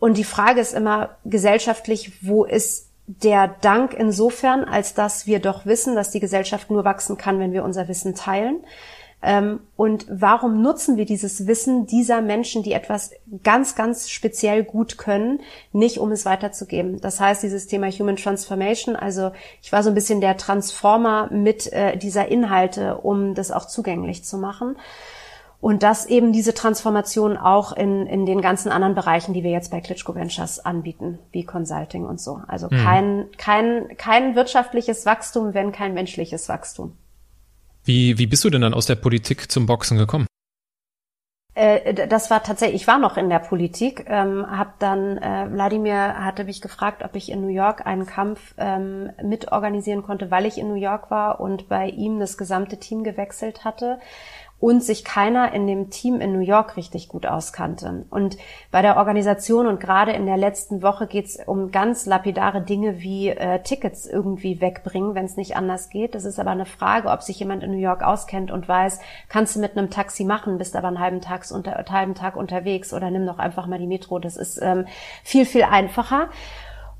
und 0.00 0.16
die 0.16 0.24
Frage 0.24 0.60
ist 0.60 0.74
immer 0.74 1.10
gesellschaftlich, 1.24 2.26
wo 2.26 2.42
ist 2.44 2.90
der 3.06 3.54
Dank 3.60 3.94
insofern, 3.94 4.64
als 4.64 4.94
dass 4.94 5.28
wir 5.28 5.38
doch 5.38 5.64
wissen, 5.64 5.94
dass 5.94 6.10
die 6.10 6.18
Gesellschaft 6.18 6.72
nur 6.72 6.84
wachsen 6.84 7.18
kann, 7.18 7.38
wenn 7.38 7.52
wir 7.52 7.62
unser 7.62 7.86
Wissen 7.86 8.16
teilen. 8.16 8.64
Ähm, 9.26 9.58
und 9.74 10.06
warum 10.08 10.62
nutzen 10.62 10.96
wir 10.96 11.04
dieses 11.04 11.48
Wissen 11.48 11.84
dieser 11.84 12.22
Menschen, 12.22 12.62
die 12.62 12.72
etwas 12.72 13.10
ganz, 13.42 13.74
ganz 13.74 14.08
speziell 14.08 14.62
gut 14.62 14.98
können, 14.98 15.40
nicht 15.72 15.98
um 15.98 16.12
es 16.12 16.24
weiterzugeben? 16.24 17.00
Das 17.00 17.18
heißt, 17.18 17.42
dieses 17.42 17.66
Thema 17.66 17.90
Human 17.90 18.14
Transformation, 18.14 18.94
also 18.94 19.32
ich 19.62 19.72
war 19.72 19.82
so 19.82 19.90
ein 19.90 19.96
bisschen 19.96 20.20
der 20.20 20.36
Transformer 20.36 21.28
mit 21.32 21.72
äh, 21.72 21.96
dieser 21.96 22.28
Inhalte, 22.28 22.98
um 22.98 23.34
das 23.34 23.50
auch 23.50 23.66
zugänglich 23.66 24.24
zu 24.24 24.38
machen. 24.38 24.76
Und 25.60 25.82
dass 25.82 26.06
eben 26.06 26.32
diese 26.32 26.54
Transformation 26.54 27.36
auch 27.36 27.72
in, 27.72 28.06
in 28.06 28.26
den 28.26 28.40
ganzen 28.40 28.70
anderen 28.70 28.94
Bereichen, 28.94 29.34
die 29.34 29.42
wir 29.42 29.50
jetzt 29.50 29.72
bei 29.72 29.80
Klitschko 29.80 30.14
Ventures 30.14 30.64
anbieten, 30.64 31.18
wie 31.32 31.44
Consulting 31.44 32.04
und 32.04 32.20
so. 32.20 32.42
Also 32.46 32.68
mhm. 32.70 32.84
kein, 32.84 33.26
kein, 33.38 33.96
kein 33.96 34.36
wirtschaftliches 34.36 35.04
Wachstum, 35.04 35.52
wenn 35.52 35.72
kein 35.72 35.94
menschliches 35.94 36.48
Wachstum. 36.48 36.92
Wie, 37.86 38.18
wie 38.18 38.26
bist 38.26 38.44
du 38.44 38.50
denn 38.50 38.62
dann 38.62 38.74
aus 38.74 38.86
der 38.86 38.96
Politik 38.96 39.50
zum 39.50 39.66
Boxen 39.66 39.96
gekommen? 39.96 40.26
Äh, 41.54 42.08
das 42.08 42.30
war 42.30 42.42
tatsächlich, 42.42 42.82
ich 42.82 42.86
war 42.88 42.98
noch 42.98 43.16
in 43.16 43.30
der 43.30 43.38
Politik, 43.38 44.04
ähm, 44.08 44.44
habe 44.46 44.74
dann, 44.78 45.16
äh, 45.16 45.46
Wladimir 45.50 46.16
hatte 46.22 46.44
mich 46.44 46.60
gefragt, 46.60 47.02
ob 47.02 47.14
ich 47.14 47.30
in 47.30 47.40
New 47.40 47.48
York 47.48 47.86
einen 47.86 48.04
Kampf 48.04 48.54
ähm, 48.58 49.10
mitorganisieren 49.22 50.02
konnte, 50.02 50.30
weil 50.30 50.46
ich 50.46 50.58
in 50.58 50.68
New 50.68 50.74
York 50.74 51.10
war 51.10 51.40
und 51.40 51.68
bei 51.68 51.88
ihm 51.88 52.18
das 52.18 52.36
gesamte 52.36 52.78
Team 52.78 53.04
gewechselt 53.04 53.64
hatte 53.64 53.98
und 54.58 54.82
sich 54.82 55.04
keiner 55.04 55.52
in 55.52 55.66
dem 55.66 55.90
Team 55.90 56.20
in 56.20 56.32
New 56.32 56.40
York 56.40 56.76
richtig 56.76 57.08
gut 57.08 57.26
auskannte. 57.26 58.06
Und 58.08 58.38
bei 58.70 58.80
der 58.80 58.96
Organisation 58.96 59.66
und 59.66 59.80
gerade 59.80 60.12
in 60.12 60.24
der 60.24 60.38
letzten 60.38 60.82
Woche 60.82 61.06
geht 61.06 61.26
es 61.26 61.38
um 61.46 61.70
ganz 61.70 62.06
lapidare 62.06 62.62
Dinge 62.62 63.02
wie 63.02 63.28
äh, 63.28 63.62
Tickets 63.62 64.06
irgendwie 64.06 64.60
wegbringen, 64.62 65.14
wenn 65.14 65.26
es 65.26 65.36
nicht 65.36 65.56
anders 65.56 65.90
geht. 65.90 66.14
Das 66.14 66.24
ist 66.24 66.38
aber 66.38 66.52
eine 66.52 66.64
Frage, 66.64 67.08
ob 67.08 67.22
sich 67.22 67.38
jemand 67.38 67.62
in 67.62 67.70
New 67.70 67.80
York 67.80 68.02
auskennt 68.02 68.50
und 68.50 68.66
weiß, 68.66 69.00
kannst 69.28 69.56
du 69.56 69.60
mit 69.60 69.76
einem 69.76 69.90
Taxi 69.90 70.24
machen, 70.24 70.56
bist 70.56 70.74
aber 70.74 70.88
einen 70.88 71.00
halben, 71.00 71.20
Tags 71.20 71.52
unter, 71.52 71.84
halben 71.90 72.14
Tag 72.14 72.36
unterwegs 72.36 72.94
oder 72.94 73.10
nimm 73.10 73.26
doch 73.26 73.38
einfach 73.38 73.66
mal 73.66 73.78
die 73.78 73.86
Metro. 73.86 74.18
Das 74.18 74.38
ist 74.38 74.58
ähm, 74.62 74.86
viel, 75.22 75.44
viel 75.44 75.64
einfacher. 75.64 76.30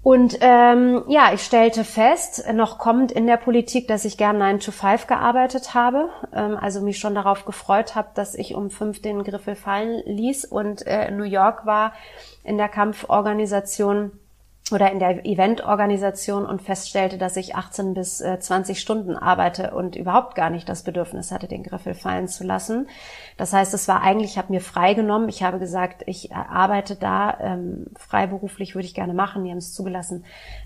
Und 0.06 0.38
ähm, 0.40 1.02
ja, 1.08 1.32
ich 1.34 1.42
stellte 1.42 1.82
fest, 1.82 2.44
noch 2.52 2.78
kommend 2.78 3.10
in 3.10 3.26
der 3.26 3.38
Politik, 3.38 3.88
dass 3.88 4.04
ich 4.04 4.16
gern 4.16 4.38
9 4.38 4.60
to 4.60 4.70
5 4.70 5.08
gearbeitet 5.08 5.74
habe, 5.74 6.10
ähm, 6.32 6.56
also 6.56 6.80
mich 6.80 7.00
schon 7.00 7.16
darauf 7.16 7.44
gefreut 7.44 7.96
habe, 7.96 8.10
dass 8.14 8.36
ich 8.36 8.54
um 8.54 8.70
fünf 8.70 9.02
den 9.02 9.24
Griffel 9.24 9.56
fallen 9.56 10.04
ließ. 10.06 10.44
Und 10.44 10.86
äh, 10.86 11.08
in 11.08 11.16
New 11.16 11.24
York 11.24 11.66
war 11.66 11.92
in 12.44 12.56
der 12.56 12.68
Kampforganisation 12.68 14.12
oder 14.72 14.90
in 14.90 14.98
der 14.98 15.24
Eventorganisation 15.24 16.44
und 16.44 16.60
feststellte, 16.60 17.18
dass 17.18 17.36
ich 17.36 17.54
18 17.54 17.94
bis 17.94 18.18
20 18.18 18.80
Stunden 18.80 19.14
arbeite 19.14 19.70
und 19.70 19.94
überhaupt 19.94 20.34
gar 20.34 20.50
nicht 20.50 20.68
das 20.68 20.82
Bedürfnis 20.82 21.30
hatte, 21.30 21.46
den 21.46 21.62
Griffel 21.62 21.94
fallen 21.94 22.26
zu 22.26 22.42
lassen. 22.42 22.88
Das 23.36 23.52
heißt, 23.52 23.74
es 23.74 23.86
war 23.86 24.02
eigentlich, 24.02 24.32
ich 24.32 24.38
habe 24.38 24.52
mir 24.52 24.60
freigenommen. 24.60 25.28
Ich 25.28 25.44
habe 25.44 25.60
gesagt, 25.60 26.02
ich 26.06 26.34
arbeite 26.34 26.96
da, 26.96 27.38
ähm, 27.40 27.86
freiberuflich 27.96 28.74
würde 28.74 28.86
ich 28.86 28.94
gerne 28.94 29.14
machen, 29.14 29.44
die 29.44 29.50
haben 29.50 29.58
es 29.58 29.72
zugelassen. 29.72 30.24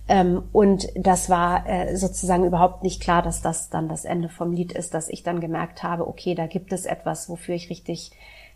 Ähm, 0.08 0.44
und 0.52 0.86
das 0.94 1.28
war 1.28 1.68
äh, 1.68 1.94
sozusagen 1.96 2.46
überhaupt 2.46 2.82
nicht 2.82 3.02
klar, 3.02 3.20
dass 3.20 3.42
das 3.42 3.68
dann 3.68 3.88
das 3.88 4.06
Ende 4.06 4.30
vom 4.30 4.52
Lied 4.52 4.72
ist, 4.72 4.94
dass 4.94 5.10
ich 5.10 5.24
dann 5.24 5.40
gemerkt 5.40 5.82
habe, 5.82 6.08
okay, 6.08 6.34
da 6.34 6.46
gibt 6.46 6.72
es 6.72 6.86
etwas, 6.86 7.28
wofür 7.28 7.54
ich 7.54 7.68
richtig 7.68 8.12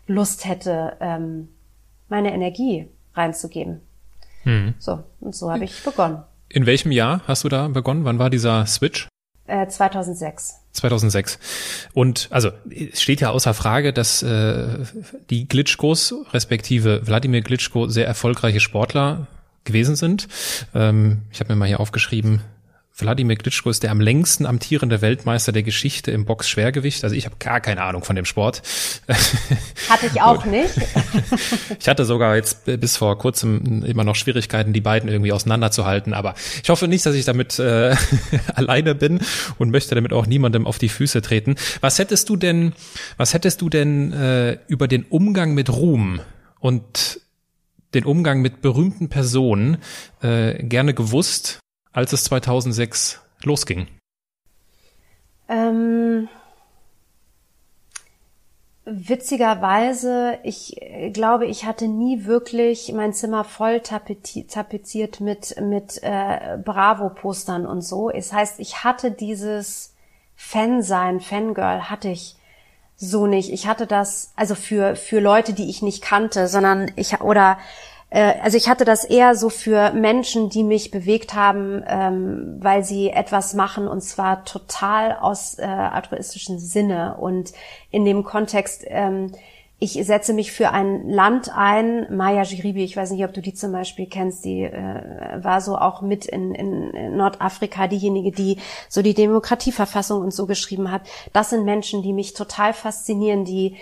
Lust 0.07 0.47
hätte, 0.47 0.97
ähm, 0.99 1.49
meine 2.09 2.33
Energie 2.33 2.89
reinzugeben. 3.13 3.81
Mhm. 4.45 4.75
So, 4.79 5.03
und 5.19 5.35
so 5.35 5.51
habe 5.51 5.65
ich 5.65 5.83
begonnen. 5.83 6.23
In 6.47 6.65
welchem 6.65 6.91
Jahr 6.91 7.21
hast 7.27 7.43
du 7.43 7.49
da 7.49 7.67
begonnen? 7.67 8.05
Wann 8.05 8.19
war 8.19 8.29
dieser 8.29 8.65
Switch? 8.65 9.07
Äh, 9.47 9.67
2006. 9.67 10.61
2006. 10.71 11.39
Und 11.93 12.27
also 12.31 12.51
es 12.69 13.01
steht 13.01 13.21
ja 13.21 13.29
außer 13.29 13.53
Frage, 13.53 13.93
dass 13.93 14.23
äh, 14.23 14.85
die 15.29 15.47
Glitschkos, 15.47 16.13
respektive 16.33 17.05
Wladimir 17.05 17.41
Glitschko, 17.41 17.87
sehr 17.87 18.07
erfolgreiche 18.07 18.59
Sportler 18.59 19.27
gewesen 19.63 19.95
sind. 19.95 20.27
Ähm, 20.73 21.23
ich 21.31 21.39
habe 21.39 21.53
mir 21.53 21.59
mal 21.59 21.67
hier 21.67 21.79
aufgeschrieben, 21.79 22.41
Wladimir 22.97 23.35
Klitschko 23.35 23.69
ist 23.69 23.83
der 23.83 23.91
am 23.91 23.99
längsten 23.99 24.45
amtierende 24.45 25.01
Weltmeister 25.01 25.51
der 25.51 25.63
Geschichte 25.63 26.11
im 26.11 26.23
Box-Schwergewicht. 26.23 27.03
Also 27.03 27.15
ich 27.15 27.25
habe 27.25 27.35
gar 27.39 27.59
keine 27.59 27.81
Ahnung 27.81 28.03
von 28.03 28.15
dem 28.15 28.23
Sport. 28.23 28.61
Hatte 29.89 30.05
ich 30.07 30.21
auch 30.21 30.45
nicht. 30.45 30.73
ich 31.79 31.89
hatte 31.89 32.05
sogar 32.05 32.37
jetzt 32.37 32.65
bis 32.65 32.95
vor 32.95 33.17
kurzem 33.17 33.83
immer 33.83 34.05
noch 34.05 34.15
Schwierigkeiten, 34.15 34.71
die 34.71 34.79
beiden 34.79 35.09
irgendwie 35.09 35.33
auseinanderzuhalten. 35.33 36.13
Aber 36.13 36.35
ich 36.63 36.69
hoffe 36.69 36.87
nicht, 36.87 37.05
dass 37.05 37.15
ich 37.15 37.25
damit 37.25 37.59
äh, 37.59 37.95
alleine 38.55 38.95
bin 38.95 39.19
und 39.57 39.71
möchte 39.71 39.93
damit 39.93 40.13
auch 40.13 40.25
niemandem 40.25 40.65
auf 40.65 40.79
die 40.79 40.89
Füße 40.89 41.21
treten. 41.21 41.55
Was 41.81 41.99
hättest 41.99 42.29
du 42.29 42.37
denn, 42.37 42.71
was 43.17 43.33
hättest 43.33 43.61
du 43.61 43.69
denn 43.69 44.13
äh, 44.13 44.57
über 44.67 44.87
den 44.87 45.03
Umgang 45.03 45.53
mit 45.53 45.69
Ruhm 45.69 46.21
und 46.61 47.19
den 47.93 48.05
Umgang 48.05 48.41
mit 48.41 48.61
berühmten 48.61 49.09
Personen 49.09 49.77
äh, 50.21 50.63
gerne 50.63 50.93
gewusst 50.93 51.59
als 51.95 52.13
es 52.13 52.25
2006 52.25 53.21
losging? 53.43 53.87
Ähm, 55.47 56.27
witzigerweise, 58.85 60.39
ich 60.43 60.79
glaube, 61.13 61.45
ich 61.45 61.65
hatte 61.65 61.87
nie 61.87 62.25
wirklich 62.25 62.91
mein 62.93 63.13
Zimmer 63.13 63.43
voll 63.43 63.79
tapeziert 63.79 65.21
mit, 65.21 65.59
mit 65.61 66.03
äh, 66.03 66.57
Bravo-Postern 66.63 67.65
und 67.65 67.81
so. 67.81 68.09
Es 68.09 68.33
heißt, 68.33 68.59
ich 68.59 68.83
hatte 68.83 69.11
dieses 69.11 69.95
Fan-Sein, 70.35 71.21
Fangirl 71.21 71.89
hatte 71.89 72.09
ich 72.09 72.35
so 72.97 73.25
nicht. 73.25 73.51
Ich 73.51 73.67
hatte 73.67 73.87
das, 73.87 74.33
also 74.35 74.55
für, 74.55 74.95
für 74.95 75.19
Leute, 75.19 75.53
die 75.53 75.69
ich 75.69 75.81
nicht 75.81 76.03
kannte, 76.03 76.47
sondern 76.47 76.91
ich, 76.95 77.21
oder 77.21 77.53
äh, 77.53 77.94
also 78.11 78.55
ich 78.55 78.69
hatte 78.69 78.85
das 78.85 79.03
eher 79.03 79.35
so 79.35 79.49
für 79.49 79.91
Menschen, 79.91 80.49
die 80.49 80.63
mich 80.63 80.91
bewegt 80.91 81.33
haben, 81.33 81.83
ähm, 81.87 82.57
weil 82.59 82.83
sie 82.83 83.09
etwas 83.09 83.53
machen 83.53 83.87
und 83.87 84.01
zwar 84.01 84.45
total 84.45 85.17
aus 85.19 85.59
äh, 85.59 85.63
altruistischen 85.63 86.59
Sinne 86.59 87.17
und 87.19 87.51
in 87.91 88.05
dem 88.05 88.23
Kontext, 88.23 88.85
ähm, 88.87 89.31
ich 89.77 89.93
setze 90.05 90.33
mich 90.33 90.53
für 90.53 90.71
ein 90.71 91.09
Land 91.09 91.51
ein. 91.53 92.07
Maya 92.15 92.43
Giribi, 92.43 92.83
ich 92.83 92.95
weiß 92.95 93.11
nicht, 93.11 93.25
ob 93.25 93.33
du 93.33 93.41
die 93.41 93.53
zum 93.53 93.73
Beispiel 93.73 94.07
kennst, 94.07 94.45
die 94.45 94.63
äh, 94.63 95.43
war 95.43 95.59
so 95.59 95.77
auch 95.77 96.01
mit 96.01 96.25
in, 96.25 96.55
in 96.55 97.17
Nordafrika 97.17 97.87
diejenige, 97.87 98.31
die 98.31 98.57
so 98.87 99.01
die 99.01 99.13
Demokratieverfassung 99.13 100.21
und 100.21 100.33
so 100.33 100.45
geschrieben 100.45 100.91
hat. 100.91 101.01
Das 101.33 101.49
sind 101.49 101.65
Menschen, 101.65 102.03
die 102.03 102.13
mich 102.13 102.33
total 102.33 102.73
faszinieren, 102.73 103.43
die 103.43 103.75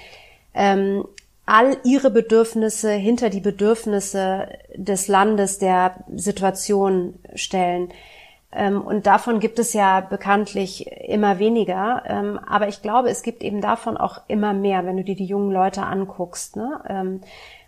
ähm, 0.55 1.05
all 1.45 1.77
ihre 1.84 2.10
Bedürfnisse 2.10 2.91
hinter 2.91 3.29
die 3.29 3.41
Bedürfnisse 3.41 4.47
des 4.75 5.08
Landes, 5.08 5.60
der 5.60 5.95
Situation 6.15 7.19
stellen. 7.36 7.89
Ähm, 8.51 8.82
und 8.82 9.08
davon 9.08 9.39
gibt 9.39 9.60
es 9.60 9.73
ja 9.73 9.99
bekanntlich 9.99 10.88
immer 10.88 11.39
weniger. 11.39 12.03
Ähm, 12.06 12.39
aber 12.39 12.67
ich 12.67 12.82
glaube, 12.82 13.10
es 13.10 13.23
gibt 13.23 13.43
eben 13.43 13.62
davon 13.62 13.97
auch 13.97 14.21
immer 14.27 14.53
mehr, 14.53 14.86
wenn 14.86 14.97
du 14.97 15.03
dir 15.03 15.15
die 15.15 15.25
jungen 15.25 15.51
Leute 15.51 15.84
anguckst. 15.84 16.56
Ne? 16.56 16.82
Ähm, 16.88 17.21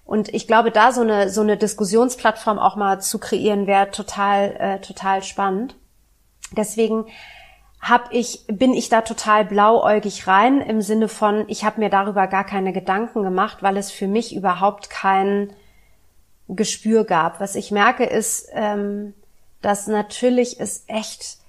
und 0.06 0.34
ich 0.34 0.48
glaube, 0.48 0.72
da 0.72 0.92
so 0.92 1.02
eine, 1.02 1.30
so 1.30 1.42
eine 1.42 1.58
Diskussionsplattform 1.58 2.60
auch 2.60 2.76
mal 2.76 3.02
zu 3.02 3.20
kreieren, 3.20 3.68
wäre 3.68 3.92
total, 3.92 4.56
äh, 4.60 4.80
total 4.80 5.24
spannend. 5.24 5.76
Deswegen 6.56 7.06
hab 7.82 8.12
ich, 8.12 8.46
bin 8.48 8.74
ich 8.74 8.90
da 8.90 9.02
total 9.02 9.46
blauäugig 9.46 10.28
rein 10.28 10.62
im 10.62 10.82
Sinne 10.82 11.08
von, 11.08 11.46
ich 11.48 11.64
habe 11.64 11.80
mir 11.80 11.90
darüber 11.90 12.28
gar 12.28 12.44
keine 12.44 12.74
Gedanken 12.74 13.24
gemacht, 13.24 13.60
weil 13.62 13.78
es 13.78 13.92
für 13.92 14.08
mich 14.08 14.36
überhaupt 14.36 14.90
kein 14.90 15.54
Gespür 16.48 17.06
gab. 17.06 17.40
Was 17.40 17.56
ich 17.56 17.72
merke 17.72 18.06
ist, 18.06 18.50
ähm, 18.54 19.14
dass 19.62 19.88
natürlich 19.88 20.60
es 20.60 20.84
echt 20.88 21.40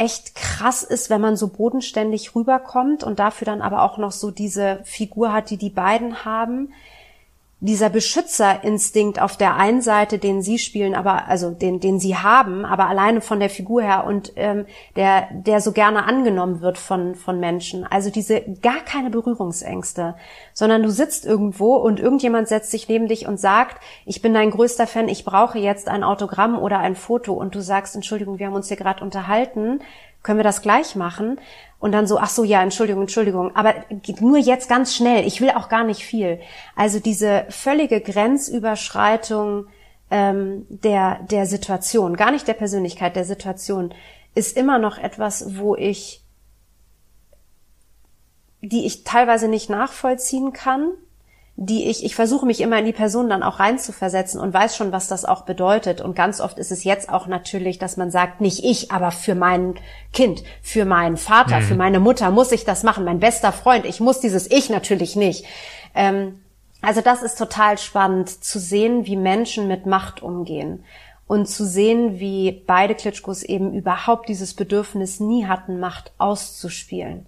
echt 0.00 0.34
krass 0.34 0.82
ist, 0.82 1.10
wenn 1.10 1.20
man 1.20 1.36
so 1.36 1.48
bodenständig 1.48 2.34
rüberkommt 2.34 3.04
und 3.04 3.18
dafür 3.18 3.44
dann 3.44 3.60
aber 3.60 3.82
auch 3.82 3.98
noch 3.98 4.12
so 4.12 4.30
diese 4.30 4.80
Figur 4.84 5.30
hat, 5.30 5.50
die 5.50 5.58
die 5.58 5.68
beiden 5.68 6.24
haben, 6.24 6.72
dieser 7.60 7.90
Beschützerinstinkt 7.90 9.20
auf 9.20 9.36
der 9.36 9.56
einen 9.56 9.82
Seite, 9.82 10.18
den 10.18 10.40
sie 10.40 10.58
spielen, 10.58 10.94
aber 10.94 11.28
also 11.28 11.50
den, 11.50 11.78
den 11.78 12.00
sie 12.00 12.16
haben, 12.16 12.64
aber 12.64 12.88
alleine 12.88 13.20
von 13.20 13.38
der 13.38 13.50
Figur 13.50 13.82
her 13.82 14.04
und 14.06 14.32
ähm, 14.36 14.64
der, 14.96 15.28
der 15.32 15.60
so 15.60 15.72
gerne 15.72 16.04
angenommen 16.04 16.62
wird 16.62 16.78
von 16.78 17.14
von 17.14 17.38
Menschen. 17.38 17.86
Also 17.86 18.10
diese 18.10 18.40
gar 18.62 18.80
keine 18.86 19.10
Berührungsängste, 19.10 20.14
sondern 20.54 20.82
du 20.82 20.90
sitzt 20.90 21.26
irgendwo 21.26 21.76
und 21.76 22.00
irgendjemand 22.00 22.48
setzt 22.48 22.70
sich 22.70 22.88
neben 22.88 23.08
dich 23.08 23.26
und 23.26 23.38
sagt, 23.38 23.82
ich 24.06 24.22
bin 24.22 24.32
dein 24.32 24.50
größter 24.50 24.86
Fan, 24.86 25.08
ich 25.08 25.26
brauche 25.26 25.58
jetzt 25.58 25.88
ein 25.88 26.02
Autogramm 26.02 26.58
oder 26.58 26.78
ein 26.78 26.96
Foto 26.96 27.34
und 27.34 27.54
du 27.54 27.60
sagst, 27.60 27.94
Entschuldigung, 27.94 28.38
wir 28.38 28.46
haben 28.46 28.54
uns 28.54 28.68
hier 28.68 28.78
gerade 28.78 29.04
unterhalten, 29.04 29.80
können 30.22 30.38
wir 30.38 30.44
das 30.44 30.62
gleich 30.62 30.96
machen? 30.96 31.40
Und 31.78 31.92
dann 31.92 32.06
so, 32.06 32.18
ach 32.18 32.28
so, 32.28 32.44
ja, 32.44 32.62
Entschuldigung, 32.62 33.02
Entschuldigung, 33.02 33.56
aber 33.56 33.74
nur 34.20 34.36
jetzt 34.36 34.68
ganz 34.68 34.94
schnell, 34.94 35.26
ich 35.26 35.40
will 35.40 35.50
auch 35.50 35.70
gar 35.70 35.82
nicht 35.82 36.04
viel. 36.04 36.38
Also 36.76 37.00
diese 37.00 37.46
völlige 37.48 38.02
Grenzüberschreitung 38.02 39.66
ähm, 40.10 40.66
der, 40.68 41.20
der 41.30 41.46
Situation, 41.46 42.16
gar 42.16 42.32
nicht 42.32 42.46
der 42.46 42.54
Persönlichkeit, 42.54 43.16
der 43.16 43.24
Situation, 43.24 43.94
ist 44.34 44.56
immer 44.56 44.78
noch 44.78 44.98
etwas, 44.98 45.58
wo 45.58 45.74
ich, 45.74 46.22
die 48.60 48.84
ich 48.84 49.04
teilweise 49.04 49.48
nicht 49.48 49.70
nachvollziehen 49.70 50.52
kann, 50.52 50.92
die 51.62 51.90
ich, 51.90 52.02
ich 52.06 52.14
versuche 52.14 52.46
mich 52.46 52.62
immer 52.62 52.78
in 52.78 52.86
die 52.86 52.92
Person 52.92 53.28
dann 53.28 53.42
auch 53.42 53.60
reinzuversetzen 53.60 54.40
und 54.40 54.54
weiß 54.54 54.74
schon, 54.74 54.92
was 54.92 55.08
das 55.08 55.26
auch 55.26 55.42
bedeutet. 55.42 56.00
Und 56.00 56.16
ganz 56.16 56.40
oft 56.40 56.58
ist 56.58 56.72
es 56.72 56.84
jetzt 56.84 57.10
auch 57.10 57.26
natürlich, 57.26 57.78
dass 57.78 57.98
man 57.98 58.10
sagt, 58.10 58.40
nicht 58.40 58.64
ich, 58.64 58.90
aber 58.90 59.10
für 59.10 59.34
mein 59.34 59.74
Kind, 60.14 60.42
für 60.62 60.86
meinen 60.86 61.18
Vater, 61.18 61.60
mhm. 61.60 61.64
für 61.64 61.74
meine 61.74 62.00
Mutter 62.00 62.30
muss 62.30 62.50
ich 62.50 62.64
das 62.64 62.82
machen, 62.82 63.04
mein 63.04 63.20
bester 63.20 63.52
Freund, 63.52 63.84
ich 63.84 64.00
muss 64.00 64.20
dieses 64.20 64.50
Ich 64.50 64.70
natürlich 64.70 65.16
nicht. 65.16 65.44
Ähm, 65.94 66.40
also 66.80 67.02
das 67.02 67.22
ist 67.22 67.36
total 67.36 67.76
spannend 67.76 68.30
zu 68.42 68.58
sehen, 68.58 69.04
wie 69.04 69.16
Menschen 69.16 69.68
mit 69.68 69.84
Macht 69.84 70.22
umgehen 70.22 70.82
und 71.26 71.46
zu 71.46 71.66
sehen, 71.66 72.18
wie 72.20 72.62
beide 72.66 72.94
Klitschkos 72.94 73.42
eben 73.42 73.74
überhaupt 73.74 74.30
dieses 74.30 74.54
Bedürfnis 74.54 75.20
nie 75.20 75.44
hatten, 75.44 75.78
Macht 75.78 76.12
auszuspielen. 76.16 77.26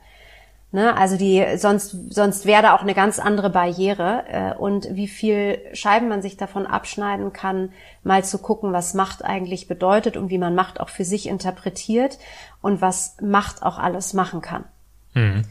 Ne? 0.75 0.97
Also 0.97 1.19
die, 1.19 1.45
sonst, 1.59 1.95
sonst 2.15 2.47
wäre 2.47 2.63
da 2.63 2.75
auch 2.75 2.81
eine 2.81 2.95
ganz 2.95 3.19
andere 3.19 3.51
Barriere. 3.51 4.25
Äh, 4.27 4.55
und 4.55 4.89
wie 4.93 5.07
viel 5.07 5.59
Scheiben 5.75 6.09
man 6.09 6.23
sich 6.23 6.39
davon 6.39 6.67
abschneiden 6.67 7.35
kann, 7.35 7.73
mal 8.03 8.25
zu 8.25 8.39
gucken, 8.39 8.73
was 8.73 8.95
Macht 8.95 9.23
eigentlich 9.23 9.69
bedeutet 9.69 10.17
und 10.17 10.31
wie 10.31 10.39
man 10.39 10.55
Macht 10.55 10.81
auch 10.81 10.89
für 10.89 11.05
sich 11.05 11.29
interpretiert 11.29 12.19
und 12.63 12.81
was 12.81 13.19
Macht 13.21 13.63
auch 13.63 13.79
alles 13.79 14.15
machen 14.15 14.41
kann. 14.41 14.65
Mhm. 15.13 15.43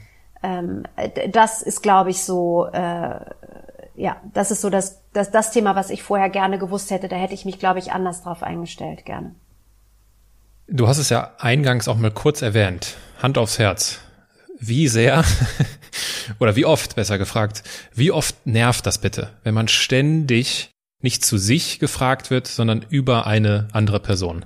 Ähm, 0.41 0.83
das 1.31 1.61
ist, 1.61 1.83
glaube 1.83 2.09
ich, 2.09 2.23
so, 2.23 2.65
äh, 2.65 3.19
ja, 3.95 4.15
das 4.33 4.49
ist 4.49 4.61
so 4.61 4.71
das, 4.71 5.03
das, 5.13 5.29
das 5.29 5.51
Thema, 5.51 5.75
was 5.75 5.91
ich 5.91 6.01
vorher 6.01 6.29
gerne 6.29 6.57
gewusst 6.57 6.89
hätte. 6.89 7.07
Da 7.07 7.15
hätte 7.15 7.35
ich 7.35 7.45
mich, 7.45 7.59
glaube 7.59 7.77
ich, 7.77 7.91
anders 7.91 8.23
drauf 8.23 8.41
eingestellt, 8.41 9.05
gerne. 9.05 9.35
Du 10.67 10.87
hast 10.87 10.97
es 10.97 11.09
ja 11.09 11.29
eingangs 11.37 11.87
auch 11.87 11.97
mal 11.97 12.09
kurz 12.09 12.41
erwähnt. 12.41 12.97
Hand 13.21 13.37
aufs 13.37 13.59
Herz 13.59 13.99
wie 14.61 14.87
sehr 14.87 15.23
oder 16.39 16.55
wie 16.55 16.65
oft, 16.65 16.95
besser 16.95 17.17
gefragt, 17.17 17.63
wie 17.93 18.11
oft 18.11 18.45
nervt 18.45 18.85
das 18.85 18.99
bitte, 18.99 19.29
wenn 19.43 19.53
man 19.53 19.67
ständig 19.67 20.71
nicht 21.01 21.25
zu 21.25 21.37
sich 21.37 21.79
gefragt 21.79 22.29
wird, 22.29 22.47
sondern 22.47 22.85
über 22.89 23.27
eine 23.27 23.67
andere 23.73 23.99
Person? 23.99 24.45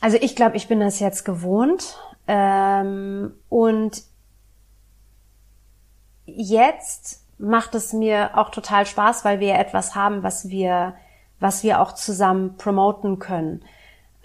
Also 0.00 0.16
ich 0.20 0.34
glaube, 0.34 0.56
ich 0.56 0.68
bin 0.68 0.80
das 0.80 1.00
jetzt 1.00 1.24
gewohnt 1.24 1.96
ähm, 2.26 3.32
und 3.48 4.02
jetzt 6.24 7.24
macht 7.38 7.74
es 7.74 7.92
mir 7.92 8.38
auch 8.38 8.50
total 8.50 8.86
Spaß, 8.86 9.24
weil 9.24 9.40
wir 9.40 9.54
etwas 9.54 9.94
haben, 9.94 10.22
was 10.22 10.48
wir 10.48 10.94
was 11.42 11.64
wir 11.64 11.80
auch 11.80 11.92
zusammen 11.92 12.56
promoten 12.56 13.18
können. 13.18 13.64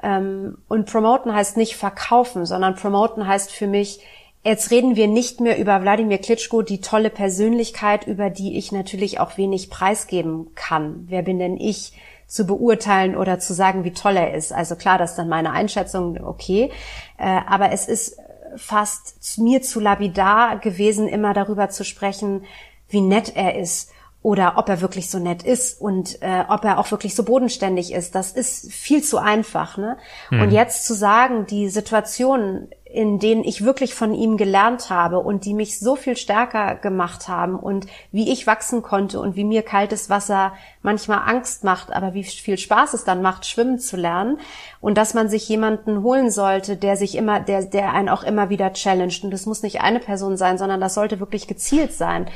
Ähm, 0.02 0.60
und 0.68 0.90
promoten 0.90 1.34
heißt 1.34 1.58
nicht 1.58 1.76
verkaufen, 1.76 2.46
sondern 2.46 2.76
promoten 2.76 3.28
heißt 3.28 3.52
für 3.52 3.68
mich, 3.68 4.00
jetzt 4.48 4.72
reden 4.72 4.96
wir 4.96 5.08
nicht 5.08 5.42
mehr 5.42 5.60
über 5.60 5.82
Wladimir 5.82 6.18
Klitschko, 6.18 6.62
die 6.62 6.82
tolle 6.82 7.10
Persönlichkeit, 7.10 8.08
über 8.08 8.30
die 8.30 8.58
ich 8.58 8.72
natürlich 8.72 9.20
auch 9.20 9.38
wenig 9.38 9.70
preisgeben 9.70 10.54
kann. 10.56 11.06
Wer 11.08 11.22
bin 11.22 11.40
denn 11.40 11.58
ich? 11.58 11.94
zu 12.28 12.46
beurteilen 12.46 13.16
oder 13.16 13.40
zu 13.40 13.54
sagen, 13.54 13.86
wie 13.86 13.94
toll 13.94 14.18
er 14.18 14.34
ist. 14.34 14.52
Also 14.52 14.76
klar, 14.76 14.98
das 14.98 15.12
ist 15.12 15.16
dann 15.16 15.30
meine 15.30 15.52
Einschätzung, 15.52 16.20
okay. 16.22 16.72
Äh, 17.18 17.40
aber 17.48 17.72
es 17.72 17.88
ist 17.88 18.18
fast 18.58 19.38
mir 19.40 19.62
zu 19.62 19.80
lapidar 19.80 20.60
gewesen, 20.60 21.08
immer 21.08 21.34
darüber 21.34 21.70
zu 21.70 21.86
sprechen, 21.86 22.44
wie 22.90 23.02
nett 23.02 23.36
er 23.36 23.58
ist 23.58 23.92
oder 24.24 24.58
ob 24.58 24.68
er 24.68 24.82
wirklich 24.82 25.10
so 25.10 25.20
nett 25.20 25.44
ist 25.44 25.80
und 25.80 26.22
äh, 26.22 26.44
ob 26.50 26.66
er 26.66 26.80
auch 26.80 26.92
wirklich 26.92 27.16
so 27.16 27.24
bodenständig 27.24 27.94
ist. 27.94 28.14
Das 28.14 28.32
ist 28.32 28.72
viel 28.74 29.04
zu 29.04 29.20
einfach. 29.20 29.78
Ne? 29.78 29.98
Mhm. 30.30 30.42
Und 30.42 30.52
jetzt 30.52 30.86
zu 30.86 30.96
sagen, 30.96 31.46
die 31.46 31.70
Situation 31.70 32.68
in 32.94 33.20
denen 33.20 33.44
ich 33.44 33.66
wirklich 33.66 33.94
von 33.94 34.14
ihm 34.14 34.38
gelernt 34.38 34.90
habe 34.90 35.20
und 35.20 35.46
die 35.46 35.54
mich 35.54 35.80
so 35.80 35.96
viel 35.96 36.16
stärker 36.16 36.76
gemacht 36.76 37.28
haben 37.28 37.56
und 37.58 37.88
wie 38.12 38.32
ich 38.32 38.48
wachsen 38.48 38.82
konnte 38.82 39.20
und 39.20 39.36
wie 39.36 39.44
mir 39.44 39.62
kaltes 39.62 40.10
Wasser 40.10 40.54
manchmal 40.82 41.28
Angst 41.28 41.64
macht, 41.64 41.92
aber 41.92 42.14
wie 42.14 42.24
viel 42.24 42.58
Spaß 42.58 42.94
es 42.94 43.04
dann 43.04 43.22
macht, 43.22 43.46
schwimmen 43.46 43.80
zu 43.80 43.98
lernen 43.98 44.40
und 44.80 44.98
dass 44.98 45.14
man 45.14 45.28
sich 45.28 45.50
jemanden 45.50 46.02
holen 46.02 46.32
sollte, 46.32 46.78
der 46.78 46.96
sich 46.96 47.16
immer, 47.16 47.40
der, 47.40 47.64
der 47.64 47.94
einen 47.94 48.10
auch 48.10 48.24
immer 48.24 48.50
wieder 48.50 48.72
challenged 48.74 49.24
und 49.24 49.32
das 49.32 49.46
muss 49.46 49.64
nicht 49.64 49.82
eine 49.82 50.00
Person 50.00 50.38
sein, 50.38 50.58
sondern 50.58 50.80
das 50.80 50.94
sollte 50.94 51.20
wirklich 51.20 51.48
gezielt 51.48 51.94
sein. 51.94 52.28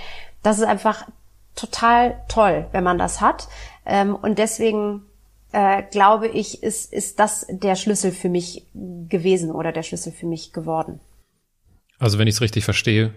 Das 0.44 0.58
ist 0.58 0.66
einfach 0.66 1.08
total 1.56 2.22
toll, 2.28 2.68
wenn 2.72 2.84
man 2.84 2.98
das 2.98 3.22
hat 3.22 3.48
ähm, 3.86 4.16
und 4.16 4.38
deswegen 4.38 5.06
äh, 5.52 5.84
glaube 5.92 6.28
ich, 6.28 6.64
ist, 6.64 6.92
ist 6.92 7.20
das 7.20 7.46
der 7.50 7.76
Schlüssel 7.76 8.12
für 8.12 8.30
mich 8.30 8.68
gewesen 8.74 9.52
oder 9.52 9.72
der 9.72 9.84
Schlüssel 9.84 10.12
für 10.12 10.26
mich 10.26 10.54
geworden. 10.54 11.00
Also 12.00 12.18
wenn 12.18 12.28
ich 12.28 12.36
es 12.36 12.42
richtig 12.42 12.66
verstehe, 12.66 13.14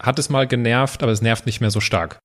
hat 0.00 0.18
es 0.18 0.28
mal 0.28 0.46
genervt, 0.46 1.02
aber 1.02 1.12
es 1.12 1.22
nervt 1.22 1.46
nicht 1.46 1.60
mehr 1.60 1.70
so 1.70 1.80
stark. 1.80 2.18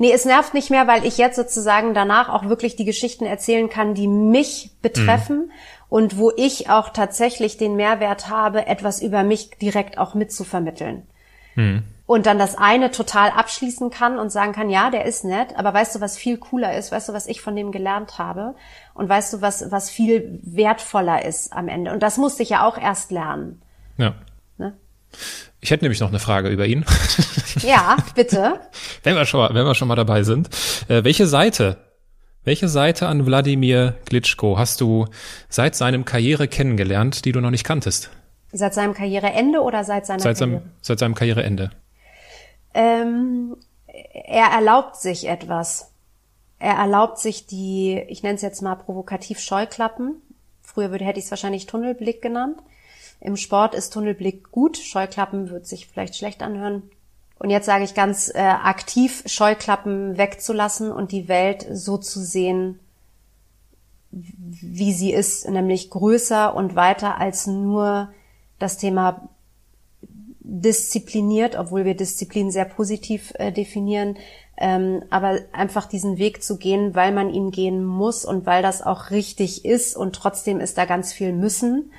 Nee, 0.00 0.12
es 0.12 0.24
nervt 0.24 0.54
nicht 0.54 0.70
mehr, 0.70 0.86
weil 0.86 1.04
ich 1.04 1.18
jetzt 1.18 1.36
sozusagen 1.36 1.92
danach 1.92 2.28
auch 2.28 2.48
wirklich 2.48 2.76
die 2.76 2.84
Geschichten 2.84 3.24
erzählen 3.24 3.68
kann, 3.68 3.94
die 3.94 4.06
mich 4.06 4.70
betreffen 4.80 5.46
mhm. 5.46 5.52
und 5.88 6.18
wo 6.18 6.30
ich 6.36 6.70
auch 6.70 6.90
tatsächlich 6.90 7.56
den 7.56 7.74
Mehrwert 7.74 8.28
habe, 8.28 8.66
etwas 8.66 9.02
über 9.02 9.24
mich 9.24 9.50
direkt 9.60 9.98
auch 9.98 10.14
mitzuvermitteln. 10.14 11.02
Mhm 11.56 11.82
und 12.08 12.24
dann 12.24 12.38
das 12.38 12.56
eine 12.56 12.90
total 12.90 13.28
abschließen 13.28 13.90
kann 13.90 14.18
und 14.18 14.32
sagen 14.32 14.54
kann, 14.54 14.70
ja, 14.70 14.88
der 14.88 15.04
ist 15.04 15.24
nett, 15.24 15.48
aber 15.56 15.74
weißt 15.74 15.94
du, 15.94 16.00
was 16.00 16.16
viel 16.16 16.38
cooler 16.38 16.74
ist? 16.74 16.90
Weißt 16.90 17.10
du, 17.10 17.12
was 17.12 17.26
ich 17.26 17.42
von 17.42 17.54
dem 17.54 17.70
gelernt 17.70 18.16
habe? 18.16 18.54
Und 18.94 19.10
weißt 19.10 19.34
du, 19.34 19.42
was, 19.42 19.70
was 19.70 19.90
viel 19.90 20.40
wertvoller 20.42 21.26
ist 21.26 21.52
am 21.52 21.68
Ende? 21.68 21.92
Und 21.92 22.02
das 22.02 22.16
musste 22.16 22.42
ich 22.42 22.48
ja 22.48 22.66
auch 22.66 22.78
erst 22.78 23.10
lernen. 23.10 23.60
Ja. 23.98 24.14
Ne? 24.56 24.72
Ich 25.60 25.70
hätte 25.70 25.84
nämlich 25.84 26.00
noch 26.00 26.08
eine 26.08 26.18
Frage 26.18 26.48
über 26.48 26.64
ihn. 26.64 26.86
Ja, 27.60 27.98
bitte. 28.14 28.58
wenn 29.02 29.14
wir 29.14 29.26
schon 29.26 29.40
mal, 29.40 29.52
wenn 29.52 29.66
wir 29.66 29.74
schon 29.74 29.88
mal 29.88 29.94
dabei 29.94 30.22
sind. 30.22 30.48
Äh, 30.88 31.04
welche 31.04 31.26
Seite, 31.26 31.76
welche 32.42 32.68
Seite 32.68 33.06
an 33.08 33.26
Wladimir 33.26 33.96
Glitschko 34.06 34.56
hast 34.56 34.80
du 34.80 35.08
seit 35.50 35.74
seinem 35.74 36.06
Karriere 36.06 36.48
kennengelernt, 36.48 37.26
die 37.26 37.32
du 37.32 37.42
noch 37.42 37.50
nicht 37.50 37.64
kanntest? 37.64 38.08
Seit 38.50 38.72
seinem 38.72 38.94
Karriereende 38.94 39.60
oder 39.60 39.84
seit 39.84 40.06
seiner 40.06 40.20
seit 40.20 40.38
Karriere? 40.38 40.60
Seinem, 40.60 40.72
seit 40.80 40.98
seinem 41.00 41.14
Karriereende 41.14 41.70
ähm, 42.74 43.56
er 43.86 44.46
erlaubt 44.46 44.96
sich 44.96 45.28
etwas. 45.28 45.92
Er 46.58 46.74
erlaubt 46.74 47.18
sich 47.18 47.46
die, 47.46 48.04
ich 48.08 48.22
nenne 48.22 48.34
es 48.34 48.42
jetzt 48.42 48.62
mal 48.62 48.76
provokativ 48.76 49.38
Scheuklappen. 49.38 50.22
Früher 50.62 50.90
würde, 50.90 51.04
hätte 51.04 51.18
ich 51.18 51.26
es 51.26 51.30
wahrscheinlich 51.30 51.66
Tunnelblick 51.66 52.20
genannt. 52.20 52.60
Im 53.20 53.36
Sport 53.36 53.74
ist 53.74 53.92
Tunnelblick 53.92 54.50
gut, 54.50 54.76
Scheuklappen 54.76 55.50
wird 55.50 55.66
sich 55.66 55.86
vielleicht 55.86 56.16
schlecht 56.16 56.42
anhören. 56.42 56.82
Und 57.38 57.50
jetzt 57.50 57.66
sage 57.66 57.84
ich 57.84 57.94
ganz 57.94 58.32
äh, 58.34 58.38
aktiv, 58.38 59.22
Scheuklappen 59.26 60.18
wegzulassen 60.18 60.90
und 60.90 61.12
die 61.12 61.28
Welt 61.28 61.66
so 61.70 61.96
zu 61.96 62.20
sehen, 62.20 62.80
wie 64.10 64.92
sie 64.92 65.12
ist, 65.12 65.48
nämlich 65.48 65.90
größer 65.90 66.54
und 66.54 66.74
weiter 66.74 67.18
als 67.18 67.46
nur 67.46 68.08
das 68.58 68.78
Thema 68.78 69.28
diszipliniert, 70.50 71.56
obwohl 71.56 71.84
wir 71.84 71.94
Disziplin 71.94 72.50
sehr 72.50 72.64
positiv 72.64 73.32
äh, 73.34 73.52
definieren, 73.52 74.16
ähm, 74.56 75.04
aber 75.10 75.40
einfach 75.52 75.86
diesen 75.86 76.16
Weg 76.16 76.42
zu 76.42 76.56
gehen, 76.56 76.94
weil 76.94 77.12
man 77.12 77.30
ihn 77.30 77.50
gehen 77.50 77.84
muss 77.84 78.24
und 78.24 78.46
weil 78.46 78.62
das 78.62 78.82
auch 78.82 79.10
richtig 79.10 79.64
ist 79.64 79.94
und 79.94 80.14
trotzdem 80.14 80.58
ist 80.58 80.78
da 80.78 80.86
ganz 80.86 81.12
viel 81.12 81.32
müssen. 81.32 81.92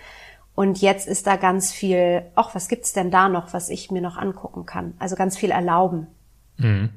Und 0.55 0.81
jetzt 0.81 1.07
ist 1.07 1.25
da 1.25 1.37
ganz 1.37 1.71
viel, 1.71 2.23
ach, 2.35 2.53
was 2.53 2.67
gibt's 2.67 2.91
denn 2.91 3.11
da 3.11 3.29
noch, 3.29 3.53
was 3.53 3.69
ich 3.69 3.91
mir 3.91 4.01
noch 4.01 4.17
angucken 4.17 4.65
kann? 4.65 4.93
Also 4.99 5.15
ganz 5.15 5.37
viel 5.37 5.51
erlauben. 5.51 6.07
Mhm. 6.57 6.89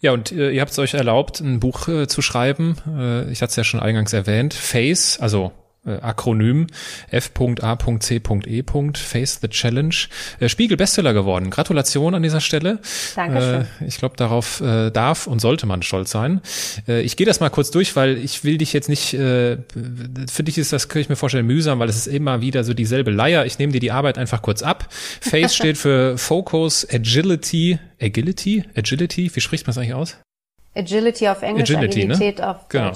Ja, 0.00 0.12
und 0.12 0.30
äh, 0.30 0.50
ihr 0.50 0.60
habt 0.60 0.70
es 0.70 0.78
euch 0.78 0.94
erlaubt, 0.94 1.40
ein 1.40 1.58
Buch 1.58 1.88
äh, 1.88 2.06
zu 2.06 2.22
schreiben. 2.22 2.76
Äh, 2.86 3.32
ich 3.32 3.42
hatte 3.42 3.50
es 3.50 3.56
ja 3.56 3.64
schon 3.64 3.80
eingangs 3.80 4.12
erwähnt. 4.12 4.54
Face, 4.54 5.18
also 5.18 5.50
Akronym 6.02 6.66
F.A.C.E. 7.10 8.64
Face 8.94 9.38
the 9.40 9.48
Challenge. 9.48 9.94
Äh, 10.40 10.48
Spiegel 10.48 10.76
Bestseller 10.76 11.14
geworden. 11.14 11.50
Gratulation 11.50 12.14
an 12.14 12.22
dieser 12.22 12.40
Stelle. 12.40 12.78
Dankeschön. 13.14 13.62
Äh, 13.62 13.86
ich 13.86 13.98
glaube, 13.98 14.16
darauf 14.16 14.60
äh, 14.60 14.90
darf 14.90 15.26
und 15.26 15.40
sollte 15.40 15.66
man 15.66 15.82
stolz 15.82 16.10
sein. 16.10 16.40
Äh, 16.86 17.02
ich 17.02 17.16
gehe 17.16 17.26
das 17.26 17.40
mal 17.40 17.50
kurz 17.50 17.70
durch, 17.70 17.96
weil 17.96 18.18
ich 18.18 18.44
will 18.44 18.58
dich 18.58 18.72
jetzt 18.72 18.88
nicht, 18.88 19.14
äh, 19.14 19.58
für 20.30 20.42
dich 20.42 20.58
ist 20.58 20.72
das, 20.72 20.88
kann 20.88 21.02
ich 21.02 21.08
mir 21.08 21.16
vorstellen, 21.16 21.46
mühsam, 21.46 21.78
weil 21.78 21.88
es 21.88 21.96
ist 21.96 22.06
immer 22.06 22.40
wieder 22.40 22.64
so 22.64 22.74
dieselbe 22.74 23.10
Leier. 23.10 23.46
Ich 23.46 23.58
nehme 23.58 23.72
dir 23.72 23.80
die 23.80 23.92
Arbeit 23.92 24.18
einfach 24.18 24.42
kurz 24.42 24.62
ab. 24.62 24.88
Face 24.90 25.54
steht 25.56 25.78
für 25.78 26.18
Focus, 26.18 26.86
Agility, 26.90 27.78
Agility, 28.00 28.64
Agility, 28.76 29.30
wie 29.34 29.40
spricht 29.40 29.66
man 29.66 29.74
das 29.74 29.78
eigentlich 29.78 29.94
aus? 29.94 30.16
Agility 30.74 31.28
auf 31.28 31.42
Englisch, 31.42 31.70
Agility, 31.70 32.06
ne? 32.06 32.14
Agilität 32.14 32.38
ne? 32.38 32.48
auf 32.48 32.68
genau. 32.68 32.92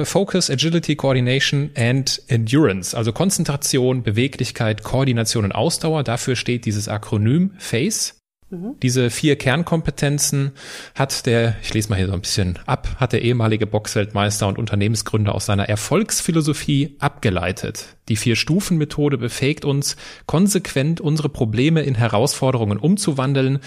Äh, 0.00 0.04
Focus, 0.04 0.50
Agility, 0.50 0.96
Coordination 0.96 1.70
and 1.76 2.22
Endurance. 2.26 2.96
Also 2.96 3.12
Konzentration, 3.12 4.02
Beweglichkeit, 4.02 4.82
Koordination 4.82 5.44
und 5.44 5.52
Ausdauer. 5.52 6.02
Dafür 6.02 6.36
steht 6.36 6.64
dieses 6.64 6.88
Akronym 6.88 7.52
FACE. 7.58 8.14
Mhm. 8.52 8.76
Diese 8.82 9.10
vier 9.10 9.36
Kernkompetenzen 9.36 10.52
hat 10.94 11.24
der, 11.26 11.56
ich 11.62 11.72
lese 11.72 11.88
mal 11.88 11.96
hier 11.96 12.06
so 12.06 12.12
ein 12.12 12.20
bisschen 12.20 12.58
ab, 12.66 12.96
hat 12.98 13.12
der 13.12 13.22
ehemalige 13.22 13.66
Boxweltmeister 13.66 14.46
und 14.46 14.58
Unternehmensgründer 14.58 15.34
aus 15.34 15.46
seiner 15.46 15.68
Erfolgsphilosophie 15.68 16.96
abgeleitet. 16.98 17.96
Die 18.08 18.16
Vier-Stufen-Methode 18.16 19.16
befähigt 19.16 19.64
uns, 19.64 19.96
konsequent 20.26 21.00
unsere 21.00 21.30
Probleme 21.30 21.82
in 21.82 21.94
Herausforderungen 21.94 22.78
umzuwandeln 22.78 23.60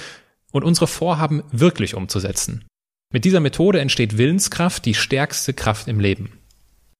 und 0.51 0.63
unsere 0.63 0.87
Vorhaben 0.87 1.43
wirklich 1.51 1.95
umzusetzen. 1.95 2.65
Mit 3.15 3.23
dieser 3.23 3.39
Methode 3.39 3.79
entsteht 3.79 4.17
Willenskraft, 4.17 4.83
die 4.83 4.93
stärkste 4.93 5.53
Kraft 5.53 5.87
im 5.87 6.01
Leben. 6.01 6.37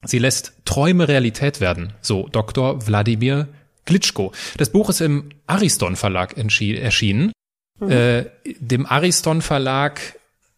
Sie 0.06 0.18
lässt 0.18 0.54
Träume 0.64 1.10
Realität 1.10 1.60
werden, 1.60 1.92
so 2.00 2.30
Dr. 2.32 2.88
Wladimir 2.88 3.50
Glitschko. 3.84 4.32
Das 4.56 4.70
Buch 4.70 4.88
ist 4.88 5.02
im 5.02 5.32
Ariston 5.46 5.98
Verlag 5.98 6.38
erschienen. 6.38 7.34
Mhm. 7.82 7.92
Äh, 7.92 8.26
dem 8.46 8.86
Ariston 8.86 9.42
Verlag 9.42 10.00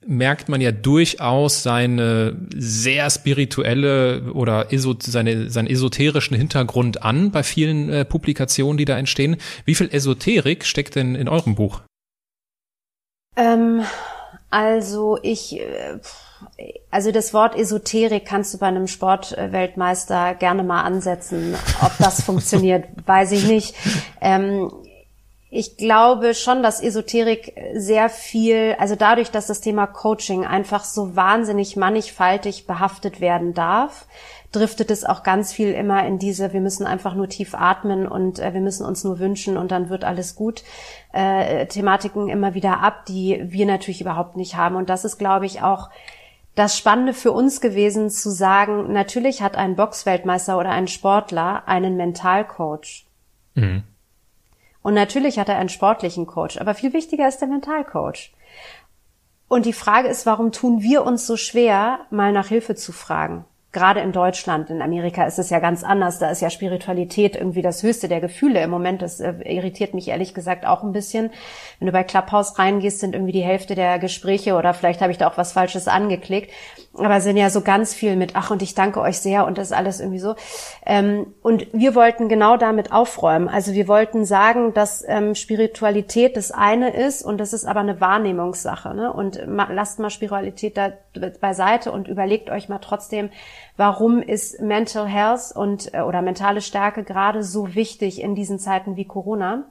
merkt 0.06 0.48
man 0.48 0.62
ja 0.62 0.72
durchaus 0.72 1.64
seine 1.64 2.38
sehr 2.56 3.10
spirituelle 3.10 4.32
oder 4.34 4.72
eso, 4.72 4.96
seine, 5.00 5.50
seinen 5.50 5.70
esoterischen 5.70 6.38
Hintergrund 6.38 7.02
an 7.02 7.32
bei 7.32 7.42
vielen 7.42 7.90
äh, 7.90 8.06
Publikationen, 8.06 8.78
die 8.78 8.86
da 8.86 8.96
entstehen. 8.96 9.38
Wie 9.66 9.74
viel 9.74 9.90
Esoterik 9.92 10.66
steckt 10.66 10.94
denn 10.94 11.16
in 11.16 11.28
eurem 11.28 11.56
Buch? 11.56 11.82
Ähm, 13.36 13.82
also 14.50 15.18
ich, 15.22 15.60
äh, 15.60 16.00
also 16.90 17.12
das 17.12 17.34
Wort 17.34 17.56
Esoterik 17.56 18.26
kannst 18.26 18.54
du 18.54 18.58
bei 18.58 18.68
einem 18.68 18.88
Sportweltmeister 18.88 20.36
gerne 20.36 20.64
mal 20.64 20.84
ansetzen. 20.84 21.56
Ob 21.82 21.92
das 22.00 22.22
funktioniert, 22.26 22.86
weiß 23.06 23.32
ich 23.34 23.46
nicht. 23.46 23.76
Ähm, 24.22 24.72
ich 25.50 25.78
glaube 25.78 26.34
schon, 26.34 26.62
dass 26.62 26.82
Esoterik 26.82 27.56
sehr 27.74 28.10
viel, 28.10 28.76
also 28.80 28.96
dadurch, 28.96 29.32
dass 29.32 29.48
das 29.48 29.62
Thema 29.62 29.88
Coaching 29.88 30.46
einfach 30.46 30.84
so 30.84 31.16
wahnsinnig 31.16 31.78
mannigfaltig 31.78 32.68
behaftet 32.68 33.22
werden 33.22 33.54
darf, 33.54 34.06
driftet 34.52 34.92
es 34.92 35.04
auch 35.04 35.24
ganz 35.24 35.52
viel 35.52 35.72
immer 35.72 36.06
in 36.06 36.20
diese, 36.20 36.54
wir 36.54 36.62
müssen 36.62 36.88
einfach 36.88 37.14
nur 37.16 37.28
tief 37.28 37.54
atmen 37.54 38.08
und 38.08 38.40
äh, 38.40 38.54
wir 38.54 38.62
müssen 38.62 38.86
uns 38.86 39.04
nur 39.04 39.20
wünschen 39.20 39.58
und 39.58 39.72
dann 39.72 39.90
wird 39.90 40.04
alles 40.04 40.36
gut, 40.36 40.64
äh, 41.14 41.66
Thematiken 41.68 42.30
immer 42.30 42.54
wieder 42.54 42.82
ab, 42.82 43.06
die 43.06 43.44
wir 43.44 43.66
natürlich 43.66 44.02
überhaupt 44.02 44.38
nicht 44.38 44.56
haben. 44.56 44.76
Und 44.76 44.90
das 44.90 45.06
ist, 45.06 45.18
glaube 45.18 45.46
ich, 45.46 45.62
auch 45.62 45.90
das 46.56 46.78
Spannende 46.78 47.14
für 47.14 47.32
uns 47.32 47.62
gewesen 47.62 48.10
zu 48.10 48.32
sagen, 48.32 48.92
natürlich 48.92 49.42
hat 49.42 49.56
ein 49.56 49.76
Boxweltmeister 49.76 50.58
oder 50.58 50.72
ein 50.72 50.88
Sportler 50.88 51.68
einen 51.68 51.98
Mentalcoach. 51.98 53.06
Mhm. 53.54 53.84
Und 54.82 54.94
natürlich 54.94 55.38
hat 55.38 55.50
er 55.50 55.58
einen 55.58 55.70
sportlichen 55.70 56.26
Coach, 56.26 56.58
aber 56.58 56.74
viel 56.74 56.94
wichtiger 56.94 57.28
ist 57.28 57.40
der 57.40 57.50
Mentalcoach. 57.50 58.34
Und 59.50 59.66
die 59.66 59.74
Frage 59.74 60.08
ist, 60.08 60.26
warum 60.26 60.52
tun 60.52 60.82
wir 60.82 61.04
uns 61.04 61.28
so 61.28 61.38
schwer, 61.38 62.00
mal 62.10 62.32
nach 62.32 62.48
Hilfe 62.48 62.76
zu 62.76 62.92
fragen? 62.92 63.46
Gerade 63.78 64.00
in 64.00 64.12
Deutschland, 64.12 64.72
in 64.72 64.82
Amerika 64.82 65.26
ist 65.26 65.38
es 65.38 65.52
ja 65.52 65.60
ganz 65.60 65.84
anders. 65.84 66.18
Da 66.18 66.32
ist 66.32 66.42
ja 66.42 66.50
Spiritualität 66.50 67.36
irgendwie 67.36 67.62
das 67.62 67.84
höchste 67.84 68.08
der 68.08 68.20
Gefühle. 68.20 68.64
Im 68.64 68.72
Moment, 68.72 69.04
das 69.04 69.20
äh, 69.20 69.34
irritiert 69.44 69.94
mich 69.94 70.08
ehrlich 70.08 70.34
gesagt 70.34 70.66
auch 70.66 70.82
ein 70.82 70.94
bisschen. 70.94 71.30
Wenn 71.78 71.86
du 71.86 71.92
bei 71.92 72.04
Clubhouse 72.04 72.58
reingehst, 72.58 73.00
sind 73.00 73.14
irgendwie 73.14 73.34
die 73.34 73.44
Hälfte 73.44 73.76
der 73.76 74.00
Gespräche 74.00 74.56
oder 74.56 74.74
vielleicht 74.74 75.02
habe 75.02 75.12
ich 75.12 75.20
da 75.20 75.30
auch 75.30 75.38
was 75.38 75.52
Falsches 75.52 75.88
angeklickt. 75.88 76.52
Aber 76.98 77.22
sind 77.22 77.38
ja 77.38 77.50
so 77.50 77.62
ganz 77.62 77.94
viel 77.94 78.16
mit, 78.16 78.36
ach 78.36 78.50
und 78.50 78.62
ich 78.62 78.74
danke 78.74 79.02
euch 79.02 79.20
sehr 79.20 79.46
und 79.46 79.58
das 79.58 79.68
ist 79.68 79.78
alles 79.78 80.00
irgendwie 80.00 80.20
so. 80.20 80.36
Ähm, 80.86 81.28
und 81.42 81.68
wir 81.72 81.94
wollten 81.94 82.28
genau 82.28 82.58
damit 82.58 82.92
aufräumen. 82.92 83.50
Also 83.50 83.74
wir 83.74 83.88
wollten 83.88 84.26
sagen, 84.26 84.74
dass 84.74 85.04
ähm, 85.08 85.36
Spiritualität 85.36 86.36
das 86.36 86.52
eine 86.52 86.90
ist 86.94 87.24
und 87.24 87.38
das 87.38 87.54
ist 87.54 87.66
aber 87.66 87.82
eine 87.82 88.02
Wahrnehmungssache. 88.02 88.96
Ne? 88.96 89.14
Und 89.14 89.40
lasst 89.46 90.00
mal 90.00 90.10
Spiritualität 90.10 90.78
da 90.78 90.94
beiseite 91.40 91.92
und 91.92 92.08
überlegt 92.08 92.50
euch 92.50 92.70
mal 92.70 92.80
trotzdem, 92.80 93.30
warum 93.76 94.22
ist 94.22 94.60
Mental 94.62 95.08
Health 95.08 95.56
und 95.56 95.94
äh, 95.94 96.02
oder 96.02 96.22
mentale 96.22 96.62
Stärke 96.62 97.04
gerade 97.04 97.44
so 97.44 97.76
wichtig 97.76 98.22
in 98.22 98.34
diesen 98.36 98.60
Zeiten 98.60 98.96
wie 98.96 99.06
Corona? 99.06 99.66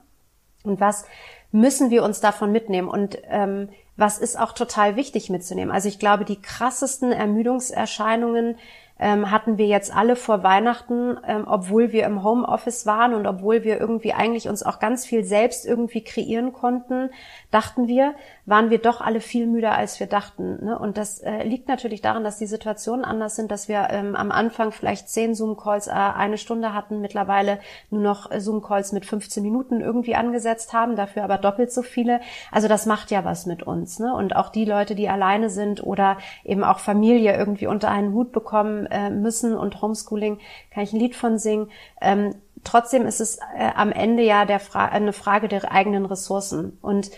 Und 0.63 0.79
was 0.79 1.05
müssen 1.51 1.89
wir 1.89 2.03
uns 2.03 2.19
davon 2.19 2.51
mitnehmen? 2.51 2.89
Und 2.89 3.17
ähm, 3.29 3.69
was 3.97 4.19
ist 4.19 4.39
auch 4.39 4.53
total 4.53 4.95
wichtig 4.95 5.29
mitzunehmen? 5.29 5.73
Also 5.73 5.89
ich 5.89 5.99
glaube, 5.99 6.23
die 6.23 6.39
krassesten 6.39 7.11
Ermüdungserscheinungen 7.11 8.57
ähm, 8.99 9.31
hatten 9.31 9.57
wir 9.57 9.67
jetzt 9.67 9.95
alle 9.95 10.15
vor 10.15 10.43
Weihnachten, 10.43 11.17
ähm, 11.27 11.45
obwohl 11.47 11.91
wir 11.91 12.05
im 12.05 12.23
Homeoffice 12.23 12.85
waren 12.85 13.13
und 13.13 13.27
obwohl 13.27 13.63
wir 13.63 13.79
irgendwie 13.79 14.13
eigentlich 14.13 14.49
uns 14.49 14.63
auch 14.63 14.79
ganz 14.79 15.05
viel 15.05 15.23
selbst 15.23 15.65
irgendwie 15.65 16.03
kreieren 16.03 16.53
konnten, 16.53 17.09
dachten 17.51 17.87
wir, 17.87 18.15
waren 18.45 18.69
wir 18.69 18.79
doch 18.79 19.01
alle 19.01 19.21
viel 19.21 19.45
müder, 19.45 19.73
als 19.73 19.99
wir 19.99 20.07
dachten. 20.07 20.65
Ne? 20.65 20.77
Und 20.77 20.97
das 20.97 21.19
äh, 21.19 21.43
liegt 21.43 21.67
natürlich 21.67 22.01
daran, 22.01 22.23
dass 22.23 22.37
die 22.37 22.47
Situationen 22.47 23.05
anders 23.05 23.35
sind, 23.35 23.51
dass 23.51 23.67
wir 23.67 23.87
ähm, 23.91 24.15
am 24.15 24.31
Anfang 24.31 24.71
vielleicht 24.71 25.09
zehn 25.09 25.35
Zoom-Calls 25.35 25.87
äh, 25.87 25.91
eine 25.91 26.37
Stunde 26.37 26.73
hatten, 26.73 27.01
mittlerweile 27.01 27.59
nur 27.89 28.01
noch 28.01 28.31
äh, 28.31 28.39
Zoom-Calls 28.39 28.93
mit 28.93 29.05
15 29.05 29.43
Minuten 29.43 29.81
irgendwie 29.81 30.15
angesetzt 30.15 30.73
haben, 30.73 30.95
dafür 30.95 31.23
aber 31.23 31.37
doppelt 31.37 31.71
so 31.71 31.81
viele. 31.81 32.19
Also 32.51 32.67
das 32.67 32.85
macht 32.85 33.11
ja 33.11 33.23
was 33.23 33.45
mit 33.45 33.63
uns. 33.63 33.99
Ne? 33.99 34.13
Und 34.13 34.35
auch 34.35 34.49
die 34.49 34.65
Leute, 34.65 34.95
die 34.95 35.09
alleine 35.09 35.49
sind 35.49 35.83
oder 35.83 36.17
eben 36.43 36.63
auch 36.63 36.79
Familie 36.79 37.37
irgendwie 37.37 37.67
unter 37.67 37.89
einen 37.89 38.13
Hut 38.13 38.31
bekommen 38.31 38.86
äh, 38.89 39.09
müssen 39.09 39.55
und 39.55 39.81
Homeschooling, 39.81 40.39
kann 40.71 40.83
ich 40.83 40.93
ein 40.93 40.99
Lied 40.99 41.15
von 41.15 41.37
singen. 41.37 41.69
Ähm, 42.01 42.35
trotzdem 42.63 43.05
ist 43.05 43.21
es 43.21 43.37
äh, 43.37 43.71
am 43.75 43.91
Ende 43.91 44.23
ja 44.23 44.45
der 44.45 44.59
Fra 44.59 44.85
eine 44.85 45.13
Frage 45.13 45.47
der 45.47 45.71
eigenen 45.71 46.05
Ressourcen. 46.05 46.77
Und 46.81 47.11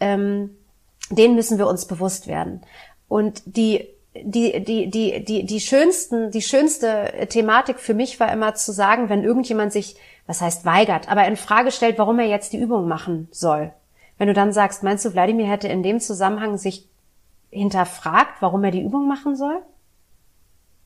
ähm, 0.00 0.56
den 1.10 1.34
müssen 1.34 1.58
wir 1.58 1.68
uns 1.68 1.86
bewusst 1.86 2.26
werden. 2.26 2.62
Und 3.08 3.42
die 3.46 3.88
die, 4.22 4.64
die, 4.64 4.88
die, 4.88 5.24
die, 5.24 5.44
die 5.44 5.60
schönsten, 5.60 6.30
die 6.30 6.42
schönste 6.42 7.26
Thematik 7.28 7.78
für 7.78 7.94
mich 7.94 8.18
war 8.20 8.32
immer 8.32 8.54
zu 8.54 8.72
sagen, 8.72 9.08
wenn 9.08 9.24
irgendjemand 9.24 9.72
sich, 9.72 9.96
was 10.26 10.40
heißt 10.40 10.64
weigert, 10.64 11.10
aber 11.10 11.26
in 11.26 11.36
Frage 11.36 11.70
stellt, 11.70 11.98
warum 11.98 12.18
er 12.18 12.26
jetzt 12.26 12.52
die 12.52 12.58
Übung 12.58 12.88
machen 12.88 13.28
soll. 13.30 13.72
Wenn 14.18 14.28
du 14.28 14.34
dann 14.34 14.52
sagst, 14.52 14.82
meinst 14.82 15.04
du, 15.04 15.12
Wladimir 15.12 15.46
hätte 15.46 15.68
in 15.68 15.82
dem 15.82 16.00
Zusammenhang 16.00 16.56
sich 16.56 16.88
hinterfragt, 17.50 18.40
warum 18.40 18.64
er 18.64 18.70
die 18.70 18.82
Übung 18.82 19.06
machen 19.06 19.36
soll? 19.36 19.62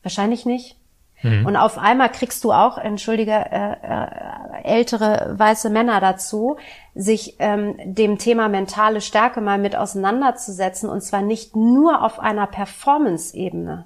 Wahrscheinlich 0.03 0.45
nicht. 0.45 0.75
Mhm. 1.23 1.45
Und 1.45 1.55
auf 1.55 1.77
einmal 1.77 2.09
kriegst 2.09 2.43
du 2.43 2.51
auch, 2.51 2.77
entschuldige, 2.77 3.31
äh, 3.31 3.73
äh, 3.73 4.07
ältere 4.63 5.35
weiße 5.37 5.69
Männer 5.69 5.99
dazu, 5.99 6.57
sich 6.95 7.35
ähm, 7.39 7.75
dem 7.83 8.17
Thema 8.17 8.49
mentale 8.49 9.01
Stärke 9.01 9.41
mal 9.41 9.57
mit 9.57 9.75
auseinanderzusetzen 9.75 10.89
und 10.89 11.01
zwar 11.01 11.21
nicht 11.21 11.55
nur 11.55 12.03
auf 12.03 12.19
einer 12.19 12.47
Performance-Ebene. 12.47 13.85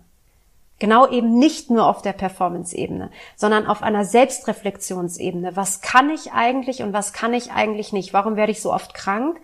Genau 0.78 1.08
eben 1.08 1.40
nicht 1.40 1.70
nur 1.70 1.88
auf 1.88 2.02
der 2.02 2.12
Performance-Ebene, 2.12 3.10
sondern 3.38 3.66
auf 3.66 3.82
einer 3.82 4.04
Selbstreflexionsebene. 4.04 5.56
Was 5.56 5.82
kann 5.82 6.10
ich 6.10 6.34
eigentlich 6.34 6.84
und 6.84 6.92
was 6.92 7.14
kann 7.14 7.34
ich 7.34 7.52
eigentlich 7.54 7.94
nicht? 7.94 8.14
Warum 8.14 8.36
werde 8.36 8.52
ich 8.52 8.62
so 8.62 8.74
oft 8.74 8.94
krank? 8.94 9.40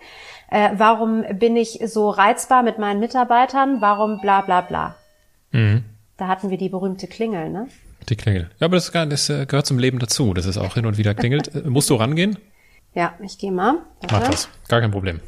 Äh, 0.50 0.70
warum 0.76 1.24
bin 1.38 1.56
ich 1.56 1.80
so 1.86 2.10
reizbar 2.10 2.62
mit 2.62 2.78
meinen 2.78 3.00
Mitarbeitern? 3.00 3.80
Warum 3.80 4.20
bla 4.20 4.42
bla 4.42 4.60
bla? 4.60 4.96
Mhm. 5.52 5.84
Da 6.16 6.28
hatten 6.28 6.50
wir 6.50 6.58
die 6.58 6.68
berühmte 6.68 7.06
Klingel, 7.06 7.50
ne? 7.50 7.68
Die 8.08 8.16
Klingel. 8.16 8.50
Ja, 8.58 8.66
aber 8.66 8.76
das, 8.76 8.90
das 8.90 9.30
äh, 9.30 9.46
gehört 9.46 9.66
zum 9.66 9.78
Leben 9.78 9.98
dazu, 9.98 10.34
dass 10.34 10.46
es 10.46 10.58
auch 10.58 10.74
hin 10.74 10.86
und 10.86 10.98
wieder 10.98 11.14
klingelt. 11.14 11.54
Äh, 11.54 11.68
musst 11.68 11.90
du 11.90 11.94
rangehen? 11.94 12.38
Ja, 12.94 13.14
ich 13.22 13.38
gehe 13.38 13.52
mal. 13.52 13.78
Warte. 14.00 14.14
Mach 14.14 14.28
das. 14.28 14.48
Gar 14.68 14.80
kein 14.80 14.90
Problem. 14.90 15.20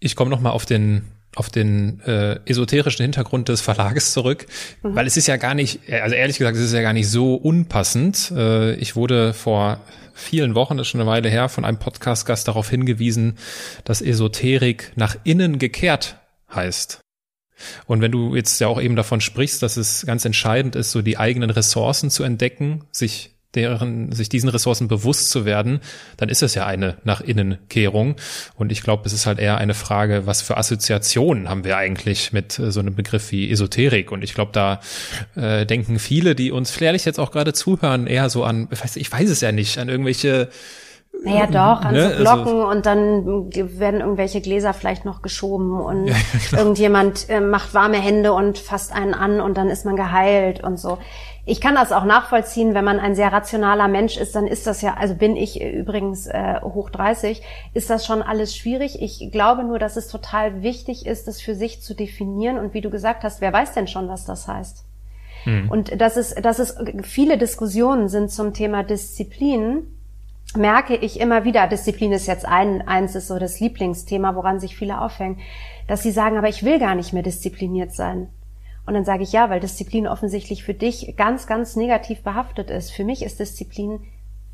Ich 0.00 0.16
komme 0.16 0.30
noch 0.30 0.40
mal 0.40 0.50
auf 0.50 0.66
den 0.66 1.04
auf 1.34 1.48
den 1.48 2.00
äh, 2.00 2.40
esoterischen 2.44 3.04
Hintergrund 3.04 3.48
des 3.48 3.62
Verlages 3.62 4.12
zurück, 4.12 4.46
mhm. 4.82 4.94
weil 4.94 5.06
es 5.06 5.16
ist 5.16 5.28
ja 5.28 5.36
gar 5.38 5.54
nicht, 5.54 5.88
äh, 5.88 6.00
also 6.00 6.14
ehrlich 6.14 6.38
gesagt, 6.38 6.56
es 6.56 6.62
ist 6.64 6.74
ja 6.74 6.82
gar 6.82 6.92
nicht 6.92 7.08
so 7.08 7.36
unpassend. 7.36 8.30
Äh, 8.36 8.74
ich 8.74 8.96
wurde 8.96 9.32
vor 9.32 9.80
vielen 10.12 10.54
Wochen, 10.54 10.76
das 10.76 10.86
ist 10.86 10.90
schon 10.90 11.00
eine 11.00 11.08
Weile 11.08 11.30
her, 11.30 11.48
von 11.48 11.64
einem 11.64 11.78
Podcast-Gast 11.78 12.48
darauf 12.48 12.68
hingewiesen, 12.68 13.38
dass 13.84 14.02
Esoterik 14.02 14.92
nach 14.94 15.16
innen 15.24 15.58
gekehrt 15.58 16.18
heißt. 16.54 17.01
Und 17.86 18.00
wenn 18.00 18.12
du 18.12 18.34
jetzt 18.34 18.60
ja 18.60 18.68
auch 18.68 18.80
eben 18.80 18.96
davon 18.96 19.20
sprichst, 19.20 19.62
dass 19.62 19.76
es 19.76 20.04
ganz 20.06 20.24
entscheidend 20.24 20.76
ist, 20.76 20.92
so 20.92 21.02
die 21.02 21.18
eigenen 21.18 21.50
Ressourcen 21.50 22.10
zu 22.10 22.22
entdecken, 22.22 22.84
sich 22.90 23.32
deren, 23.54 24.12
sich 24.12 24.28
diesen 24.28 24.48
Ressourcen 24.48 24.88
bewusst 24.88 25.30
zu 25.30 25.44
werden, 25.44 25.80
dann 26.16 26.28
ist 26.28 26.42
es 26.42 26.54
ja 26.54 26.66
eine 26.66 26.96
nach 27.04 27.20
innen 27.20 27.58
Kehrung. 27.68 28.16
Und 28.54 28.72
ich 28.72 28.82
glaube, 28.82 29.02
es 29.06 29.12
ist 29.12 29.26
halt 29.26 29.38
eher 29.38 29.58
eine 29.58 29.74
Frage, 29.74 30.26
was 30.26 30.42
für 30.42 30.56
Assoziationen 30.56 31.48
haben 31.48 31.64
wir 31.64 31.76
eigentlich 31.76 32.32
mit 32.32 32.58
äh, 32.58 32.72
so 32.72 32.80
einem 32.80 32.94
Begriff 32.94 33.30
wie 33.30 33.50
Esoterik? 33.50 34.10
Und 34.10 34.24
ich 34.24 34.34
glaube, 34.34 34.52
da 34.52 34.80
äh, 35.36 35.66
denken 35.66 35.98
viele, 35.98 36.34
die 36.34 36.50
uns 36.50 36.70
vielleicht 36.70 37.04
jetzt 37.04 37.20
auch 37.20 37.30
gerade 37.30 37.52
zuhören, 37.52 38.06
eher 38.06 38.30
so 38.30 38.44
an, 38.44 38.68
ich 38.94 39.12
weiß 39.12 39.28
es 39.28 39.40
ja 39.40 39.52
nicht, 39.52 39.78
an 39.78 39.88
irgendwelche 39.88 40.48
naja, 41.24 41.46
doch, 41.46 41.84
an 41.84 41.94
ne? 41.94 42.10
so 42.10 42.16
Glocken 42.22 42.46
also, 42.46 42.68
und 42.68 42.86
dann 42.86 43.24
werden 43.52 44.00
irgendwelche 44.00 44.40
Gläser 44.40 44.74
vielleicht 44.74 45.04
noch 45.04 45.22
geschoben 45.22 45.80
und 45.80 46.06
ja, 46.08 46.14
genau. 46.50 46.62
irgendjemand 46.62 47.28
äh, 47.28 47.40
macht 47.40 47.74
warme 47.74 47.98
Hände 47.98 48.32
und 48.32 48.58
fasst 48.58 48.92
einen 48.92 49.14
an 49.14 49.40
und 49.40 49.56
dann 49.56 49.68
ist 49.68 49.84
man 49.84 49.96
geheilt 49.96 50.62
und 50.64 50.78
so. 50.78 50.98
Ich 51.44 51.60
kann 51.60 51.74
das 51.74 51.90
auch 51.90 52.04
nachvollziehen, 52.04 52.72
wenn 52.74 52.84
man 52.84 53.00
ein 53.00 53.16
sehr 53.16 53.32
rationaler 53.32 53.88
Mensch 53.88 54.16
ist, 54.16 54.36
dann 54.36 54.46
ist 54.46 54.66
das 54.66 54.80
ja, 54.80 54.94
also 54.94 55.14
bin 55.14 55.36
ich 55.36 55.60
übrigens 55.60 56.28
äh, 56.28 56.60
hoch 56.62 56.88
30, 56.90 57.42
ist 57.74 57.90
das 57.90 58.06
schon 58.06 58.22
alles 58.22 58.56
schwierig. 58.56 59.02
Ich 59.02 59.30
glaube 59.32 59.64
nur, 59.64 59.80
dass 59.80 59.96
es 59.96 60.06
total 60.06 60.62
wichtig 60.62 61.04
ist, 61.04 61.26
das 61.26 61.40
für 61.40 61.56
sich 61.56 61.82
zu 61.82 61.94
definieren 61.94 62.58
und 62.58 62.74
wie 62.74 62.80
du 62.80 62.90
gesagt 62.90 63.24
hast, 63.24 63.40
wer 63.40 63.52
weiß 63.52 63.72
denn 63.72 63.88
schon, 63.88 64.08
was 64.08 64.24
das 64.24 64.46
heißt? 64.46 64.84
Hm. 65.44 65.68
Und 65.68 66.00
dass 66.00 66.16
es, 66.16 66.34
dass 66.36 66.60
es 66.60 66.76
viele 67.02 67.38
Diskussionen 67.38 68.08
sind 68.08 68.30
zum 68.30 68.54
Thema 68.54 68.84
Disziplin, 68.84 69.88
merke 70.56 70.96
ich 70.96 71.20
immer 71.20 71.44
wieder, 71.44 71.66
Disziplin 71.66 72.12
ist 72.12 72.26
jetzt 72.26 72.46
ein, 72.46 72.86
eins 72.86 73.14
ist 73.14 73.28
so 73.28 73.38
das 73.38 73.60
Lieblingsthema, 73.60 74.34
woran 74.34 74.60
sich 74.60 74.76
viele 74.76 75.00
aufhängen, 75.00 75.40
dass 75.88 76.02
sie 76.02 76.10
sagen, 76.10 76.38
aber 76.38 76.48
ich 76.48 76.64
will 76.64 76.78
gar 76.78 76.94
nicht 76.94 77.12
mehr 77.12 77.22
diszipliniert 77.22 77.92
sein. 77.92 78.28
Und 78.84 78.94
dann 78.94 79.04
sage 79.04 79.22
ich 79.22 79.32
ja, 79.32 79.48
weil 79.48 79.60
Disziplin 79.60 80.08
offensichtlich 80.08 80.64
für 80.64 80.74
dich 80.74 81.14
ganz, 81.16 81.46
ganz 81.46 81.76
negativ 81.76 82.22
behaftet 82.22 82.70
ist. 82.70 82.90
Für 82.90 83.04
mich 83.04 83.22
ist 83.22 83.38
Disziplin 83.38 84.00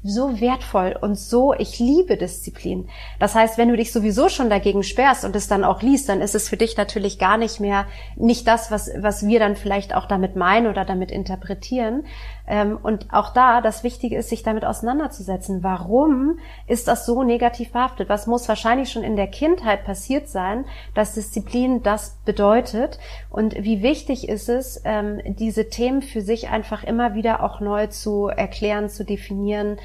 so 0.02 0.40
wertvoll 0.40 0.96
und 1.00 1.18
so, 1.18 1.54
ich 1.54 1.80
liebe 1.80 2.16
Disziplin. 2.16 2.88
Das 3.18 3.34
heißt, 3.34 3.58
wenn 3.58 3.68
du 3.68 3.76
dich 3.76 3.92
sowieso 3.92 4.28
schon 4.28 4.48
dagegen 4.48 4.84
sperrst 4.84 5.24
und 5.24 5.34
es 5.34 5.48
dann 5.48 5.64
auch 5.64 5.82
liest, 5.82 6.08
dann 6.08 6.20
ist 6.20 6.36
es 6.36 6.48
für 6.48 6.56
dich 6.56 6.76
natürlich 6.76 7.18
gar 7.18 7.36
nicht 7.36 7.58
mehr, 7.58 7.86
nicht 8.14 8.46
das, 8.46 8.70
was, 8.70 8.90
was 8.96 9.26
wir 9.26 9.40
dann 9.40 9.56
vielleicht 9.56 9.94
auch 9.94 10.06
damit 10.06 10.36
meinen 10.36 10.68
oder 10.68 10.84
damit 10.84 11.10
interpretieren. 11.10 12.04
Ähm, 12.48 12.78
und 12.82 13.12
auch 13.12 13.32
da, 13.32 13.60
das 13.60 13.84
Wichtige 13.84 14.16
ist, 14.16 14.30
sich 14.30 14.42
damit 14.42 14.64
auseinanderzusetzen. 14.64 15.62
Warum 15.62 16.38
ist 16.66 16.88
das 16.88 17.04
so 17.04 17.22
negativ 17.22 17.72
behaftet? 17.72 18.08
Was 18.08 18.26
muss 18.26 18.48
wahrscheinlich 18.48 18.90
schon 18.90 19.04
in 19.04 19.16
der 19.16 19.28
Kindheit 19.28 19.84
passiert 19.84 20.28
sein, 20.28 20.64
dass 20.94 21.14
Disziplin 21.14 21.82
das 21.82 22.18
bedeutet? 22.24 22.98
Und 23.28 23.54
wie 23.62 23.82
wichtig 23.82 24.28
ist 24.28 24.48
es, 24.48 24.80
ähm, 24.84 25.20
diese 25.24 25.68
Themen 25.68 26.00
für 26.00 26.22
sich 26.22 26.48
einfach 26.48 26.84
immer 26.84 27.14
wieder 27.14 27.42
auch 27.42 27.60
neu 27.60 27.88
zu 27.88 28.28
erklären, 28.28 28.88
zu 28.88 29.04
definieren, 29.04 29.78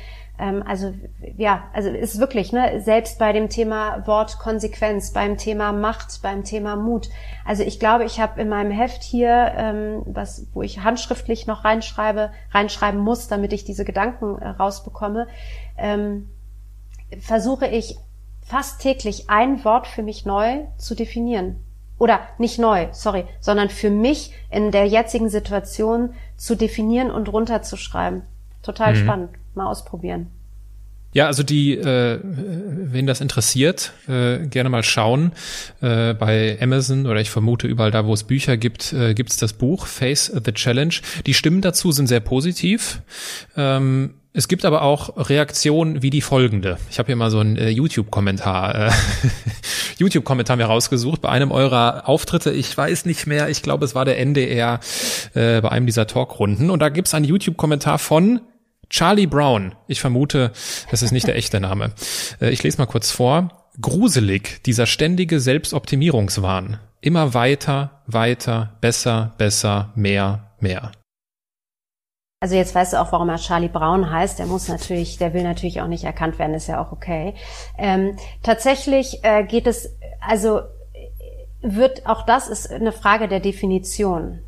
also 0.65 0.93
ja, 1.37 1.63
also 1.73 1.89
ist 1.89 2.19
wirklich, 2.19 2.51
ne, 2.51 2.81
selbst 2.81 3.17
bei 3.17 3.31
dem 3.31 3.49
Thema 3.49 4.05
Wort 4.07 4.39
Konsequenz, 4.39 5.13
beim 5.13 5.37
Thema 5.37 5.71
Macht, 5.71 6.21
beim 6.21 6.43
Thema 6.43 6.75
Mut. 6.75 7.09
Also 7.45 7.63
ich 7.63 7.79
glaube, 7.79 8.03
ich 8.03 8.19
habe 8.19 8.41
in 8.41 8.49
meinem 8.49 8.71
Heft 8.71 9.03
hier, 9.03 9.53
ähm, 9.55 10.01
was, 10.05 10.47
wo 10.53 10.61
ich 10.61 10.83
handschriftlich 10.83 11.47
noch 11.47 11.63
reinschreibe, 11.63 12.31
reinschreiben 12.51 12.99
muss, 12.99 13.27
damit 13.27 13.53
ich 13.53 13.63
diese 13.63 13.85
Gedanken 13.85 14.37
äh, 14.41 14.49
rausbekomme, 14.49 15.27
ähm, 15.77 16.29
versuche 17.19 17.67
ich 17.67 17.97
fast 18.45 18.81
täglich 18.81 19.29
ein 19.29 19.63
Wort 19.63 19.87
für 19.87 20.03
mich 20.03 20.25
neu 20.25 20.65
zu 20.77 20.93
definieren. 20.93 21.63
Oder 21.99 22.19
nicht 22.37 22.59
neu, 22.59 22.87
sorry, 22.91 23.25
sondern 23.39 23.69
für 23.69 23.89
mich 23.89 24.33
in 24.49 24.71
der 24.71 24.87
jetzigen 24.87 25.29
Situation 25.29 26.15
zu 26.35 26.55
definieren 26.55 27.11
und 27.11 27.31
runterzuschreiben. 27.31 28.23
Total 28.61 28.93
mhm. 28.93 28.97
spannend. 28.97 29.29
Mal 29.56 29.68
ausprobieren. 29.68 30.28
Ja, 31.14 31.28
also 31.28 31.43
die, 31.43 31.74
äh, 31.78 32.20
wen 32.24 33.06
das 33.06 33.22
interessiert, 33.22 33.93
äh, 34.08 34.47
gerne 34.47 34.70
mal 34.70 34.84
schauen. 34.84 35.32
Äh, 35.80 36.16
bei 36.16 36.58
Amazon 36.60 37.06
oder 37.06 37.22
ich 37.22 37.30
vermute 37.30 37.68
überall 37.68 37.91
da, 37.91 38.06
wo 38.06 38.14
es 38.14 38.24
Bücher 38.24 38.58
gibt, 38.58 38.93
äh, 38.93 39.14
gibt 39.14 39.30
es 39.30 39.38
das 39.38 39.54
Buch 39.54 39.86
Face 39.86 40.32
the 40.43 40.51
Challenge. 40.51 40.95
Die 41.28 41.36
Stimmen 41.36 41.62
dazu 41.62 41.91
sind 41.91 42.08
sehr 42.08 42.20
positiv. 42.20 43.01
Ähm, 43.56 44.16
es 44.36 44.47
gibt 44.47 44.66
aber 44.66 44.82
auch 44.82 45.30
Reaktionen 45.30 46.01
wie 46.01 46.10
die 46.10 46.22
folgende. 46.22 46.80
Ich 46.89 46.97
habe 46.97 47.06
hier 47.06 47.16
mal 47.16 47.30
so 47.30 47.38
einen 47.38 47.58
äh, 47.58 47.70
YouTube-Kommentar, 47.70 48.88
äh, 48.88 48.91
YouTube-Kommentar 49.99 50.56
mir 50.56 50.66
rausgesucht 50.66 51.22
bei 51.22 51.30
einem 51.30 51.51
eurer 51.51 52.10
Auftritte. 52.10 52.49
Ich 52.49 52.76
weiß 52.76 53.06
nicht 53.06 53.28
mehr, 53.28 53.49
ich 53.49 53.62
glaube, 53.62 53.86
es 53.86 53.93
war 53.93 54.06
der 54.06 54.18
NDR 54.18 54.80
äh, 55.36 55.62
bei 55.62 55.70
einem 55.70 55.86
dieser 55.86 56.08
Talkrunden. 56.08 56.72
Und 56.72 56.80
da 56.80 56.89
gibt's 56.89 57.14
einen 57.14 57.26
YouTube-Kommentar 57.26 57.99
von 57.99 58.41
Charlie 58.89 59.27
Brown. 59.27 59.75
Ich 59.88 60.01
vermute, 60.01 60.51
das 60.91 61.01
ist 61.01 61.11
nicht 61.11 61.27
der 61.27 61.36
echte 61.36 61.59
Name. 61.59 61.91
Äh, 62.41 62.49
ich 62.49 62.63
lese 62.63 62.77
mal 62.77 62.86
kurz 62.86 63.11
vor. 63.11 63.49
Gruselig, 63.81 64.61
dieser 64.63 64.86
ständige 64.86 65.39
Selbstoptimierungswahn. 65.39 66.79
Immer 67.01 67.34
weiter, 67.34 68.03
weiter, 68.05 68.77
besser, 68.81 69.34
besser, 69.38 69.91
mehr, 69.95 70.51
mehr. 70.59 70.91
Also 72.39 72.55
jetzt 72.55 72.75
weißt 72.75 72.93
du 72.93 73.01
auch, 73.01 73.11
warum 73.13 73.29
er 73.29 73.38
Charlie 73.38 73.69
Brown 73.69 74.11
heißt. 74.11 74.38
Der 74.38 74.45
muss 74.45 74.67
natürlich, 74.67 75.17
der 75.17 75.34
will 75.34 75.43
natürlich 75.43 75.81
auch 75.81 75.88
nicht 75.88 76.03
erkannt 76.03 76.39
werden, 76.39 76.53
ist 76.53 76.67
ja 76.67 76.81
auch 76.81 76.91
okay. 76.91 77.36
Ähm, 77.77 78.17
tatsächlich 78.43 79.23
äh, 79.23 79.45
geht 79.45 79.65
es, 79.65 79.97
also 80.19 80.59
wird 81.61 82.05
auch 82.05 82.25
das 82.25 82.49
ist 82.49 82.69
eine 82.69 82.91
Frage 82.91 83.29
der 83.29 83.39
Definition. 83.39 84.41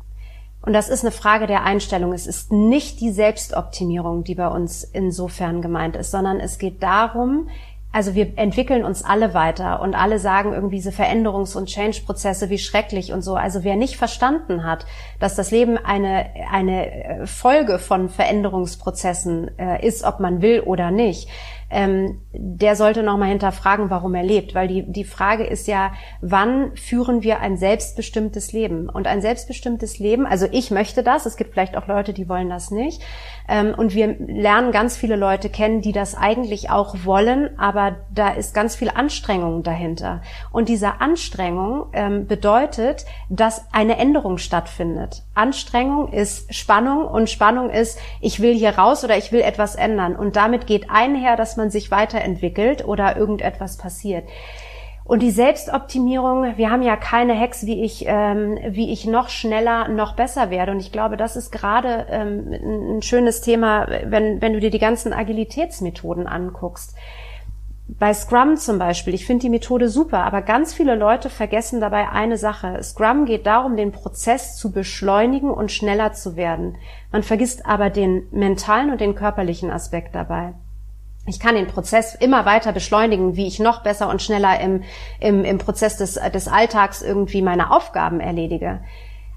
Und 0.66 0.72
das 0.72 0.88
ist 0.88 1.04
eine 1.04 1.12
Frage 1.12 1.46
der 1.46 1.62
Einstellung. 1.62 2.12
Es 2.12 2.26
ist 2.26 2.50
nicht 2.50 3.00
die 3.00 3.12
Selbstoptimierung, 3.12 4.24
die 4.24 4.34
bei 4.34 4.48
uns 4.48 4.82
insofern 4.82 5.62
gemeint 5.62 5.94
ist, 5.94 6.10
sondern 6.10 6.40
es 6.40 6.58
geht 6.58 6.82
darum, 6.82 7.48
also 7.92 8.14
wir 8.14 8.36
entwickeln 8.36 8.84
uns 8.84 9.02
alle 9.02 9.32
weiter 9.32 9.80
und 9.80 9.94
alle 9.94 10.18
sagen 10.18 10.52
irgendwie 10.52 10.76
diese 10.76 10.90
Veränderungs- 10.90 11.56
und 11.56 11.66
Change-Prozesse 11.66 12.50
wie 12.50 12.58
schrecklich 12.58 13.12
und 13.12 13.22
so. 13.22 13.36
Also 13.36 13.64
wer 13.64 13.76
nicht 13.76 13.96
verstanden 13.96 14.64
hat, 14.64 14.84
dass 15.18 15.34
das 15.34 15.50
Leben 15.50 15.78
eine, 15.78 16.26
eine 16.52 17.22
Folge 17.24 17.78
von 17.78 18.10
Veränderungsprozessen 18.10 19.58
äh, 19.58 19.86
ist, 19.86 20.04
ob 20.04 20.20
man 20.20 20.42
will 20.42 20.60
oder 20.60 20.90
nicht, 20.90 21.28
ähm, 21.68 22.20
der 22.32 22.76
sollte 22.76 23.02
nochmal 23.02 23.28
hinterfragen, 23.28 23.90
warum 23.90 24.14
er 24.14 24.22
lebt. 24.22 24.54
Weil 24.54 24.68
die, 24.68 24.90
die 24.90 25.04
Frage 25.04 25.44
ist 25.44 25.66
ja, 25.66 25.92
wann 26.20 26.76
führen 26.76 27.22
wir 27.22 27.40
ein 27.40 27.56
selbstbestimmtes 27.56 28.52
Leben? 28.52 28.88
Und 28.88 29.06
ein 29.06 29.20
selbstbestimmtes 29.20 29.98
Leben, 29.98 30.26
also 30.26 30.46
ich 30.50 30.70
möchte 30.70 31.02
das, 31.02 31.26
es 31.26 31.36
gibt 31.36 31.52
vielleicht 31.52 31.76
auch 31.76 31.86
Leute, 31.86 32.12
die 32.12 32.28
wollen 32.28 32.50
das 32.50 32.70
nicht. 32.70 33.02
Ähm, 33.48 33.74
und 33.76 33.94
wir 33.94 34.16
lernen 34.18 34.72
ganz 34.72 34.96
viele 34.96 35.16
Leute 35.16 35.48
kennen, 35.48 35.80
die 35.80 35.92
das 35.92 36.14
eigentlich 36.16 36.70
auch 36.70 36.96
wollen, 37.04 37.58
aber 37.58 37.96
da 38.12 38.30
ist 38.30 38.54
ganz 38.54 38.76
viel 38.76 38.90
Anstrengung 38.90 39.62
dahinter. 39.62 40.22
Und 40.52 40.68
diese 40.68 41.00
Anstrengung 41.00 41.86
ähm, 41.92 42.26
bedeutet, 42.26 43.04
dass 43.28 43.66
eine 43.72 43.98
Änderung 43.98 44.38
stattfindet. 44.38 45.22
Anstrengung 45.34 46.12
ist 46.12 46.52
Spannung 46.54 47.06
und 47.06 47.30
Spannung 47.30 47.70
ist, 47.70 47.98
ich 48.20 48.40
will 48.40 48.54
hier 48.54 48.76
raus 48.78 49.04
oder 49.04 49.16
ich 49.16 49.32
will 49.32 49.40
etwas 49.40 49.74
ändern. 49.74 50.16
Und 50.16 50.36
damit 50.36 50.66
geht 50.66 50.90
einher, 50.90 51.36
dass 51.36 51.56
man 51.56 51.70
sich 51.70 51.90
weiterentwickelt 51.90 52.86
oder 52.86 53.16
irgendetwas 53.16 53.76
passiert. 53.76 54.24
Und 55.06 55.22
die 55.22 55.30
Selbstoptimierung, 55.30 56.56
wir 56.56 56.68
haben 56.68 56.82
ja 56.82 56.96
keine 56.96 57.34
Hex, 57.34 57.64
wie 57.64 57.84
ich, 57.84 58.04
ähm, 58.08 58.58
wie 58.70 58.90
ich 58.90 59.06
noch 59.06 59.28
schneller, 59.28 59.86
noch 59.86 60.16
besser 60.16 60.50
werde. 60.50 60.72
Und 60.72 60.80
ich 60.80 60.90
glaube, 60.90 61.16
das 61.16 61.36
ist 61.36 61.52
gerade 61.52 62.06
ähm, 62.10 62.96
ein 62.96 63.02
schönes 63.02 63.40
Thema, 63.40 63.86
wenn, 64.04 64.42
wenn 64.42 64.52
du 64.52 64.58
dir 64.58 64.70
die 64.70 64.80
ganzen 64.80 65.12
Agilitätsmethoden 65.12 66.26
anguckst. 66.26 66.96
Bei 67.86 68.12
Scrum 68.12 68.56
zum 68.56 68.80
Beispiel, 68.80 69.14
ich 69.14 69.26
finde 69.26 69.42
die 69.42 69.48
Methode 69.48 69.88
super, 69.88 70.24
aber 70.24 70.42
ganz 70.42 70.74
viele 70.74 70.96
Leute 70.96 71.30
vergessen 71.30 71.80
dabei 71.80 72.08
eine 72.08 72.36
Sache. 72.36 72.82
Scrum 72.82 73.26
geht 73.26 73.46
darum, 73.46 73.76
den 73.76 73.92
Prozess 73.92 74.56
zu 74.56 74.72
beschleunigen 74.72 75.52
und 75.52 75.70
schneller 75.70 76.14
zu 76.14 76.34
werden. 76.34 76.78
Man 77.12 77.22
vergisst 77.22 77.64
aber 77.64 77.90
den 77.90 78.26
mentalen 78.32 78.90
und 78.90 79.00
den 79.00 79.14
körperlichen 79.14 79.70
Aspekt 79.70 80.16
dabei 80.16 80.54
ich 81.26 81.40
kann 81.40 81.56
den 81.56 81.66
Prozess 81.66 82.14
immer 82.14 82.44
weiter 82.44 82.72
beschleunigen, 82.72 83.36
wie 83.36 83.46
ich 83.46 83.58
noch 83.58 83.82
besser 83.82 84.08
und 84.08 84.22
schneller 84.22 84.60
im, 84.60 84.82
im, 85.20 85.44
im 85.44 85.58
Prozess 85.58 85.96
des, 85.96 86.14
des 86.14 86.48
Alltags 86.48 87.02
irgendwie 87.02 87.42
meine 87.42 87.70
Aufgaben 87.70 88.20
erledige. 88.20 88.80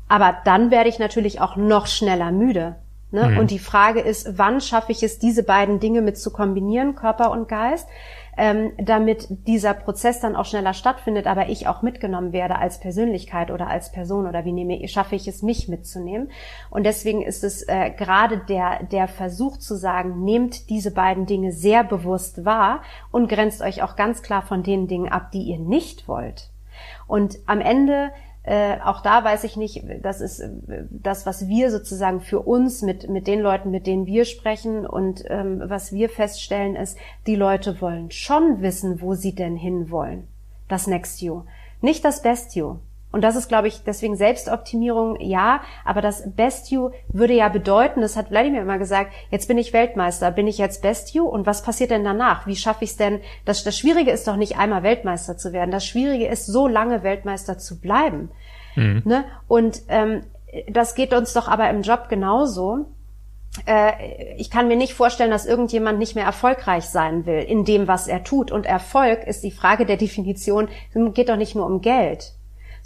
Aber 0.07 0.37
dann 0.45 0.71
werde 0.71 0.89
ich 0.89 0.99
natürlich 0.99 1.41
auch 1.41 1.55
noch 1.55 1.87
schneller 1.87 2.31
müde. 2.31 2.75
Ne? 3.11 3.29
Mhm. 3.29 3.37
Und 3.39 3.51
die 3.51 3.59
Frage 3.59 4.01
ist, 4.01 4.37
wann 4.37 4.61
schaffe 4.61 4.91
ich 4.91 5.01
es, 5.03 5.19
diese 5.19 5.43
beiden 5.43 5.79
Dinge 5.79 6.01
mit 6.01 6.17
zu 6.17 6.31
kombinieren, 6.31 6.95
Körper 6.95 7.31
und 7.31 7.47
Geist? 7.47 7.87
Ähm, 8.39 8.71
damit 8.77 9.27
dieser 9.47 9.73
Prozess 9.73 10.21
dann 10.21 10.37
auch 10.37 10.45
schneller 10.45 10.73
stattfindet, 10.73 11.27
aber 11.27 11.49
ich 11.49 11.67
auch 11.67 11.81
mitgenommen 11.81 12.31
werde 12.31 12.57
als 12.57 12.79
Persönlichkeit 12.79 13.51
oder 13.51 13.67
als 13.67 13.91
Person 13.91 14.27
oder 14.27 14.45
wie 14.45 14.53
nehme, 14.53 14.87
schaffe 14.87 15.15
ich 15.15 15.27
es, 15.27 15.43
mich 15.43 15.67
mitzunehmen. 15.67 16.31
Und 16.69 16.85
deswegen 16.85 17.21
ist 17.21 17.43
es 17.43 17.67
äh, 17.67 17.91
gerade 17.91 18.37
der, 18.37 18.83
der 18.83 19.09
Versuch 19.09 19.57
zu 19.57 19.75
sagen, 19.75 20.23
nehmt 20.23 20.69
diese 20.69 20.91
beiden 20.91 21.25
Dinge 21.25 21.51
sehr 21.51 21.83
bewusst 21.83 22.45
wahr 22.45 22.81
und 23.11 23.27
grenzt 23.27 23.61
euch 23.61 23.83
auch 23.83 23.97
ganz 23.97 24.21
klar 24.21 24.41
von 24.41 24.63
den 24.63 24.87
Dingen 24.87 25.09
ab, 25.09 25.31
die 25.31 25.43
ihr 25.43 25.59
nicht 25.59 26.07
wollt. 26.07 26.49
Und 27.07 27.39
am 27.45 27.59
Ende 27.59 28.11
äh, 28.43 28.77
auch 28.83 29.01
da 29.01 29.23
weiß 29.23 29.43
ich 29.43 29.57
nicht, 29.57 29.83
das 30.01 30.21
ist 30.21 30.39
äh, 30.39 30.49
das, 30.89 31.25
was 31.25 31.47
wir 31.47 31.71
sozusagen 31.71 32.21
für 32.21 32.39
uns 32.39 32.81
mit, 32.81 33.09
mit 33.09 33.27
den 33.27 33.41
Leuten, 33.41 33.69
mit 33.69 33.85
denen 33.85 34.05
wir 34.05 34.25
sprechen 34.25 34.85
und 34.85 35.23
ähm, 35.27 35.61
was 35.65 35.91
wir 35.91 36.09
feststellen 36.09 36.75
ist, 36.75 36.97
die 37.27 37.35
Leute 37.35 37.81
wollen 37.81 38.11
schon 38.11 38.61
wissen, 38.61 39.01
wo 39.01 39.13
sie 39.13 39.35
denn 39.35 39.55
hinwollen. 39.55 40.27
Das 40.67 40.87
Next 40.87 41.21
You. 41.21 41.43
Nicht 41.81 42.05
das 42.05 42.21
Best 42.21 42.55
You. 42.55 42.77
Und 43.11 43.23
das 43.23 43.35
ist, 43.35 43.47
glaube 43.47 43.67
ich, 43.67 43.83
deswegen 43.83 44.15
Selbstoptimierung, 44.15 45.19
ja, 45.19 45.61
aber 45.83 46.01
das 46.01 46.23
Best 46.35 46.69
You 46.69 46.91
würde 47.07 47.33
ja 47.33 47.49
bedeuten, 47.49 48.01
das 48.01 48.15
hat 48.15 48.27
Vladimir 48.27 48.61
immer 48.61 48.77
gesagt, 48.77 49.13
jetzt 49.31 49.47
bin 49.47 49.57
ich 49.57 49.73
Weltmeister, 49.73 50.29
bin 50.31 50.47
ich 50.47 50.59
jetzt 50.59 50.83
Best 50.83 51.13
You 51.15 51.25
und 51.25 51.47
was 51.47 51.63
passiert 51.63 51.89
denn 51.89 52.03
danach? 52.03 52.45
Wie 52.45 52.55
schaffe 52.55 52.83
ich 52.83 52.91
es 52.91 52.97
denn? 52.97 53.21
Das, 53.45 53.63
das 53.63 53.77
Schwierige 53.77 54.11
ist 54.11 54.27
doch 54.27 54.35
nicht 54.35 54.57
einmal 54.57 54.83
Weltmeister 54.83 55.37
zu 55.37 55.53
werden, 55.53 55.71
das 55.71 55.85
Schwierige 55.85 56.27
ist, 56.27 56.45
so 56.45 56.67
lange 56.67 57.01
Weltmeister 57.01 57.57
zu 57.57 57.79
bleiben. 57.79 58.29
Mhm. 58.75 59.01
Ne? 59.05 59.25
Und 59.47 59.81
ähm, 59.87 60.21
das 60.69 60.93
geht 60.93 61.13
uns 61.13 61.33
doch 61.33 61.47
aber 61.47 61.69
im 61.69 61.81
Job 61.81 62.09
genauso 62.09 62.85
äh, 63.65 64.35
ich 64.35 64.51
kann 64.51 64.67
mir 64.67 64.75
nicht 64.77 64.93
vorstellen, 64.93 65.31
dass 65.31 65.47
irgendjemand 65.47 65.97
nicht 65.97 66.13
mehr 66.13 66.25
erfolgreich 66.25 66.85
sein 66.85 67.25
will 67.25 67.39
in 67.39 67.65
dem, 67.65 67.87
was 67.87 68.07
er 68.07 68.23
tut. 68.23 68.51
Und 68.51 68.67
Erfolg 68.67 69.25
ist 69.25 69.43
die 69.43 69.51
Frage 69.51 69.87
der 69.87 69.97
Definition, 69.97 70.67
geht 70.93 71.29
doch 71.29 71.35
nicht 71.35 71.55
nur 71.55 71.65
um 71.65 71.81
Geld 71.81 72.33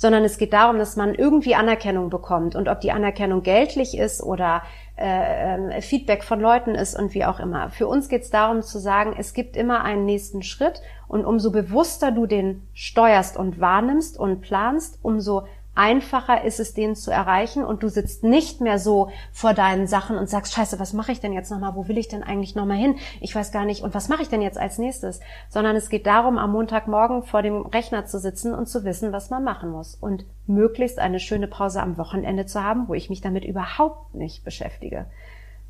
sondern 0.04 0.26
es 0.26 0.38
geht 0.38 0.52
darum, 0.52 0.80
dass 0.80 0.98
man 0.98 1.16
irgendwie 1.16 1.56
Anerkennung 1.56 2.10
bekommt 2.10 2.58
und 2.58 2.68
ob 2.68 2.82
die 2.82 2.92
Anerkennung 2.92 3.42
geldlich 3.42 3.98
ist 3.98 4.22
oder 4.22 4.62
äh, 4.98 5.78
äh, 5.78 5.82
Feedback 5.82 6.26
von 6.26 6.42
Leuten 6.42 6.76
ist 6.76 7.00
und 7.00 7.14
wie 7.14 7.24
auch 7.24 7.40
immer. 7.40 7.70
Für 7.70 7.88
uns 7.88 8.10
geht 8.10 8.24
es 8.24 8.30
darum 8.30 8.64
zu 8.64 8.80
sagen, 8.80 9.16
es 9.18 9.34
gibt 9.34 9.56
immer 9.56 9.86
einen 9.86 10.04
nächsten 10.04 10.44
Schritt 10.44 10.82
und 11.08 11.24
umso 11.24 11.52
bewusster 11.52 12.12
du 12.12 12.26
den 12.26 12.68
steuerst 12.74 13.38
und 13.38 13.62
wahrnimmst 13.62 14.20
und 14.20 14.42
planst, 14.42 15.00
umso 15.04 15.44
einfacher 15.76 16.44
ist 16.44 16.60
es, 16.60 16.74
den 16.74 16.96
zu 16.96 17.12
erreichen 17.12 17.64
und 17.64 17.84
du 17.84 17.90
sitzt 17.90 18.24
nicht 18.24 18.62
mehr 18.62 18.78
so 18.80 19.10
vor 19.32 19.54
deinen 19.54 19.88
Sachen 19.88 20.18
und 20.18 20.30
sagst, 20.30 20.54
scheiße, 20.54 20.80
was 20.80 20.94
mache 20.94 21.12
ich 21.12 21.20
denn 21.20 21.34
jetzt 21.34 21.50
nochmal? 21.50 21.76
Wo 21.76 21.88
will 21.88 21.98
ich 21.98 22.08
denn 22.08 22.24
eigentlich 22.24 22.56
nochmal 22.56 22.78
hin? 22.78 22.96
Ich 23.22 23.34
weiß 23.34 23.52
gar 23.52 23.66
nicht. 23.66 23.84
Und 23.84 23.94
was 23.94 24.10
mache 24.10 24.22
ich 24.22 24.30
denn 24.30 24.42
jetzt 24.42 24.58
als 24.58 24.78
nächstes? 24.78 25.20
Sondern 25.50 25.76
es 25.76 25.90
geht 25.90 26.06
darum, 26.06 26.38
am 26.38 26.52
Montagmorgen 26.52 27.24
vor 27.24 27.42
dem 27.42 27.66
Rechner 27.66 28.06
zu 28.06 28.20
sitzen 28.20 28.54
und 28.54 28.68
zu 28.68 28.84
wissen, 28.84 29.12
was 29.12 29.30
man 29.30 29.44
machen 29.44 29.72
muss. 29.72 29.96
Und 29.96 30.26
möglichst 30.46 31.00
eine 31.00 31.20
schöne 31.20 31.48
Pause 31.48 31.82
am 31.82 31.98
Wochenende 31.98 32.46
zu 32.46 32.64
haben, 32.64 32.88
wo 32.88 32.94
ich 32.94 33.10
mich 33.10 33.22
damit 33.22 33.46
überhaupt 33.46 34.14
nicht 34.14 34.44
beschäftige. 34.44 35.06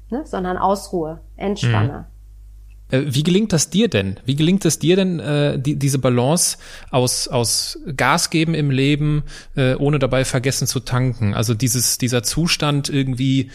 Ne? 0.09 0.25
Sondern 0.25 0.57
ausruhe, 0.57 1.21
entspanne. 1.37 2.05
Mhm. 2.07 2.12
Äh, 2.89 3.01
wie 3.05 3.23
gelingt 3.23 3.53
das 3.53 3.69
dir 3.69 3.87
denn? 3.87 4.19
Wie 4.25 4.35
gelingt 4.35 4.65
es 4.65 4.79
dir 4.79 4.95
denn, 4.95 5.19
äh, 5.19 5.59
die, 5.59 5.75
diese 5.75 5.99
Balance 5.99 6.57
aus, 6.91 7.27
aus 7.27 7.79
Gas 7.95 8.29
geben 8.29 8.53
im 8.53 8.71
Leben, 8.71 9.23
äh, 9.55 9.75
ohne 9.75 9.99
dabei 9.99 10.25
vergessen 10.25 10.67
zu 10.67 10.79
tanken? 10.79 11.33
Also 11.33 11.53
dieses, 11.53 11.97
dieser 11.97 12.23
Zustand 12.23 12.89
irgendwie 12.89 13.51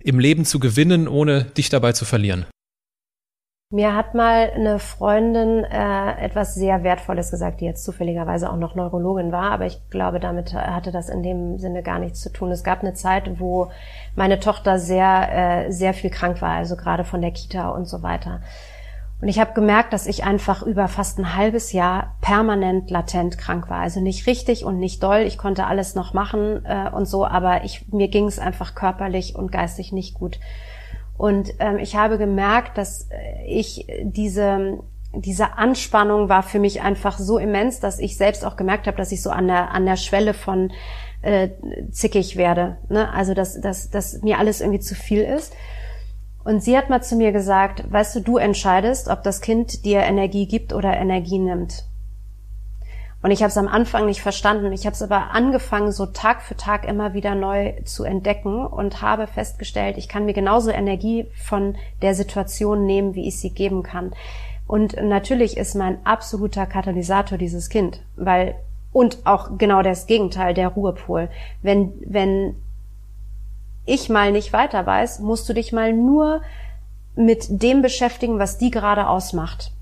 im 0.00 0.18
Leben 0.18 0.44
zu 0.44 0.58
gewinnen, 0.58 1.08
ohne 1.08 1.44
dich 1.44 1.68
dabei 1.68 1.92
zu 1.92 2.04
verlieren? 2.04 2.46
Mir 3.72 3.94
hat 3.94 4.14
mal 4.14 4.50
eine 4.52 4.80
Freundin 4.80 5.62
äh, 5.62 6.20
etwas 6.20 6.56
sehr 6.56 6.82
Wertvolles 6.82 7.30
gesagt, 7.30 7.60
die 7.60 7.66
jetzt 7.66 7.84
zufälligerweise 7.84 8.50
auch 8.50 8.56
noch 8.56 8.74
Neurologin 8.74 9.30
war, 9.30 9.52
aber 9.52 9.64
ich 9.66 9.80
glaube, 9.90 10.18
damit 10.18 10.52
hatte 10.52 10.90
das 10.90 11.08
in 11.08 11.22
dem 11.22 11.56
Sinne 11.56 11.84
gar 11.84 12.00
nichts 12.00 12.20
zu 12.20 12.32
tun. 12.32 12.50
Es 12.50 12.64
gab 12.64 12.80
eine 12.80 12.94
Zeit, 12.94 13.38
wo 13.38 13.70
meine 14.16 14.40
Tochter 14.40 14.80
sehr, 14.80 15.68
äh, 15.68 15.70
sehr 15.70 15.94
viel 15.94 16.10
krank 16.10 16.42
war, 16.42 16.54
also 16.54 16.74
gerade 16.74 17.04
von 17.04 17.20
der 17.20 17.30
Kita 17.30 17.68
und 17.68 17.84
so 17.84 18.02
weiter. 18.02 18.40
Und 19.20 19.28
ich 19.28 19.38
habe 19.38 19.52
gemerkt, 19.52 19.92
dass 19.92 20.08
ich 20.08 20.24
einfach 20.24 20.64
über 20.64 20.88
fast 20.88 21.20
ein 21.20 21.36
halbes 21.36 21.72
Jahr 21.72 22.16
permanent 22.22 22.90
latent 22.90 23.38
krank 23.38 23.70
war. 23.70 23.78
Also 23.78 24.00
nicht 24.00 24.26
richtig 24.26 24.64
und 24.64 24.80
nicht 24.80 25.00
doll. 25.00 25.20
Ich 25.20 25.38
konnte 25.38 25.66
alles 25.66 25.94
noch 25.94 26.12
machen 26.12 26.64
äh, 26.64 26.90
und 26.90 27.06
so, 27.06 27.24
aber 27.24 27.62
ich, 27.62 27.86
mir 27.92 28.08
ging 28.08 28.26
es 28.26 28.40
einfach 28.40 28.74
körperlich 28.74 29.36
und 29.36 29.52
geistig 29.52 29.92
nicht 29.92 30.14
gut. 30.14 30.40
Und 31.20 31.52
ähm, 31.58 31.76
ich 31.76 31.96
habe 31.96 32.16
gemerkt, 32.16 32.78
dass 32.78 33.10
äh, 33.10 33.44
ich 33.46 33.86
diese 34.02 34.78
diese 35.12 35.58
Anspannung 35.58 36.30
war 36.30 36.42
für 36.42 36.58
mich 36.58 36.80
einfach 36.80 37.18
so 37.18 37.36
immens, 37.36 37.78
dass 37.78 37.98
ich 37.98 38.16
selbst 38.16 38.42
auch 38.42 38.56
gemerkt 38.56 38.86
habe, 38.86 38.96
dass 38.96 39.12
ich 39.12 39.20
so 39.20 39.28
an 39.28 39.46
der 39.46 39.70
an 39.72 39.84
der 39.84 39.96
Schwelle 39.96 40.32
von 40.32 40.72
äh, 41.20 41.50
zickig 41.90 42.36
werde. 42.36 42.78
Ne? 42.88 43.12
Also 43.12 43.34
dass, 43.34 43.60
dass, 43.60 43.90
dass 43.90 44.22
mir 44.22 44.38
alles 44.38 44.62
irgendwie 44.62 44.80
zu 44.80 44.94
viel 44.94 45.20
ist. 45.20 45.52
Und 46.42 46.62
sie 46.62 46.74
hat 46.74 46.88
mal 46.88 47.02
zu 47.02 47.16
mir 47.16 47.32
gesagt, 47.32 47.84
weißt 47.92 48.16
du, 48.16 48.20
du 48.20 48.38
entscheidest, 48.38 49.08
ob 49.08 49.22
das 49.22 49.42
Kind 49.42 49.84
dir 49.84 50.00
Energie 50.00 50.46
gibt 50.46 50.72
oder 50.72 50.96
Energie 50.96 51.38
nimmt. 51.38 51.84
Und 53.22 53.30
ich 53.32 53.42
habe 53.42 53.50
es 53.50 53.58
am 53.58 53.68
Anfang 53.68 54.06
nicht 54.06 54.22
verstanden. 54.22 54.72
Ich 54.72 54.86
habe 54.86 54.94
es 54.94 55.02
aber 55.02 55.32
angefangen, 55.32 55.92
so 55.92 56.06
Tag 56.06 56.42
für 56.42 56.56
Tag 56.56 56.86
immer 56.86 57.12
wieder 57.12 57.34
neu 57.34 57.74
zu 57.84 58.04
entdecken 58.04 58.66
und 58.66 59.02
habe 59.02 59.26
festgestellt, 59.26 59.98
ich 59.98 60.08
kann 60.08 60.24
mir 60.24 60.32
genauso 60.32 60.70
Energie 60.70 61.26
von 61.34 61.76
der 62.00 62.14
Situation 62.14 62.86
nehmen, 62.86 63.14
wie 63.14 63.28
ich 63.28 63.38
sie 63.38 63.50
geben 63.50 63.82
kann. 63.82 64.12
Und 64.66 64.96
natürlich 65.02 65.56
ist 65.56 65.74
mein 65.74 66.04
absoluter 66.06 66.64
Katalysator 66.64 67.36
dieses 67.36 67.68
Kind, 67.68 68.00
weil 68.16 68.54
und 68.92 69.18
auch 69.24 69.58
genau 69.58 69.82
das 69.82 70.06
Gegenteil, 70.06 70.54
der 70.54 70.68
Ruhepol. 70.68 71.28
Wenn, 71.62 71.92
wenn 72.04 72.56
ich 73.86 74.08
mal 74.08 74.32
nicht 74.32 74.52
weiter 74.52 74.84
weiß, 74.84 75.20
musst 75.20 75.48
du 75.48 75.52
dich 75.52 75.72
mal 75.72 75.92
nur 75.92 76.42
mit 77.16 77.46
dem 77.62 77.82
beschäftigen, 77.82 78.38
was 78.38 78.58
die 78.58 78.70
gerade 78.70 79.08
ausmacht. 79.08 79.72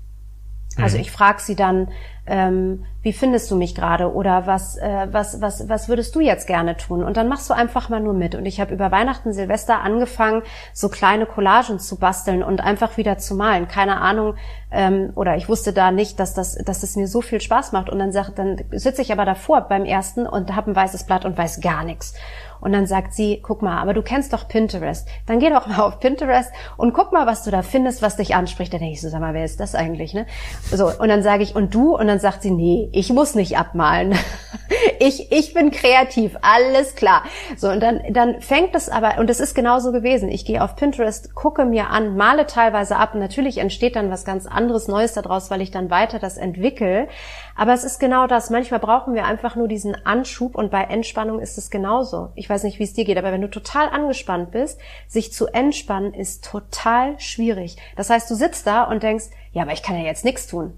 Also 0.77 0.97
mhm. 0.97 1.01
ich 1.01 1.11
frage 1.11 1.41
sie 1.41 1.55
dann, 1.55 1.89
ähm, 2.29 2.85
wie 3.01 3.13
findest 3.13 3.49
du 3.49 3.55
mich 3.55 3.75
gerade 3.75 4.13
oder 4.13 4.45
was, 4.45 4.77
äh, 4.77 5.07
was, 5.11 5.41
was, 5.41 5.67
was 5.67 5.89
würdest 5.89 6.13
du 6.15 6.19
jetzt 6.19 6.47
gerne 6.47 6.77
tun? 6.77 7.03
Und 7.03 7.17
dann 7.17 7.27
machst 7.27 7.49
du 7.49 7.53
einfach 7.53 7.89
mal 7.89 7.99
nur 7.99 8.13
mit. 8.13 8.35
Und 8.35 8.45
ich 8.45 8.61
habe 8.61 8.73
über 8.73 8.91
Weihnachten, 8.91 9.33
Silvester 9.33 9.81
angefangen, 9.81 10.43
so 10.73 10.89
kleine 10.89 11.25
Collagen 11.25 11.79
zu 11.79 11.97
basteln 11.97 12.43
und 12.43 12.61
einfach 12.61 12.97
wieder 12.97 13.17
zu 13.17 13.35
malen. 13.35 13.67
Keine 13.67 13.99
Ahnung, 14.01 14.35
ähm, 14.71 15.11
oder 15.15 15.37
ich 15.37 15.49
wusste 15.49 15.73
da 15.73 15.91
nicht, 15.91 16.19
dass 16.19 16.33
das, 16.33 16.55
dass 16.55 16.83
es 16.83 16.95
mir 16.95 17.07
so 17.07 17.21
viel 17.21 17.41
Spaß 17.41 17.71
macht. 17.71 17.89
Und 17.89 17.99
dann 17.99 18.11
sag, 18.11 18.35
dann 18.35 18.57
sitze 18.71 19.01
ich 19.01 19.11
aber 19.11 19.25
davor 19.25 19.61
beim 19.61 19.85
ersten 19.85 20.27
und 20.27 20.55
habe 20.55 20.71
ein 20.71 20.75
weißes 20.75 21.05
Blatt 21.05 21.25
und 21.25 21.37
weiß 21.37 21.61
gar 21.61 21.83
nichts. 21.83 22.13
Und 22.61 22.73
dann 22.73 22.85
sagt 22.85 23.13
sie, 23.13 23.39
guck 23.41 23.61
mal, 23.61 23.81
aber 23.81 23.93
du 23.93 24.01
kennst 24.01 24.33
doch 24.33 24.47
Pinterest. 24.47 25.07
Dann 25.25 25.39
geh 25.39 25.49
doch 25.49 25.67
mal 25.67 25.79
auf 25.79 25.99
Pinterest 25.99 26.51
und 26.77 26.93
guck 26.93 27.11
mal, 27.13 27.25
was 27.25 27.43
du 27.43 27.51
da 27.51 27.61
findest, 27.61 28.01
was 28.01 28.17
dich 28.17 28.35
anspricht. 28.35 28.73
Da 28.73 28.77
denke 28.77 28.93
ich 28.93 29.01
so, 29.01 29.09
sag 29.09 29.21
mal, 29.21 29.33
wer 29.33 29.45
ist 29.45 29.59
das 29.59 29.75
eigentlich? 29.75 30.13
Ne? 30.13 30.25
So, 30.71 30.87
und 30.87 31.07
dann 31.07 31.23
sage 31.23 31.43
ich, 31.43 31.55
und 31.55 31.73
du? 31.73 31.95
Und 31.95 32.07
dann 32.07 32.18
sagt 32.19 32.43
sie, 32.43 32.51
nee, 32.51 32.89
ich 32.91 33.11
muss 33.11 33.35
nicht 33.35 33.57
abmalen. 33.57 34.17
ich, 34.99 35.31
ich 35.31 35.53
bin 35.53 35.71
kreativ, 35.71 36.37
alles 36.41 36.95
klar. 36.95 37.23
So, 37.57 37.69
und 37.69 37.81
dann, 37.81 38.01
dann 38.09 38.41
fängt 38.41 38.75
es 38.75 38.89
aber, 38.89 39.17
und 39.19 39.29
es 39.29 39.39
ist 39.39 39.55
genauso 39.55 39.91
gewesen. 39.91 40.29
Ich 40.29 40.45
gehe 40.45 40.63
auf 40.63 40.75
Pinterest, 40.75 41.33
gucke 41.35 41.65
mir 41.65 41.89
an, 41.89 42.15
male 42.17 42.45
teilweise 42.45 42.97
ab. 42.97 43.15
Natürlich 43.15 43.57
entsteht 43.57 43.95
dann 43.95 44.11
was 44.11 44.25
ganz 44.25 44.45
anderes 44.45 44.87
Neues 44.87 45.13
daraus, 45.13 45.49
weil 45.49 45.61
ich 45.61 45.71
dann 45.71 45.89
weiter 45.89 46.19
das 46.19 46.37
entwickle. 46.37 47.07
Aber 47.55 47.73
es 47.73 47.83
ist 47.83 47.99
genau 47.99 48.27
das. 48.27 48.49
Manchmal 48.49 48.79
brauchen 48.79 49.13
wir 49.13 49.25
einfach 49.25 49.55
nur 49.55 49.67
diesen 49.67 49.95
Anschub 50.05 50.55
und 50.55 50.71
bei 50.71 50.83
Entspannung 50.83 51.39
ist 51.39 51.57
es 51.57 51.69
genauso. 51.69 52.29
Ich 52.35 52.49
weiß 52.49 52.63
nicht, 52.63 52.79
wie 52.79 52.83
es 52.83 52.93
dir 52.93 53.05
geht, 53.05 53.17
aber 53.17 53.31
wenn 53.31 53.41
du 53.41 53.49
total 53.49 53.89
angespannt 53.89 54.51
bist, 54.51 54.79
sich 55.07 55.33
zu 55.33 55.47
entspannen 55.47 56.13
ist 56.13 56.45
total 56.45 57.19
schwierig. 57.19 57.77
Das 57.95 58.09
heißt, 58.09 58.29
du 58.29 58.35
sitzt 58.35 58.65
da 58.67 58.83
und 58.83 59.03
denkst, 59.03 59.25
ja, 59.51 59.63
aber 59.63 59.73
ich 59.73 59.83
kann 59.83 59.97
ja 59.97 60.03
jetzt 60.03 60.25
nichts 60.25 60.47
tun. 60.47 60.73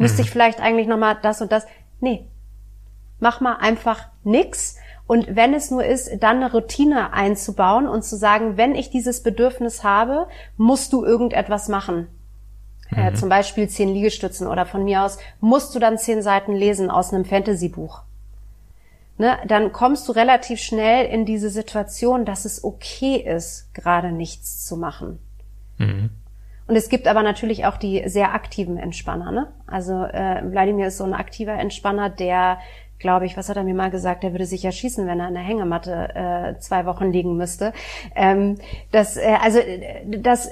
Müsste 0.00 0.22
mhm. 0.22 0.24
ich 0.24 0.30
vielleicht 0.30 0.60
eigentlich 0.60 0.88
nochmal 0.88 1.18
das 1.20 1.42
und 1.42 1.52
das? 1.52 1.66
Nee. 2.00 2.26
Mach 3.18 3.40
mal 3.40 3.56
einfach 3.56 4.06
nix. 4.24 4.76
Und 5.06 5.36
wenn 5.36 5.52
es 5.52 5.70
nur 5.70 5.84
ist, 5.84 6.10
dann 6.20 6.36
eine 6.36 6.52
Routine 6.52 7.12
einzubauen 7.12 7.86
und 7.86 8.02
zu 8.02 8.16
sagen, 8.16 8.56
wenn 8.56 8.74
ich 8.74 8.90
dieses 8.90 9.22
Bedürfnis 9.22 9.84
habe, 9.84 10.26
musst 10.56 10.94
du 10.94 11.04
irgendetwas 11.04 11.68
machen. 11.68 12.08
Äh, 12.90 12.96
mhm. 12.96 13.08
Äh, 13.08 13.14
zum 13.14 13.28
Beispiel 13.28 13.68
zehn 13.68 13.92
Liegestützen 13.92 14.46
oder 14.46 14.64
von 14.64 14.84
mir 14.84 15.02
aus 15.02 15.18
musst 15.40 15.74
du 15.74 15.78
dann 15.78 15.98
zehn 15.98 16.22
Seiten 16.22 16.54
lesen 16.54 16.90
aus 16.90 17.12
einem 17.12 17.26
Fantasy-Buch. 17.26 18.02
Ne, 19.18 19.36
dann 19.46 19.72
kommst 19.72 20.08
du 20.08 20.12
relativ 20.12 20.60
schnell 20.60 21.04
in 21.04 21.26
diese 21.26 21.50
Situation, 21.50 22.24
dass 22.24 22.46
es 22.46 22.64
okay 22.64 23.16
ist, 23.16 23.74
gerade 23.74 24.12
nichts 24.12 24.64
zu 24.64 24.78
machen. 24.78 25.18
Mhm. 25.76 26.08
Und 26.70 26.76
es 26.76 26.88
gibt 26.88 27.08
aber 27.08 27.24
natürlich 27.24 27.66
auch 27.66 27.76
die 27.76 28.08
sehr 28.08 28.32
aktiven 28.32 28.78
Entspanner. 28.78 29.32
Ne? 29.32 29.48
Also 29.66 30.04
äh, 30.04 30.40
Wladimir 30.44 30.86
ist 30.86 30.98
so 30.98 31.04
ein 31.04 31.14
aktiver 31.14 31.54
Entspanner, 31.54 32.10
der, 32.10 32.58
glaube 33.00 33.26
ich, 33.26 33.36
was 33.36 33.48
hat 33.48 33.56
er 33.56 33.64
mir 33.64 33.74
mal 33.74 33.90
gesagt, 33.90 34.22
der 34.22 34.30
würde 34.30 34.46
sich 34.46 34.62
ja 34.62 34.70
schießen, 34.70 35.04
wenn 35.04 35.18
er 35.18 35.26
in 35.26 35.34
der 35.34 35.42
Hängematte 35.42 36.14
äh, 36.14 36.60
zwei 36.60 36.86
Wochen 36.86 37.10
liegen 37.10 37.36
müsste. 37.36 37.72
Ähm, 38.14 38.54
das, 38.92 39.16
äh, 39.16 39.36
also 39.42 39.58
das 40.06 40.50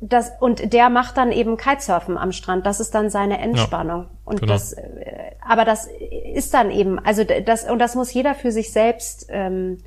das, 0.00 0.30
und 0.38 0.72
der 0.72 0.88
macht 0.88 1.16
dann 1.16 1.32
eben 1.32 1.56
Kitesurfen 1.56 2.16
am 2.16 2.30
Strand. 2.30 2.64
Das 2.64 2.78
ist 2.78 2.94
dann 2.94 3.10
seine 3.10 3.40
Entspannung. 3.40 4.02
Ja, 4.02 4.10
und 4.24 4.40
genau. 4.40 4.52
das, 4.52 4.72
äh, 4.74 5.32
aber 5.40 5.64
das 5.64 5.88
ist 6.32 6.54
dann 6.54 6.70
eben, 6.70 7.04
also 7.04 7.24
das, 7.24 7.68
und 7.68 7.80
das 7.80 7.96
muss 7.96 8.14
jeder 8.14 8.36
für 8.36 8.52
sich 8.52 8.72
selbst 8.72 9.26
ähm, 9.30 9.78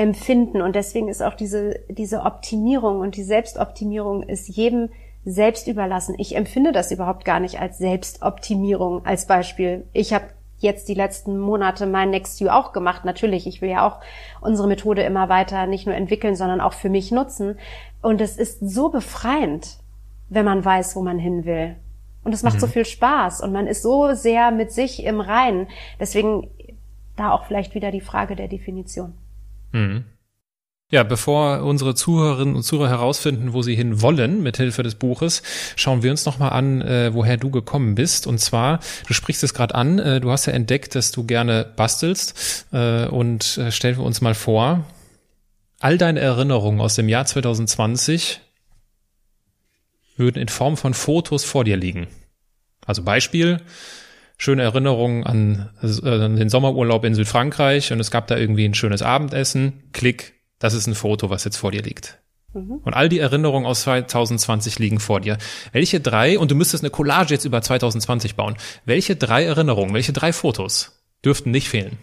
empfinden. 0.00 0.62
Und 0.62 0.76
deswegen 0.76 1.08
ist 1.08 1.22
auch 1.22 1.34
diese, 1.34 1.80
diese 1.88 2.22
Optimierung 2.22 3.00
und 3.00 3.16
die 3.16 3.22
Selbstoptimierung 3.22 4.22
ist 4.22 4.48
jedem 4.48 4.88
selbst 5.26 5.68
überlassen. 5.68 6.14
Ich 6.16 6.34
empfinde 6.34 6.72
das 6.72 6.90
überhaupt 6.90 7.26
gar 7.26 7.38
nicht 7.38 7.60
als 7.60 7.76
Selbstoptimierung 7.76 9.04
als 9.04 9.26
Beispiel. 9.26 9.86
Ich 9.92 10.14
habe 10.14 10.24
jetzt 10.58 10.88
die 10.88 10.94
letzten 10.94 11.38
Monate 11.38 11.86
mein 11.86 12.08
Next 12.08 12.40
You 12.40 12.48
auch 12.48 12.72
gemacht. 12.72 13.04
Natürlich, 13.04 13.46
ich 13.46 13.60
will 13.60 13.68
ja 13.68 13.86
auch 13.86 14.00
unsere 14.40 14.68
Methode 14.68 15.02
immer 15.02 15.28
weiter 15.28 15.66
nicht 15.66 15.86
nur 15.86 15.94
entwickeln, 15.94 16.34
sondern 16.34 16.62
auch 16.62 16.72
für 16.72 16.88
mich 16.88 17.12
nutzen. 17.12 17.58
Und 18.00 18.22
es 18.22 18.38
ist 18.38 18.60
so 18.60 18.88
befreiend, 18.88 19.76
wenn 20.30 20.46
man 20.46 20.64
weiß, 20.64 20.96
wo 20.96 21.02
man 21.02 21.18
hin 21.18 21.44
will. 21.44 21.76
Und 22.24 22.32
es 22.32 22.42
macht 22.42 22.56
mhm. 22.56 22.60
so 22.60 22.66
viel 22.66 22.86
Spaß 22.86 23.42
und 23.42 23.52
man 23.52 23.66
ist 23.66 23.82
so 23.82 24.14
sehr 24.14 24.50
mit 24.50 24.72
sich 24.72 25.04
im 25.04 25.20
Reinen. 25.20 25.68
Deswegen 25.98 26.48
da 27.16 27.32
auch 27.32 27.44
vielleicht 27.44 27.74
wieder 27.74 27.90
die 27.90 28.00
Frage 28.00 28.36
der 28.36 28.48
Definition. 28.48 29.14
Mhm. 29.72 30.04
Ja, 30.92 31.04
bevor 31.04 31.62
unsere 31.62 31.94
Zuhörerinnen 31.94 32.56
und 32.56 32.64
Zuhörer 32.64 32.88
herausfinden, 32.88 33.52
wo 33.52 33.62
sie 33.62 33.76
hin 33.76 34.02
wollen 34.02 34.42
mit 34.42 34.56
Hilfe 34.56 34.82
des 34.82 34.96
Buches, 34.96 35.44
schauen 35.76 36.02
wir 36.02 36.10
uns 36.10 36.26
nochmal 36.26 36.50
an, 36.50 36.82
äh, 36.82 37.14
woher 37.14 37.36
du 37.36 37.50
gekommen 37.50 37.94
bist. 37.94 38.26
Und 38.26 38.38
zwar, 38.38 38.80
du 39.06 39.14
sprichst 39.14 39.44
es 39.44 39.54
gerade 39.54 39.76
an, 39.76 40.00
äh, 40.00 40.20
du 40.20 40.32
hast 40.32 40.46
ja 40.46 40.52
entdeckt, 40.52 40.96
dass 40.96 41.12
du 41.12 41.24
gerne 41.24 41.64
bastelst. 41.76 42.66
Äh, 42.72 43.06
und 43.06 43.56
äh, 43.58 43.70
stellen 43.70 43.98
wir 43.98 44.04
uns 44.04 44.20
mal 44.20 44.34
vor, 44.34 44.84
all 45.78 45.96
deine 45.96 46.18
Erinnerungen 46.18 46.80
aus 46.80 46.96
dem 46.96 47.08
Jahr 47.08 47.24
2020 47.24 48.40
würden 50.16 50.42
in 50.42 50.48
Form 50.48 50.76
von 50.76 50.92
Fotos 50.92 51.44
vor 51.44 51.62
dir 51.62 51.76
liegen. 51.76 52.08
Also 52.84 53.04
Beispiel, 53.04 53.60
schöne 54.40 54.62
Erinnerungen 54.62 55.24
an, 55.24 55.68
äh, 55.82 56.08
an 56.08 56.36
den 56.36 56.48
Sommerurlaub 56.48 57.04
in 57.04 57.14
Südfrankreich 57.14 57.92
und 57.92 58.00
es 58.00 58.10
gab 58.10 58.26
da 58.26 58.38
irgendwie 58.38 58.64
ein 58.64 58.72
schönes 58.72 59.02
Abendessen. 59.02 59.82
Klick, 59.92 60.32
das 60.58 60.72
ist 60.72 60.86
ein 60.86 60.94
Foto, 60.94 61.28
was 61.28 61.44
jetzt 61.44 61.58
vor 61.58 61.72
dir 61.72 61.82
liegt. 61.82 62.18
Mhm. 62.54 62.80
Und 62.82 62.94
all 62.94 63.10
die 63.10 63.18
Erinnerungen 63.18 63.66
aus 63.66 63.82
2020 63.82 64.78
liegen 64.78 64.98
vor 64.98 65.20
dir. 65.20 65.36
Welche 65.72 66.00
drei, 66.00 66.38
und 66.38 66.50
du 66.50 66.54
müsstest 66.54 66.82
eine 66.82 66.90
Collage 66.90 67.34
jetzt 67.34 67.44
über 67.44 67.60
2020 67.60 68.34
bauen, 68.34 68.56
welche 68.86 69.14
drei 69.14 69.44
Erinnerungen, 69.44 69.92
welche 69.92 70.14
drei 70.14 70.32
Fotos 70.32 71.04
dürften 71.22 71.50
nicht 71.50 71.68
fehlen? 71.68 71.98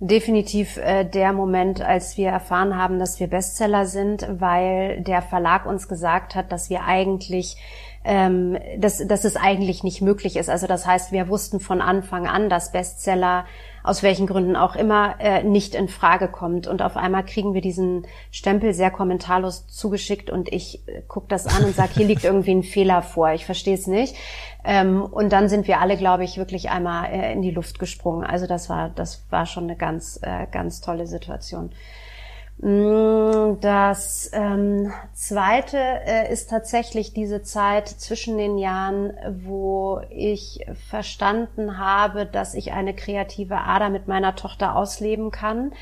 Definitiv 0.00 0.78
äh, 0.78 1.04
der 1.04 1.34
Moment, 1.34 1.82
als 1.82 2.16
wir 2.16 2.30
erfahren 2.30 2.76
haben, 2.76 2.98
dass 2.98 3.20
wir 3.20 3.26
Bestseller 3.26 3.86
sind, 3.86 4.26
weil 4.28 5.02
der 5.02 5.20
Verlag 5.20 5.66
uns 5.66 5.86
gesagt 5.86 6.34
hat, 6.34 6.50
dass 6.50 6.70
wir 6.70 6.84
eigentlich 6.84 7.56
ähm, 8.04 8.58
dass, 8.78 9.06
dass 9.06 9.24
es 9.24 9.36
eigentlich 9.36 9.82
nicht 9.82 10.02
möglich 10.02 10.36
ist. 10.36 10.50
Also 10.50 10.66
das 10.66 10.86
heißt, 10.86 11.10
wir 11.10 11.28
wussten 11.28 11.58
von 11.58 11.80
Anfang 11.80 12.26
an, 12.26 12.48
dass 12.50 12.70
Bestseller 12.70 13.46
aus 13.82 14.02
welchen 14.02 14.26
Gründen 14.26 14.56
auch 14.56 14.76
immer 14.76 15.16
äh, 15.20 15.42
nicht 15.42 15.74
in 15.74 15.88
Frage 15.88 16.28
kommt. 16.28 16.66
Und 16.66 16.80
auf 16.80 16.96
einmal 16.96 17.24
kriegen 17.24 17.52
wir 17.52 17.60
diesen 17.60 18.06
Stempel 18.30 18.72
sehr 18.72 18.90
kommentarlos 18.90 19.66
zugeschickt 19.66 20.30
und 20.30 20.50
ich 20.50 20.86
äh, 20.88 21.02
gucke 21.06 21.26
das 21.28 21.46
an 21.46 21.64
und 21.64 21.74
sage, 21.74 21.92
hier 21.94 22.06
liegt 22.06 22.24
irgendwie 22.24 22.54
ein 22.54 22.62
Fehler 22.62 23.02
vor. 23.02 23.32
Ich 23.32 23.44
verstehe 23.44 23.74
es 23.74 23.86
nicht. 23.86 24.16
Ähm, 24.64 25.02
und 25.02 25.32
dann 25.32 25.50
sind 25.50 25.68
wir 25.68 25.80
alle, 25.80 25.98
glaube 25.98 26.24
ich, 26.24 26.38
wirklich 26.38 26.70
einmal 26.70 27.10
äh, 27.10 27.32
in 27.32 27.42
die 27.42 27.50
Luft 27.50 27.78
gesprungen. 27.78 28.24
Also 28.24 28.46
das 28.46 28.70
war, 28.70 28.88
das 28.88 29.26
war 29.28 29.44
schon 29.44 29.64
eine 29.64 29.76
ganz, 29.76 30.18
äh, 30.22 30.46
ganz 30.50 30.80
tolle 30.80 31.06
Situation. 31.06 31.70
Mm, 32.58 33.58
das 33.60 34.30
ähm, 34.32 34.92
zweite 35.12 35.76
äh, 35.78 36.32
ist 36.32 36.50
tatsächlich 36.50 37.12
diese 37.12 37.42
Zeit 37.42 37.88
zwischen 37.88 38.38
den 38.38 38.58
Jahren, 38.58 39.12
wo 39.44 40.00
ich 40.10 40.64
verstanden 40.88 41.78
habe, 41.78 42.26
dass 42.26 42.54
ich 42.54 42.72
eine 42.72 42.94
kreative 42.94 43.58
Ader 43.58 43.90
mit 43.90 44.06
meiner 44.06 44.36
Tochter 44.36 44.76
ausleben 44.76 45.30
kann 45.30 45.72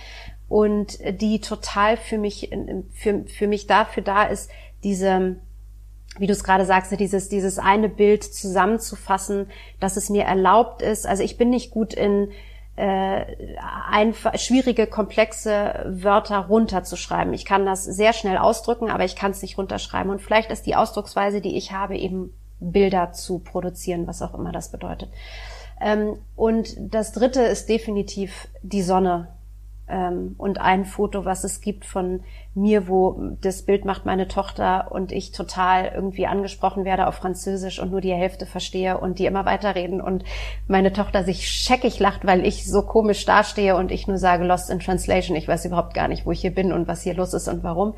und 0.49 0.99
die 1.21 1.41
total 1.41 1.97
für 1.97 2.19
mich, 2.19 2.51
für, 2.93 3.25
für 3.25 3.47
mich 3.47 3.67
dafür 3.67 4.03
da 4.03 4.25
ist, 4.25 4.51
diese, 4.83 5.37
wie 6.19 6.27
du 6.27 6.33
es 6.33 6.45
gerade 6.45 6.67
sagst, 6.67 6.99
dieses, 6.99 7.29
dieses 7.29 7.59
eine 7.59 7.89
Bild 7.89 8.23
zusammenzufassen, 8.23 9.47
dass 9.81 9.97
es 9.97 10.11
mir 10.11 10.25
erlaubt 10.25 10.83
ist. 10.83 11.07
Also 11.07 11.23
ich 11.23 11.39
bin 11.39 11.51
nicht 11.51 11.71
gut 11.71 11.95
in 11.95 12.31
äh, 12.77 13.25
einfach 13.91 14.39
schwierige, 14.39 14.87
komplexe 14.87 15.85
Wörter 15.87 16.39
runterzuschreiben. 16.39 17.35
Ich 17.35 17.45
kann 17.45 17.67
das 17.67 17.85
sehr 17.85 18.13
schnell 18.13 18.39
ausdrücken, 18.39 18.91
aber 18.91 19.05
ich 19.05 19.17
kann 19.17 19.33
es 19.33 19.43
nicht 19.43 19.59
runterschreiben. 19.59 20.11
Und 20.11 20.23
vielleicht 20.23 20.51
ist 20.51 20.67
die 20.67 20.77
Ausdrucksweise, 20.77 21.41
die 21.41 21.57
ich 21.57 21.73
habe, 21.73 21.97
eben 21.97 22.33
Bilder 22.61 23.13
zu 23.13 23.41
produzieren, 23.41 24.07
was 24.07 24.23
auch 24.23 24.35
immer 24.35 24.53
das 24.53 24.71
bedeutet. 24.71 25.11
Ähm, 25.81 26.17
und 26.37 26.75
das 26.79 27.13
Dritte 27.13 27.43
ist 27.43 27.69
definitiv 27.69 28.49
die 28.63 28.83
Sonne 28.83 29.29
ähm, 29.89 30.35
und 30.39 30.61
ein 30.61 30.85
Foto, 30.85 31.25
was 31.25 31.45
es 31.45 31.61
gibt 31.61 31.85
von 31.85 32.21
mir, 32.55 32.87
wo 32.87 33.37
das 33.41 33.63
Bild 33.63 33.85
macht 33.85 34.07
meine 34.07 34.29
Tochter 34.29 34.93
und 34.93 35.11
ich 35.11 35.33
total 35.33 35.91
irgendwie 35.95 36.27
angesprochen 36.27 36.85
werde 36.85 37.07
auf 37.07 37.17
Französisch 37.17 37.81
und 37.81 37.91
nur 37.91 38.01
die 38.01 38.13
Hälfte 38.13 38.47
verstehe 38.47 38.99
und 38.99 39.19
die 39.19 39.27
immer 39.27 39.45
weiterreden 39.45 40.01
und 40.01 40.25
meine 40.69 40.93
Tochter 40.93 41.25
sich 41.25 41.49
scheckig 41.49 41.99
lacht, 41.99 42.27
weil 42.27 42.47
ich 42.47 42.67
so 42.67 42.83
komisch 42.83 43.25
dastehe 43.25 43.77
und 43.77 43.91
ich 43.91 44.07
nur 44.07 44.19
sage 44.19 44.45
Lost 44.45 44.71
in 44.71 44.81
Translation. 44.81 45.37
Ich 45.37 45.49
weiß 45.49 45.65
überhaupt 45.65 45.95
gar 45.95 46.09
nicht, 46.09 46.27
wo 46.27 46.33
ich 46.33 46.41
hier 46.41 46.55
bin 46.55 46.73
und 46.73 46.89
was 46.89 47.03
hier 47.03 47.15
los 47.15 47.35
ist 47.35 47.49
und 47.49 47.63
warum. 47.65 47.95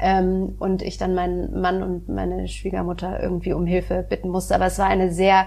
Ähm, 0.00 0.56
und 0.58 0.82
ich 0.82 0.98
dann 0.98 1.14
meinen 1.14 1.60
Mann 1.60 1.82
und 1.82 2.08
meine 2.08 2.48
Schwiegermutter 2.48 3.22
irgendwie 3.22 3.52
um 3.52 3.66
Hilfe 3.66 4.04
bitten 4.08 4.28
musste. 4.30 4.54
Aber 4.54 4.66
es 4.66 4.78
war 4.78 4.86
eine 4.86 5.12
sehr 5.12 5.46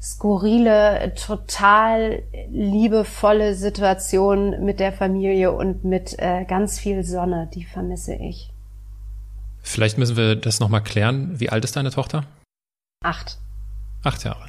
skurrile, 0.00 1.14
total 1.14 2.22
liebevolle 2.50 3.54
Situation 3.54 4.64
mit 4.64 4.80
der 4.80 4.92
Familie 4.92 5.52
und 5.52 5.84
mit 5.84 6.18
äh, 6.18 6.44
ganz 6.44 6.78
viel 6.78 7.02
Sonne, 7.02 7.48
die 7.54 7.64
vermisse 7.64 8.14
ich. 8.14 8.50
Vielleicht 9.62 9.98
müssen 9.98 10.16
wir 10.16 10.36
das 10.36 10.60
nochmal 10.60 10.82
klären. 10.82 11.40
Wie 11.40 11.50
alt 11.50 11.64
ist 11.64 11.74
deine 11.76 11.90
Tochter? 11.90 12.24
Acht. 13.02 13.38
Acht 14.04 14.24
Jahre. 14.24 14.46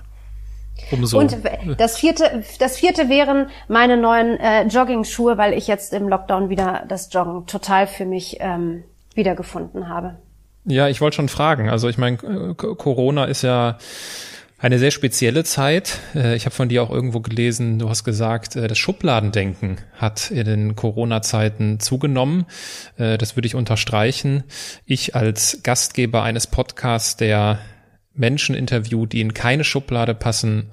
Umso. 0.92 1.18
Und 1.18 1.36
das 1.78 1.98
vierte, 1.98 2.44
das 2.60 2.78
vierte 2.78 3.10
wären 3.10 3.48
meine 3.68 3.98
neuen 3.98 4.40
äh, 4.40 4.68
Jogging-Schuhe, 4.68 5.38
weil 5.38 5.54
ich 5.54 5.68
jetzt 5.68 5.92
im 5.92 6.08
Lockdown 6.08 6.50
wieder 6.50 6.84
das 6.88 7.12
Joggen 7.12 7.48
total 7.48 7.88
für 7.88 8.06
mich 8.06 8.38
ähm, 8.40 8.84
wiedergefunden 9.16 9.90
habe. 9.90 10.18
Ja, 10.66 10.88
ich 10.88 11.02
wollte 11.02 11.16
schon 11.16 11.30
fragen. 11.30 11.70
Also 11.70 11.90
ich 11.90 11.98
meine, 11.98 12.18
Corona 12.56 13.26
ist 13.26 13.42
ja 13.42 13.78
eine 14.58 14.80
sehr 14.80 14.92
spezielle 14.92 15.44
Zeit. 15.44 16.00
Äh, 16.16 16.36
ich 16.36 16.46
habe 16.46 16.56
von 16.56 16.70
dir 16.70 16.84
auch 16.84 16.90
irgendwo 16.90 17.20
gelesen, 17.20 17.80
du 17.80 17.90
hast 17.90 18.04
gesagt, 18.04 18.56
äh, 18.56 18.68
das 18.68 18.78
Schubladendenken 18.78 19.78
hat 19.94 20.32
in 20.32 20.46
den 20.46 20.76
Corona-Zeiten 20.76 21.80
zugenommen. 21.80 22.46
Äh, 22.98 23.18
das 23.18 23.36
würde 23.36 23.48
ich 23.48 23.56
unterstreichen. 23.56 24.44
Ich 24.86 25.16
als 25.16 25.60
Gastgeber 25.64 26.24
eines 26.24 26.48
Podcasts, 26.48 27.18
der 27.18 27.60
Menschen 28.14 28.56
interviewt, 28.56 29.14
die 29.14 29.22
in 29.22 29.36
keine 29.36 29.64
Schublade 29.64 30.16
passen, 30.16 30.72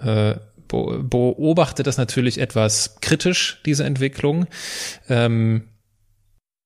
beobachte 0.66 1.82
das 1.82 1.98
natürlich 1.98 2.40
etwas 2.40 2.96
kritisch, 3.02 3.60
diese 3.66 3.84
Entwicklung. 3.84 4.46
Ähm, 5.10 5.68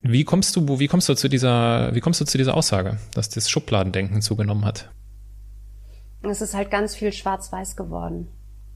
wie 0.01 0.23
kommst 0.23 0.55
du, 0.55 0.79
wie 0.79 0.87
kommst 0.87 1.09
du 1.09 1.14
zu 1.14 1.29
dieser, 1.29 1.93
wie 1.97 2.01
kommst 2.01 2.21
du 2.21 2.25
zu 2.25 2.39
dieser 2.39 2.55
Aussage, 2.55 2.99
dass 3.12 3.29
das 3.29 3.51
Schubladendenken 3.51 4.23
zugenommen 4.23 4.64
hat? 4.64 4.89
Es 6.23 6.41
ist 6.41 6.55
halt 6.55 6.71
ganz 6.71 6.95
viel 6.95 7.12
schwarz-weiß 7.12 7.77
geworden. 7.77 8.29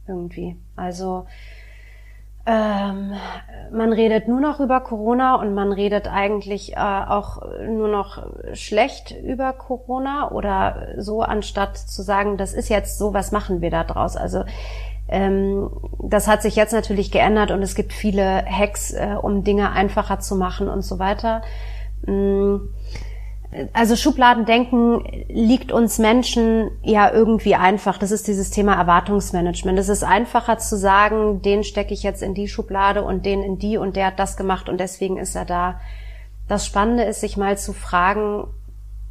Irgendwie. 0.06 0.56
Also 0.76 1.26
ähm, 2.44 3.12
man 3.72 3.92
redet 3.92 4.26
nur 4.26 4.40
noch 4.40 4.58
über 4.58 4.80
Corona 4.80 5.36
und 5.36 5.54
man 5.54 5.72
redet 5.72 6.08
eigentlich 6.08 6.72
äh, 6.72 6.76
auch 6.76 7.40
nur 7.68 7.86
noch 7.86 8.26
schlecht 8.52 9.14
über 9.22 9.52
Corona 9.52 10.32
oder 10.32 10.88
so, 10.98 11.22
anstatt 11.22 11.78
zu 11.78 12.02
sagen, 12.02 12.36
das 12.36 12.52
ist 12.52 12.68
jetzt 12.68 12.98
so, 12.98 13.14
was 13.14 13.30
machen 13.30 13.60
wir 13.60 13.70
da 13.70 13.84
draus? 13.84 14.16
Also 14.16 14.44
ähm, 15.06 15.70
das 16.02 16.26
hat 16.26 16.42
sich 16.42 16.56
jetzt 16.56 16.72
natürlich 16.72 17.12
geändert 17.12 17.52
und 17.52 17.62
es 17.62 17.76
gibt 17.76 17.92
viele 17.92 18.44
Hacks, 18.44 18.92
äh, 18.92 19.14
um 19.20 19.44
Dinge 19.44 19.70
einfacher 19.70 20.18
zu 20.18 20.34
machen 20.34 20.68
und 20.68 20.82
so 20.82 20.98
weiter. 20.98 21.42
Ähm, 22.08 22.70
also 23.74 23.96
Schubladendenken 23.96 25.04
liegt 25.28 25.72
uns 25.72 25.98
Menschen 25.98 26.70
ja 26.82 27.12
irgendwie 27.12 27.54
einfach. 27.54 27.98
Das 27.98 28.10
ist 28.10 28.26
dieses 28.26 28.50
Thema 28.50 28.74
Erwartungsmanagement. 28.74 29.78
Es 29.78 29.90
ist 29.90 30.04
einfacher 30.04 30.56
zu 30.56 30.78
sagen, 30.78 31.42
den 31.42 31.62
stecke 31.62 31.92
ich 31.92 32.02
jetzt 32.02 32.22
in 32.22 32.32
die 32.34 32.48
Schublade 32.48 33.02
und 33.02 33.26
den 33.26 33.42
in 33.42 33.58
die 33.58 33.76
und 33.76 33.96
der 33.96 34.06
hat 34.06 34.18
das 34.18 34.38
gemacht 34.38 34.70
und 34.70 34.78
deswegen 34.78 35.18
ist 35.18 35.34
er 35.34 35.44
da. 35.44 35.80
Das 36.48 36.64
Spannende 36.64 37.04
ist, 37.04 37.20
sich 37.20 37.36
mal 37.36 37.58
zu 37.58 37.74
fragen, 37.74 38.46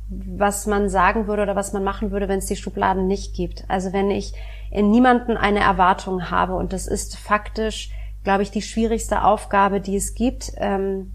was 0.09 0.65
man 0.65 0.89
sagen 0.89 1.27
würde 1.27 1.43
oder 1.43 1.55
was 1.55 1.71
man 1.71 1.83
machen 1.83 2.11
würde, 2.11 2.27
wenn 2.27 2.39
es 2.39 2.47
die 2.47 2.55
Schubladen 2.55 3.07
nicht 3.07 3.35
gibt. 3.35 3.63
Also 3.67 3.93
wenn 3.93 4.09
ich 4.09 4.33
in 4.71 4.89
niemanden 4.89 5.37
eine 5.37 5.59
Erwartung 5.59 6.31
habe 6.31 6.55
und 6.55 6.73
das 6.73 6.87
ist 6.87 7.15
faktisch, 7.15 7.91
glaube 8.23 8.41
ich, 8.41 8.49
die 8.49 8.61
schwierigste 8.61 9.23
Aufgabe, 9.23 9.81
die 9.81 9.95
es 9.95 10.15
gibt, 10.15 10.51
ähm, 10.57 11.13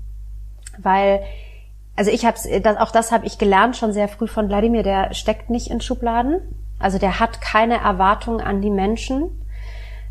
weil 0.79 1.23
also 1.97 2.11
ich 2.11 2.25
habe 2.27 2.37
das, 2.61 2.77
auch 2.77 2.91
das 2.91 3.11
habe 3.11 3.27
ich 3.27 3.39
gelernt 3.39 3.77
schon 3.77 3.93
sehr 3.93 4.09
früh 4.09 4.29
von 4.29 4.49
Wladimir, 4.49 4.83
der 4.83 5.15
steckt 5.15 5.51
nicht 5.51 5.71
in 5.71 5.81
Schubladen. 5.81 6.41
Also 6.79 6.99
der 6.99 7.21
hat 7.21 7.41
keine 7.41 7.79
Erwartungen 7.79 8.41
an 8.41 8.61
die 8.61 8.71
Menschen 8.71 9.31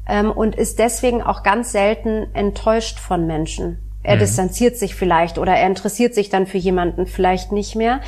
ähm, 0.08 0.32
und 0.32 0.56
ist 0.56 0.80
deswegen 0.80 1.22
auch 1.22 1.44
ganz 1.44 1.72
selten 1.72 2.28
enttäuscht 2.34 3.00
von 3.00 3.28
Menschen. 3.28 3.78
Er 4.02 4.16
mhm. 4.16 4.20
distanziert 4.20 4.78
sich 4.78 4.96
vielleicht 4.96 5.38
oder 5.38 5.54
er 5.54 5.68
interessiert 5.68 6.16
sich 6.16 6.30
dann 6.30 6.48
für 6.48 6.58
jemanden 6.58 7.06
vielleicht 7.06 7.52
nicht 7.52 7.76
mehr. 7.76 8.02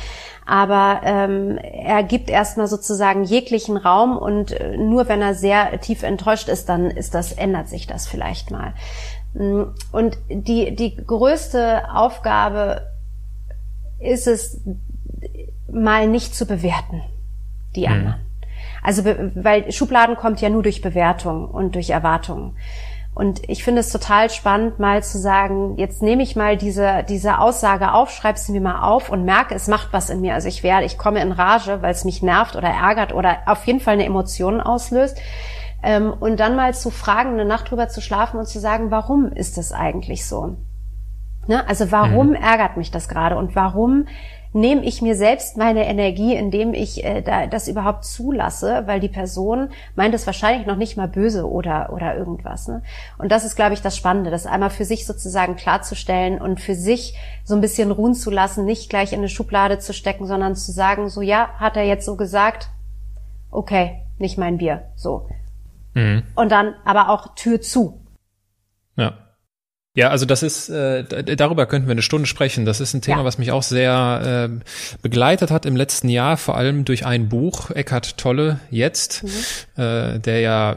Aber 0.46 1.02
ähm, 1.04 1.58
er 1.58 2.02
gibt 2.02 2.30
erstmal 2.30 2.68
sozusagen 2.68 3.22
jeglichen 3.22 3.76
Raum 3.76 4.16
und 4.16 4.52
äh, 4.52 4.76
nur 4.76 5.08
wenn 5.08 5.20
er 5.20 5.34
sehr 5.34 5.78
tief 5.80 6.02
enttäuscht 6.02 6.48
ist, 6.48 6.68
dann 6.68 6.90
ist 6.90 7.14
das, 7.14 7.32
ändert 7.32 7.68
sich 7.68 7.86
das 7.86 8.08
vielleicht 8.08 8.50
mal. 8.50 8.72
Mm, 9.34 9.64
und 9.92 10.16
die, 10.30 10.74
die 10.74 10.96
größte 10.96 11.92
Aufgabe 11.92 12.86
ist 13.98 14.26
es 14.26 14.60
mal 15.70 16.06
nicht 16.06 16.34
zu 16.34 16.46
bewerten, 16.46 17.02
die 17.74 17.86
mhm. 17.86 17.92
anderen. 17.92 18.20
Also, 18.82 19.04
weil 19.04 19.70
Schubladen 19.72 20.16
kommt 20.16 20.40
ja 20.40 20.48
nur 20.48 20.62
durch 20.62 20.80
Bewertung 20.80 21.48
und 21.48 21.74
durch 21.74 21.90
Erwartungen. 21.90 22.56
Und 23.18 23.48
ich 23.48 23.64
finde 23.64 23.80
es 23.80 23.90
total 23.90 24.30
spannend, 24.30 24.78
mal 24.78 25.02
zu 25.02 25.18
sagen, 25.18 25.76
jetzt 25.76 26.02
nehme 26.02 26.22
ich 26.22 26.36
mal 26.36 26.56
diese, 26.56 27.04
diese 27.08 27.40
Aussage 27.40 27.92
auf, 27.92 28.12
schreibe 28.12 28.38
sie 28.38 28.52
mir 28.52 28.60
mal 28.60 28.82
auf 28.82 29.10
und 29.10 29.24
merke, 29.24 29.56
es 29.56 29.66
macht 29.66 29.88
was 29.90 30.08
in 30.08 30.20
mir. 30.20 30.34
Also 30.34 30.46
ich 30.46 30.62
werde, 30.62 30.86
ich 30.86 30.98
komme 30.98 31.20
in 31.20 31.32
Rage, 31.32 31.82
weil 31.82 31.90
es 31.90 32.04
mich 32.04 32.22
nervt 32.22 32.54
oder 32.54 32.68
ärgert 32.68 33.12
oder 33.12 33.38
auf 33.46 33.66
jeden 33.66 33.80
Fall 33.80 33.94
eine 33.94 34.04
Emotion 34.04 34.60
auslöst. 34.60 35.18
Ähm, 35.82 36.12
und 36.12 36.38
dann 36.38 36.54
mal 36.54 36.74
zu 36.74 36.90
fragen, 36.90 37.32
eine 37.32 37.44
Nacht 37.44 37.70
drüber 37.70 37.88
zu 37.88 38.00
schlafen 38.00 38.38
und 38.38 38.46
zu 38.46 38.60
sagen, 38.60 38.92
warum 38.92 39.32
ist 39.32 39.58
das 39.58 39.72
eigentlich 39.72 40.24
so? 40.24 40.56
Ne? 41.48 41.68
Also 41.68 41.90
warum 41.90 42.28
mhm. 42.28 42.34
ärgert 42.34 42.76
mich 42.76 42.90
das 42.90 43.08
gerade 43.08 43.36
und 43.36 43.56
warum 43.56 44.06
nehme 44.52 44.84
ich 44.84 45.02
mir 45.02 45.14
selbst 45.14 45.56
meine 45.56 45.86
Energie, 45.86 46.34
indem 46.34 46.72
ich 46.72 47.04
äh, 47.04 47.22
da, 47.22 47.46
das 47.46 47.68
überhaupt 47.68 48.04
zulasse, 48.04 48.84
weil 48.86 49.00
die 49.00 49.08
Person 49.08 49.70
meint 49.94 50.14
es 50.14 50.26
wahrscheinlich 50.26 50.66
noch 50.66 50.76
nicht 50.76 50.96
mal 50.96 51.08
böse 51.08 51.48
oder 51.48 51.92
oder 51.92 52.16
irgendwas. 52.16 52.68
Ne? 52.68 52.82
Und 53.18 53.30
das 53.30 53.44
ist, 53.44 53.56
glaube 53.56 53.74
ich, 53.74 53.82
das 53.82 53.96
Spannende, 53.96 54.30
das 54.30 54.46
einmal 54.46 54.70
für 54.70 54.84
sich 54.84 55.06
sozusagen 55.06 55.56
klarzustellen 55.56 56.40
und 56.40 56.60
für 56.60 56.74
sich 56.74 57.14
so 57.44 57.54
ein 57.54 57.60
bisschen 57.60 57.90
ruhen 57.90 58.14
zu 58.14 58.30
lassen, 58.30 58.64
nicht 58.64 58.88
gleich 58.88 59.12
in 59.12 59.18
eine 59.18 59.28
Schublade 59.28 59.78
zu 59.78 59.92
stecken, 59.92 60.26
sondern 60.26 60.56
zu 60.56 60.72
sagen, 60.72 61.08
so 61.08 61.20
ja, 61.20 61.50
hat 61.58 61.76
er 61.76 61.84
jetzt 61.84 62.06
so 62.06 62.16
gesagt, 62.16 62.70
okay, 63.50 64.02
nicht 64.18 64.38
mein 64.38 64.58
Bier, 64.58 64.84
so. 64.96 65.28
Mhm. 65.94 66.22
Und 66.34 66.52
dann 66.52 66.74
aber 66.84 67.10
auch 67.10 67.34
Tür 67.34 67.60
zu. 67.60 68.00
Ja. 68.96 69.12
Ja, 69.98 70.10
also 70.10 70.26
das 70.26 70.44
ist, 70.44 70.68
äh, 70.68 71.02
darüber 71.34 71.66
könnten 71.66 71.88
wir 71.88 71.92
eine 71.92 72.02
Stunde 72.02 72.28
sprechen. 72.28 72.64
Das 72.64 72.78
ist 72.78 72.94
ein 72.94 73.00
Thema, 73.00 73.18
ja. 73.18 73.24
was 73.24 73.36
mich 73.36 73.50
auch 73.50 73.64
sehr 73.64 74.48
äh, 74.48 74.96
begleitet 75.02 75.50
hat 75.50 75.66
im 75.66 75.74
letzten 75.74 76.08
Jahr, 76.08 76.36
vor 76.36 76.56
allem 76.56 76.84
durch 76.84 77.04
ein 77.04 77.28
Buch, 77.28 77.72
Eckhart 77.72 78.16
Tolle, 78.16 78.60
jetzt, 78.70 79.24
mhm. 79.24 79.82
äh, 79.82 80.20
der 80.20 80.38
ja, 80.38 80.76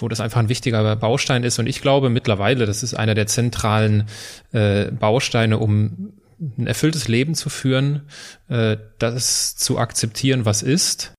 wo 0.00 0.08
das 0.08 0.18
einfach 0.18 0.40
ein 0.40 0.48
wichtiger 0.48 0.96
Baustein 0.96 1.44
ist. 1.44 1.60
Und 1.60 1.68
ich 1.68 1.82
glaube 1.82 2.10
mittlerweile, 2.10 2.66
das 2.66 2.82
ist 2.82 2.94
einer 2.94 3.14
der 3.14 3.28
zentralen 3.28 4.08
äh, 4.50 4.86
Bausteine, 4.90 5.58
um 5.58 6.12
ein 6.58 6.66
erfülltes 6.66 7.06
Leben 7.06 7.36
zu 7.36 7.48
führen, 7.48 8.08
äh, 8.48 8.76
das 8.98 9.54
zu 9.54 9.78
akzeptieren, 9.78 10.44
was 10.44 10.64
ist 10.64 11.12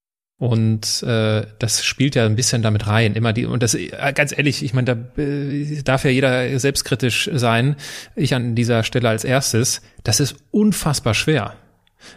und 0.44 1.02
äh, 1.04 1.46
das 1.58 1.82
spielt 1.86 2.16
ja 2.16 2.26
ein 2.26 2.36
bisschen 2.36 2.60
damit 2.60 2.86
rein. 2.86 3.14
Immer 3.14 3.32
die, 3.32 3.46
und 3.46 3.62
das 3.62 3.72
äh, 3.72 4.12
ganz 4.14 4.36
ehrlich, 4.36 4.62
ich 4.62 4.74
meine, 4.74 4.84
da 5.16 5.22
äh, 5.22 5.80
darf 5.82 6.04
ja 6.04 6.10
jeder 6.10 6.58
selbstkritisch 6.58 7.30
sein. 7.32 7.76
Ich 8.14 8.34
an 8.34 8.54
dieser 8.54 8.82
Stelle 8.82 9.08
als 9.08 9.24
erstes, 9.24 9.80
das 10.02 10.20
ist 10.20 10.36
unfassbar 10.50 11.14
schwer. 11.14 11.54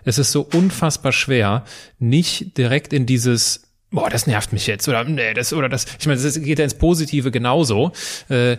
Es 0.03 0.17
ist 0.17 0.33
so 0.33 0.41
unfassbar 0.41 1.13
schwer, 1.13 1.63
nicht 1.99 2.57
direkt 2.57 2.91
in 2.91 3.05
dieses 3.05 3.63
Boah, 3.91 4.09
das 4.09 4.27
nervt 4.27 4.51
mich 4.51 4.67
jetzt 4.67 4.89
oder 4.89 5.05
nee, 5.05 5.33
das 5.33 5.53
oder 5.53 5.69
das. 5.69 5.85
Ich 5.97 6.05
meine, 6.05 6.21
das 6.21 6.41
geht 6.41 6.59
ja 6.59 6.65
ins 6.65 6.73
Positive 6.73 7.31
genauso. 7.31 7.93
Äh, 8.27 8.57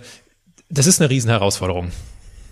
das 0.70 0.86
ist 0.86 0.98
eine 0.98 1.10
Riesenherausforderung. 1.10 1.92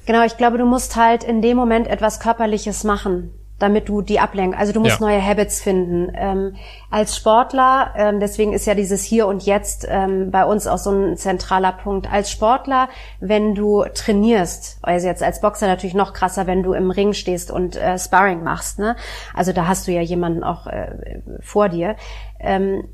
Genau, 0.04 0.22
ich 0.26 0.36
glaube, 0.36 0.58
du 0.58 0.66
musst 0.66 0.96
halt 0.96 1.24
in 1.24 1.40
dem 1.40 1.56
Moment 1.56 1.86
etwas 1.86 2.20
Körperliches 2.20 2.84
machen 2.84 3.30
damit 3.58 3.88
du 3.88 4.02
die 4.02 4.20
ablenkst. 4.20 4.58
Also 4.58 4.72
du 4.72 4.80
musst 4.80 5.00
Ja. 5.00 5.06
neue 5.06 5.24
Habits 5.24 5.62
finden. 5.62 6.12
Ähm, 6.14 6.56
als 6.90 7.16
Sportler, 7.16 7.92
ähm, 7.96 8.20
deswegen 8.20 8.52
ist 8.52 8.66
ja 8.66 8.74
dieses 8.74 9.02
Hier 9.02 9.26
und 9.26 9.44
Jetzt 9.44 9.86
ähm, 9.88 10.30
bei 10.30 10.44
uns 10.44 10.66
auch 10.66 10.78
so 10.78 10.90
ein 10.90 11.16
zentraler 11.16 11.72
Punkt. 11.72 12.10
Als 12.12 12.30
Sportler, 12.30 12.88
wenn 13.20 13.54
du 13.54 13.84
trainierst, 13.94 14.78
also 14.82 15.06
jetzt 15.06 15.22
als 15.22 15.40
Boxer 15.40 15.66
natürlich 15.68 15.94
noch 15.94 16.12
krasser, 16.12 16.46
wenn 16.46 16.62
du 16.62 16.74
im 16.74 16.90
Ring 16.90 17.14
stehst 17.14 17.50
und 17.50 17.76
äh, 17.76 17.98
Sparring 17.98 18.42
machst. 18.42 18.78
Ne? 18.78 18.94
Also 19.34 19.52
da 19.52 19.66
hast 19.66 19.86
du 19.86 19.92
ja 19.92 20.02
jemanden 20.02 20.44
auch 20.44 20.66
äh, 20.66 21.22
vor 21.40 21.70
dir. 21.70 21.96
Ähm, 22.38 22.84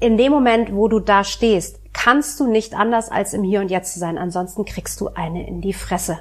in 0.00 0.16
dem 0.16 0.32
Moment, 0.32 0.74
wo 0.74 0.88
du 0.88 0.98
da 0.98 1.22
stehst, 1.22 1.80
kannst 1.92 2.40
du 2.40 2.48
nicht 2.50 2.74
anders 2.74 3.10
als 3.10 3.32
im 3.32 3.44
Hier 3.44 3.60
und 3.60 3.70
Jetzt 3.70 3.94
zu 3.94 4.00
sein. 4.00 4.18
Ansonsten 4.18 4.64
kriegst 4.64 5.00
du 5.00 5.10
eine 5.14 5.46
in 5.46 5.60
die 5.60 5.72
Fresse. 5.72 6.18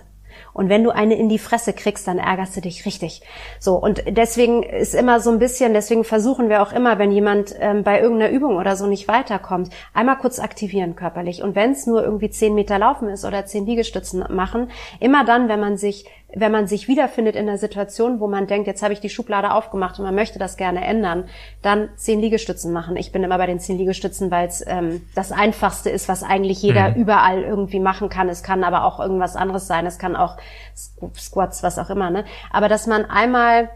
Und 0.54 0.70
wenn 0.70 0.84
du 0.84 0.92
eine 0.92 1.16
in 1.16 1.30
die 1.30 1.40
Fresse 1.40 1.74
kriegst, 1.74 2.08
dann 2.08 2.18
ärgerst 2.18 2.56
du 2.56 2.62
dich 2.62 2.86
richtig. 2.86 3.22
So, 3.60 3.76
und 3.76 4.04
deswegen 4.08 4.64
ist 4.64 4.94
immer 4.94 5.20
so 5.20 5.32
ein 5.32 5.40
bisschen, 5.40 5.74
deswegen 5.74 6.04
versuchen 6.04 6.50
wir 6.50 6.62
auch 6.62 6.72
immer, 6.72 7.00
wenn 7.00 7.12
jemand 7.12 7.56
ähm, 7.60 7.84
bei 7.84 8.00
irgendeiner 8.00 8.32
Übung 8.32 8.58
oder 8.58 8.76
so 8.76 8.86
nicht 8.88 9.08
weiterkommt, 9.08 9.70
einmal 9.94 10.18
kurz 10.18 10.40
aktivieren 10.40 10.96
körperlich. 10.96 11.42
Und 11.42 11.56
wenn 11.56 11.72
es 11.72 11.88
nur 11.88 12.04
irgendwie 12.04 12.30
zehn 12.30 12.56
Meter 12.56 12.78
laufen 12.78 13.10
ist 13.10 13.26
oder 13.26 13.46
zehn 13.46 13.66
Liegestützen 13.66 14.24
machen, 14.30 14.70
immer 15.00 15.26
dann, 15.26 15.50
wenn 15.50 15.60
man 15.60 15.78
sich 15.78 16.06
wenn 16.36 16.52
man 16.52 16.66
sich 16.68 16.88
wiederfindet 16.88 17.36
in 17.36 17.48
einer 17.48 17.58
Situation, 17.58 18.20
wo 18.20 18.28
man 18.28 18.48
denkt, 18.48 18.66
jetzt 18.68 18.82
habe 18.82 18.94
ich 18.94 19.00
die 19.00 19.10
Schublade 19.10 19.54
aufgemacht 19.54 20.00
und 20.00 20.06
man 20.06 20.16
möchte 20.16 20.40
das 20.40 20.58
gerne 20.58 20.84
ändern, 20.84 21.26
dann 21.62 21.90
zehn 21.96 22.20
Liegestützen 22.20 22.74
machen. 22.74 22.98
Ich 22.98 23.12
bin 23.12 23.24
immer 23.24 23.38
bei 23.38 23.46
den 23.46 23.60
zehn 23.60 23.78
Liegestützen, 23.78 24.32
weil 24.32 24.48
es 24.48 24.64
ähm, 24.66 25.02
das 25.16 25.32
Einfachste 25.32 25.90
ist, 25.90 26.10
was 26.10 26.24
eigentlich 26.24 26.62
jeder 26.62 26.90
Mhm. 26.90 26.96
überall 26.96 27.44
irgendwie 27.44 27.80
machen 27.80 28.10
kann. 28.10 28.30
Es 28.30 28.42
kann 28.42 28.64
aber 28.64 28.84
auch 28.86 29.00
irgendwas 29.00 29.36
anderes 29.36 29.68
sein. 29.68 29.86
Es 29.86 30.00
kann 30.00 30.16
auch 30.16 30.38
Squ- 30.76 31.18
Squats, 31.20 31.62
was 31.64 31.78
auch 31.78 31.90
immer. 31.90 32.10
Ne? 32.10 32.26
Aber 32.52 32.68
dass 32.68 32.88
man 32.88 33.06
einmal 33.06 33.70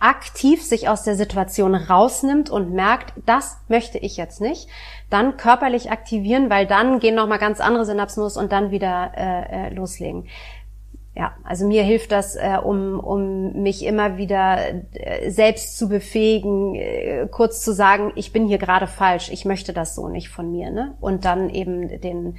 aktiv 0.00 0.62
sich 0.62 0.88
aus 0.90 1.02
der 1.02 1.14
Situation 1.14 1.74
rausnimmt 1.74 2.50
und 2.50 2.72
merkt, 2.72 3.14
das 3.24 3.56
möchte 3.68 3.96
ich 3.96 4.18
jetzt 4.18 4.40
nicht, 4.40 4.68
dann 5.08 5.38
körperlich 5.38 5.90
aktivieren, 5.90 6.50
weil 6.50 6.66
dann 6.66 6.98
gehen 6.98 7.14
noch 7.14 7.26
mal 7.26 7.38
ganz 7.38 7.58
andere 7.60 7.86
Synapsen 7.86 8.22
los 8.22 8.36
und 8.36 8.52
dann 8.52 8.70
wieder 8.70 9.12
äh, 9.16 9.68
äh, 9.68 9.74
loslegen. 9.74 10.26
Ja, 11.18 11.34
also 11.42 11.66
mir 11.66 11.82
hilft 11.82 12.12
das, 12.12 12.36
äh, 12.36 12.58
um, 12.62 13.00
um 13.00 13.60
mich 13.60 13.84
immer 13.84 14.18
wieder 14.18 14.58
äh, 14.92 15.30
selbst 15.30 15.76
zu 15.76 15.88
befähigen, 15.88 16.76
äh, 16.76 17.26
kurz 17.28 17.60
zu 17.60 17.72
sagen, 17.74 18.12
ich 18.14 18.32
bin 18.32 18.46
hier 18.46 18.58
gerade 18.58 18.86
falsch, 18.86 19.28
ich 19.32 19.44
möchte 19.44 19.72
das 19.72 19.96
so 19.96 20.08
nicht 20.08 20.28
von 20.28 20.52
mir, 20.52 20.70
ne? 20.70 20.94
Und 21.00 21.24
dann 21.24 21.50
eben 21.50 21.88
den 22.00 22.36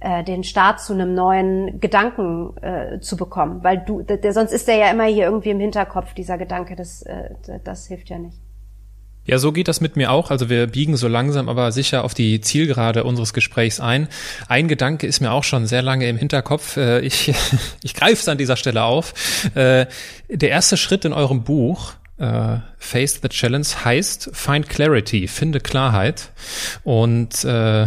äh, 0.00 0.24
den 0.24 0.44
Start 0.44 0.80
zu 0.80 0.94
einem 0.94 1.14
neuen 1.14 1.78
Gedanken 1.78 2.56
äh, 2.62 3.00
zu 3.00 3.18
bekommen, 3.18 3.62
weil 3.62 3.84
du, 3.84 4.00
der, 4.00 4.32
sonst 4.32 4.52
ist 4.52 4.66
der 4.66 4.76
ja 4.76 4.90
immer 4.90 5.04
hier 5.04 5.26
irgendwie 5.26 5.50
im 5.50 5.60
Hinterkopf 5.60 6.14
dieser 6.14 6.38
Gedanke, 6.38 6.74
das 6.74 7.02
äh, 7.02 7.34
das 7.62 7.86
hilft 7.86 8.08
ja 8.08 8.18
nicht. 8.18 8.41
Ja, 9.24 9.38
so 9.38 9.52
geht 9.52 9.68
das 9.68 9.80
mit 9.80 9.96
mir 9.96 10.10
auch. 10.10 10.30
Also 10.30 10.50
wir 10.50 10.66
biegen 10.66 10.96
so 10.96 11.06
langsam 11.06 11.48
aber 11.48 11.70
sicher 11.70 12.02
auf 12.04 12.12
die 12.12 12.40
Zielgerade 12.40 13.04
unseres 13.04 13.32
Gesprächs 13.32 13.78
ein. 13.78 14.08
Ein 14.48 14.66
Gedanke 14.66 15.06
ist 15.06 15.20
mir 15.20 15.30
auch 15.30 15.44
schon 15.44 15.66
sehr 15.66 15.82
lange 15.82 16.08
im 16.08 16.16
Hinterkopf. 16.16 16.76
Äh, 16.76 17.00
Ich, 17.00 17.32
ich 17.82 17.94
greife 17.94 18.14
es 18.20 18.28
an 18.28 18.38
dieser 18.38 18.56
Stelle 18.56 18.82
auf. 18.82 19.14
Äh, 19.54 19.86
Der 20.28 20.50
erste 20.50 20.76
Schritt 20.76 21.04
in 21.04 21.12
eurem 21.12 21.44
Buch 21.44 21.92
äh, 22.18 22.58
Face 22.78 23.20
the 23.22 23.28
Challenge 23.28 23.66
heißt 23.84 24.30
Find 24.32 24.68
Clarity, 24.68 25.28
finde 25.28 25.60
Klarheit. 25.60 26.30
Und 26.82 27.44
äh, 27.44 27.86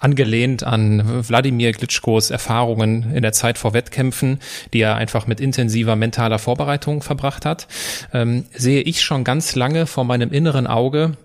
angelehnt 0.00 0.62
an 0.62 1.02
Wladimir 1.28 1.72
Klitschkos 1.72 2.30
Erfahrungen 2.30 3.12
in 3.14 3.22
der 3.22 3.32
Zeit 3.32 3.58
vor 3.58 3.74
Wettkämpfen, 3.74 4.38
die 4.72 4.80
er 4.80 4.96
einfach 4.96 5.26
mit 5.26 5.40
intensiver 5.40 5.96
mentaler 5.96 6.38
Vorbereitung 6.38 7.02
verbracht 7.02 7.44
hat, 7.44 7.66
ähm, 8.12 8.44
sehe 8.54 8.82
ich 8.82 9.02
schon 9.02 9.24
ganz 9.24 9.56
lange 9.56 9.86
vor 9.86 10.04
meinem 10.04 10.32
inneren 10.32 10.66
Auge, 10.66 11.16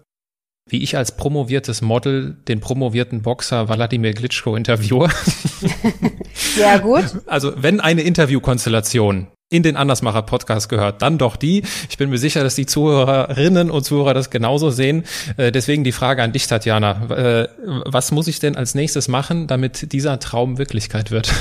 wie 0.70 0.82
ich 0.82 0.98
als 0.98 1.18
promoviertes 1.18 1.82
Model 1.82 2.38
den 2.48 2.62
promovierten 2.62 3.22
Boxer 3.22 3.70
Wladimir 3.70 4.14
Klitschko 4.14 4.56
interviewe. 4.56 5.10
Sehr 6.34 6.80
gut. 6.80 7.06
Also 7.28 7.54
wenn 7.58 7.80
eine 7.80 8.02
Interviewkonstellation 8.02 9.28
in 9.54 9.62
den 9.62 9.78
Andersmacher 9.78 10.24
Podcast 10.24 10.68
gehört, 10.68 11.04
dann 11.04 11.20
doch 11.20 11.36
die. 11.36 11.64
Ich 11.90 11.98
bin 11.98 12.10
mir 12.10 12.18
sicher, 12.18 12.44
dass 12.44 12.56
die 12.56 12.66
Zuhörerinnen 12.66 13.70
und 13.70 13.84
Zuhörer 13.84 14.16
das 14.16 14.32
genauso 14.32 14.72
sehen. 14.72 15.04
Äh, 15.38 15.52
deswegen 15.52 15.84
die 15.84 15.92
Frage 15.92 16.24
an 16.24 16.32
dich, 16.32 16.48
Tatjana. 16.48 17.44
Äh, 17.44 17.48
was 17.86 18.12
muss 18.12 18.28
ich 18.28 18.40
denn 18.40 18.56
als 18.56 18.74
nächstes 18.74 19.08
machen, 19.08 19.46
damit 19.46 19.94
dieser 19.94 20.20
Traum 20.20 20.58
Wirklichkeit 20.58 21.12
wird? 21.12 21.32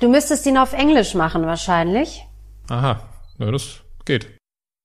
Du 0.00 0.08
müsstest 0.08 0.46
ihn 0.46 0.56
auf 0.56 0.74
Englisch 0.74 1.14
machen 1.14 1.44
wahrscheinlich. 1.44 2.24
Aha, 2.68 3.00
ja, 3.38 3.50
das 3.50 3.80
geht. 4.04 4.28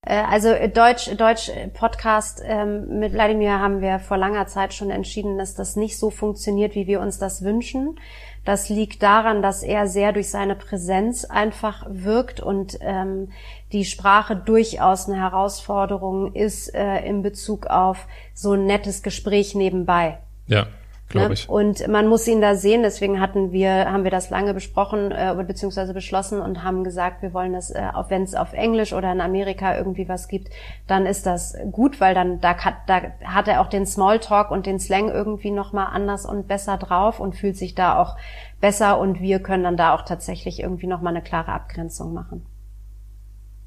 Äh, 0.04 0.22
Also 0.28 0.48
Deutsch, 0.74 1.08
Deutsch 1.16 1.52
Podcast 1.72 2.42
ähm, 2.44 2.98
mit 2.98 3.12
Wladimir 3.12 3.60
haben 3.60 3.80
wir 3.80 4.00
vor 4.00 4.16
langer 4.16 4.48
Zeit 4.48 4.74
schon 4.74 4.90
entschieden, 4.90 5.38
dass 5.38 5.54
das 5.54 5.76
nicht 5.76 5.98
so 5.98 6.10
funktioniert, 6.10 6.74
wie 6.74 6.88
wir 6.88 7.00
uns 7.00 7.18
das 7.18 7.42
wünschen. 7.44 7.96
Das 8.44 8.68
liegt 8.68 9.02
daran, 9.02 9.40
dass 9.40 9.62
er 9.62 9.86
sehr 9.86 10.12
durch 10.12 10.30
seine 10.30 10.54
Präsenz 10.54 11.24
einfach 11.24 11.86
wirkt 11.88 12.40
und 12.40 12.76
ähm, 12.80 13.30
die 13.72 13.84
Sprache 13.84 14.36
durchaus 14.36 15.08
eine 15.08 15.18
Herausforderung 15.18 16.34
ist 16.34 16.74
äh, 16.74 16.98
in 17.06 17.22
Bezug 17.22 17.66
auf 17.66 18.06
so 18.34 18.52
ein 18.52 18.66
nettes 18.66 19.02
Gespräch 19.02 19.54
nebenbei. 19.54 20.18
Ja, 20.46 20.66
glaube 21.08 21.28
Ne? 21.28 21.34
ich. 21.34 21.48
Und 21.48 21.86
man 21.88 22.08
muss 22.08 22.26
ihn 22.26 22.40
da 22.40 22.54
sehen, 22.54 22.82
deswegen 22.82 23.20
hatten 23.20 23.52
wir, 23.52 23.90
haben 23.92 24.04
wir 24.04 24.10
das 24.10 24.30
lange 24.30 24.54
besprochen, 24.54 25.12
äh, 25.12 25.34
beziehungsweise 25.46 25.94
beschlossen 25.94 26.40
und 26.40 26.62
haben 26.64 26.82
gesagt, 26.82 27.22
wir 27.22 27.32
wollen 27.34 27.52
das, 27.52 27.70
äh, 27.70 27.82
auch 27.94 28.10
wenn 28.10 28.22
es 28.22 28.34
auf 28.34 28.52
Englisch 28.52 28.92
oder 28.92 29.12
in 29.12 29.20
Amerika 29.20 29.76
irgendwie 29.76 30.08
was 30.08 30.28
gibt, 30.28 30.48
dann 30.86 31.06
ist 31.06 31.26
das 31.26 31.56
gut, 31.70 32.00
weil 32.00 32.14
dann 32.14 32.40
da, 32.40 32.56
hat- 32.56 32.74
da 32.86 33.00
hat 33.24 33.48
er 33.48 33.60
auch 33.60 33.68
den 33.68 33.86
Smalltalk 33.86 34.50
und 34.50 34.66
den 34.66 34.80
Slang 34.80 35.08
irgendwie 35.10 35.50
nochmal 35.50 35.88
anders 35.92 36.26
und 36.26 36.48
besser 36.48 36.78
drauf 36.78 37.20
und 37.20 37.36
fühlt 37.36 37.56
sich 37.56 37.74
da 37.74 37.98
auch 38.00 38.16
besser 38.60 38.98
und 38.98 39.20
wir 39.20 39.40
können 39.40 39.64
dann 39.64 39.76
da 39.76 39.94
auch 39.94 40.02
tatsächlich 40.02 40.60
irgendwie 40.60 40.86
nochmal 40.86 41.14
eine 41.14 41.22
klare 41.22 41.52
Abgrenzung 41.52 42.14
machen. 42.14 42.46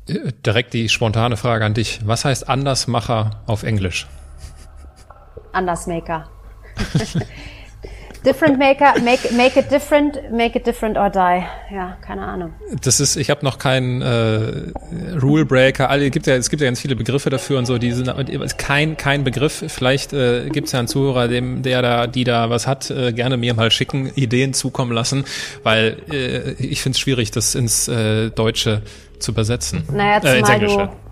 Äh, 0.10 0.32
Direkt 0.46 0.74
die 0.74 0.90
spontane 0.90 1.38
Frage 1.38 1.66
an 1.66 1.74
dich. 1.76 2.02
Was 2.06 2.26
heißt 2.26 2.50
Andersmacher 2.50 3.42
auf 3.46 3.64
Englisch? 3.64 4.08
Andersmaker. 5.52 6.30
different 8.28 8.60
maker, 8.60 8.94
make, 9.02 9.32
make 9.32 9.58
it 9.58 9.72
different, 9.72 10.32
make 10.32 10.56
it 10.56 10.66
different 10.66 10.98
or 10.98 11.10
die. 11.10 11.46
Ja, 11.72 11.98
keine 12.02 12.24
Ahnung. 12.24 12.54
Das 12.82 13.00
ist, 13.00 13.16
ich 13.16 13.30
habe 13.30 13.46
noch 13.46 13.58
keinen 13.58 14.02
äh, 14.02 15.18
Rule 15.22 15.46
Breaker. 15.46 15.90
Alle 15.90 16.10
gibt 16.10 16.28
ja, 16.28 16.36
es 16.36 16.50
gibt 16.50 16.62
ja 16.62 16.68
ganz 16.68 16.82
viele 16.82 16.96
Begriffe 16.96 17.30
dafür 17.30 17.58
und 17.58 17.66
so. 17.66 17.78
Die 17.78 17.92
sind 17.92 18.12
kein 18.58 18.98
kein 18.98 19.24
Begriff. 19.24 19.64
Vielleicht 19.68 20.14
äh, 20.14 20.50
gibt 20.50 20.68
es 20.68 20.74
ja 20.74 20.80
einen 20.80 20.88
Zuhörer, 20.88 21.28
dem 21.28 21.62
der 21.62 21.82
da, 21.82 22.08
die 22.08 22.24
da 22.24 22.50
was 22.50 22.68
hat, 22.68 22.90
äh, 22.92 23.14
gerne 23.14 23.38
mir 23.38 23.54
mal 23.54 23.72
schicken, 23.72 24.12
Ideen 24.16 24.54
zukommen 24.54 24.92
lassen, 24.92 25.24
weil 25.64 25.98
äh, 26.12 26.52
ich 26.62 26.82
finde 26.82 26.96
es 26.96 27.00
schwierig, 27.00 27.32
das 27.32 27.56
ins 27.56 27.88
äh, 27.88 28.30
Deutsche 28.30 28.82
zu 29.20 29.32
übersetzen. 29.32 29.84
Naja, 29.92 30.18
äh, 30.24 30.40
ins 30.40 30.48
zumal 30.48 30.62
Englische. 30.62 30.78
du, 30.78 31.07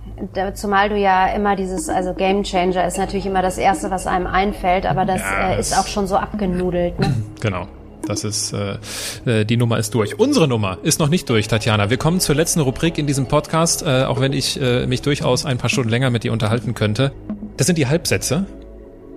zumal 0.53 0.89
du 0.89 0.97
ja 0.97 1.27
immer 1.27 1.55
dieses, 1.55 1.89
also 1.89 2.13
Game 2.13 2.43
Changer 2.43 2.85
ist 2.85 2.97
natürlich 2.97 3.25
immer 3.25 3.41
das 3.41 3.57
Erste, 3.57 3.91
was 3.91 4.07
einem 4.07 4.27
einfällt, 4.27 4.85
aber 4.85 5.05
das 5.05 5.21
Ja, 5.21 5.53
äh, 5.53 5.59
ist 5.59 5.77
auch 5.77 5.87
schon 5.87 6.07
so 6.07 6.15
abgenudelt. 6.15 6.99
Ne? 6.99 7.13
Genau. 7.41 7.67
Das 8.07 8.23
ist 8.23 8.53
äh, 8.53 8.77
äh, 9.25 9.45
die 9.45 9.57
Nummer 9.57 9.79
ist 9.79 9.93
durch. 9.93 10.19
Unsere 10.19 10.47
Nummer 10.47 10.77
ist 10.83 10.99
noch 10.99 11.09
nicht 11.09 11.29
durch, 11.29 11.47
Tatjana. 11.47 11.89
Wir 11.89 11.97
kommen 11.97 12.19
zur 12.19 12.35
letzten 12.35 12.59
Rubrik 12.59 12.97
in 12.97 13.07
diesem 13.07 13.27
Podcast, 13.27 13.81
äh, 13.81 14.03
auch 14.03 14.19
wenn 14.19 14.31
ich 14.31 14.61
äh, 14.61 14.85
mich 14.85 15.01
durchaus 15.01 15.45
ein 15.45 15.57
paar 15.57 15.69
Stunden 15.69 15.89
länger 15.89 16.11
mit 16.11 16.23
dir 16.23 16.31
unterhalten 16.31 16.75
könnte. 16.75 17.11
Das 17.57 17.67
sind 17.67 17.77
die 17.77 17.87
Halbsätze. 17.87 18.45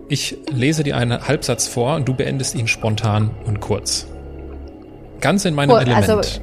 Ich 0.09 0.39
lese 0.51 0.84
dir 0.84 0.97
einen 0.97 1.28
Halbsatz 1.28 1.68
vor 1.68 1.97
und 1.97 2.09
du 2.09 2.14
beendest 2.14 2.55
ihn 2.55 2.66
spontan 2.66 3.30
und 3.45 3.61
kurz. 3.61 4.07
Ganz 5.20 5.44
in 5.44 5.54
meinem 5.54 5.70
Kur- 5.70 5.80
Element. 5.80 6.08
Also, 6.08 6.20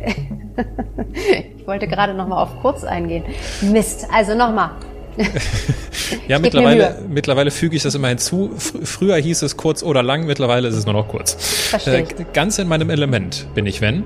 ich 1.58 1.68
wollte 1.68 1.88
gerade 1.88 2.14
noch 2.14 2.28
mal 2.28 2.42
auf 2.42 2.50
kurz 2.62 2.84
eingehen. 2.84 3.24
Mist, 3.62 4.08
also 4.14 4.36
noch 4.36 4.54
mal. 4.54 4.72
ja, 6.28 6.40
mittlerweile, 6.40 6.98
mittlerweile 7.08 7.50
füge 7.50 7.78
ich 7.78 7.84
das 7.84 7.96
immer 7.96 8.10
hinzu. 8.10 8.52
Fr 8.58 8.80
früher 8.86 9.16
hieß 9.16 9.44
es 9.44 9.56
kurz 9.56 9.82
oder 9.82 10.04
lang, 10.04 10.26
mittlerweile 10.26 10.68
ist 10.68 10.76
es 10.76 10.86
nur 10.86 10.94
noch 10.94 11.08
kurz. 11.08 11.34
Verstehe. 11.70 12.00
Äh, 12.02 12.06
ganz 12.34 12.60
in 12.60 12.68
meinem 12.68 12.90
Element 12.90 13.48
bin 13.56 13.66
ich, 13.66 13.80
wenn 13.80 14.04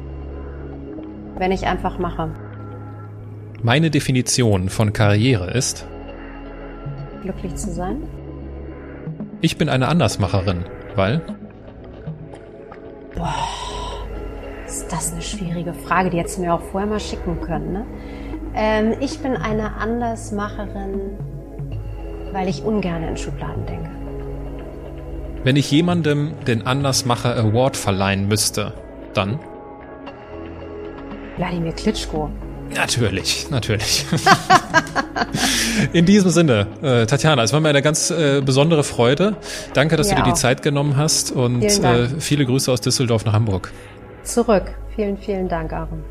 Wenn 1.39 1.51
ich 1.51 1.65
einfach 1.65 1.97
mache. 1.97 2.29
meine 3.63 3.89
Definition 3.89 4.69
von 4.69 4.93
Karriere 4.93 5.49
ist, 5.51 5.87
Glücklich 7.23 7.55
zu 7.55 7.71
sein. 7.71 8.03
ich 9.41 9.57
bin 9.57 9.67
eine 9.67 9.87
Andersmacherin, 9.87 10.65
weil 10.95 11.21
Ist 14.69 14.91
das 14.91 15.13
eine 15.13 15.23
schwierige 15.23 15.73
Frage, 15.73 16.11
die 16.11 16.19
hättest 16.19 16.37
du 16.37 16.41
mir 16.41 16.53
auch 16.53 16.61
vorher 16.61 16.87
mal 16.87 16.99
schicken 16.99 17.41
können. 17.41 17.73
Ne? 17.73 17.85
Ähm, 18.53 18.93
ich 18.99 19.17
bin 19.17 19.35
eine 19.35 19.73
Andersmacherin, 19.77 21.17
weil 22.31 22.47
ich 22.47 22.61
ungern 22.61 23.01
in 23.01 23.17
Schubladen 23.17 23.65
denke. 23.65 23.89
Wenn 25.43 25.55
ich 25.55 25.71
jemandem 25.71 26.33
den 26.45 26.67
Andersmacher 26.67 27.35
Award 27.35 27.77
verleihen 27.77 28.27
müsste, 28.27 28.73
dann 29.15 29.39
Wladimir 31.37 31.71
Klitschko. 31.71 32.29
Natürlich, 32.75 33.49
natürlich. 33.49 34.05
In 35.93 36.05
diesem 36.05 36.29
Sinne, 36.29 36.67
äh, 36.83 37.07
Tatjana, 37.07 37.41
es 37.41 37.53
war 37.53 37.59
mir 37.59 37.69
eine 37.69 37.81
ganz 37.81 38.11
äh, 38.11 38.41
besondere 38.45 38.83
Freude. 38.83 39.37
Danke, 39.73 39.95
dass 39.95 40.11
ja 40.11 40.17
du 40.17 40.21
dir 40.21 40.29
die 40.29 40.35
Zeit 40.35 40.61
genommen 40.61 40.95
hast 40.95 41.31
und 41.31 41.63
äh, 41.63 42.07
viele 42.19 42.45
Grüße 42.45 42.71
aus 42.71 42.81
Düsseldorf 42.81 43.25
nach 43.25 43.33
Hamburg. 43.33 43.71
Zurück. 44.23 44.75
Vielen, 44.95 45.17
vielen 45.17 45.47
Dank, 45.47 45.73
Aaron. 45.73 46.03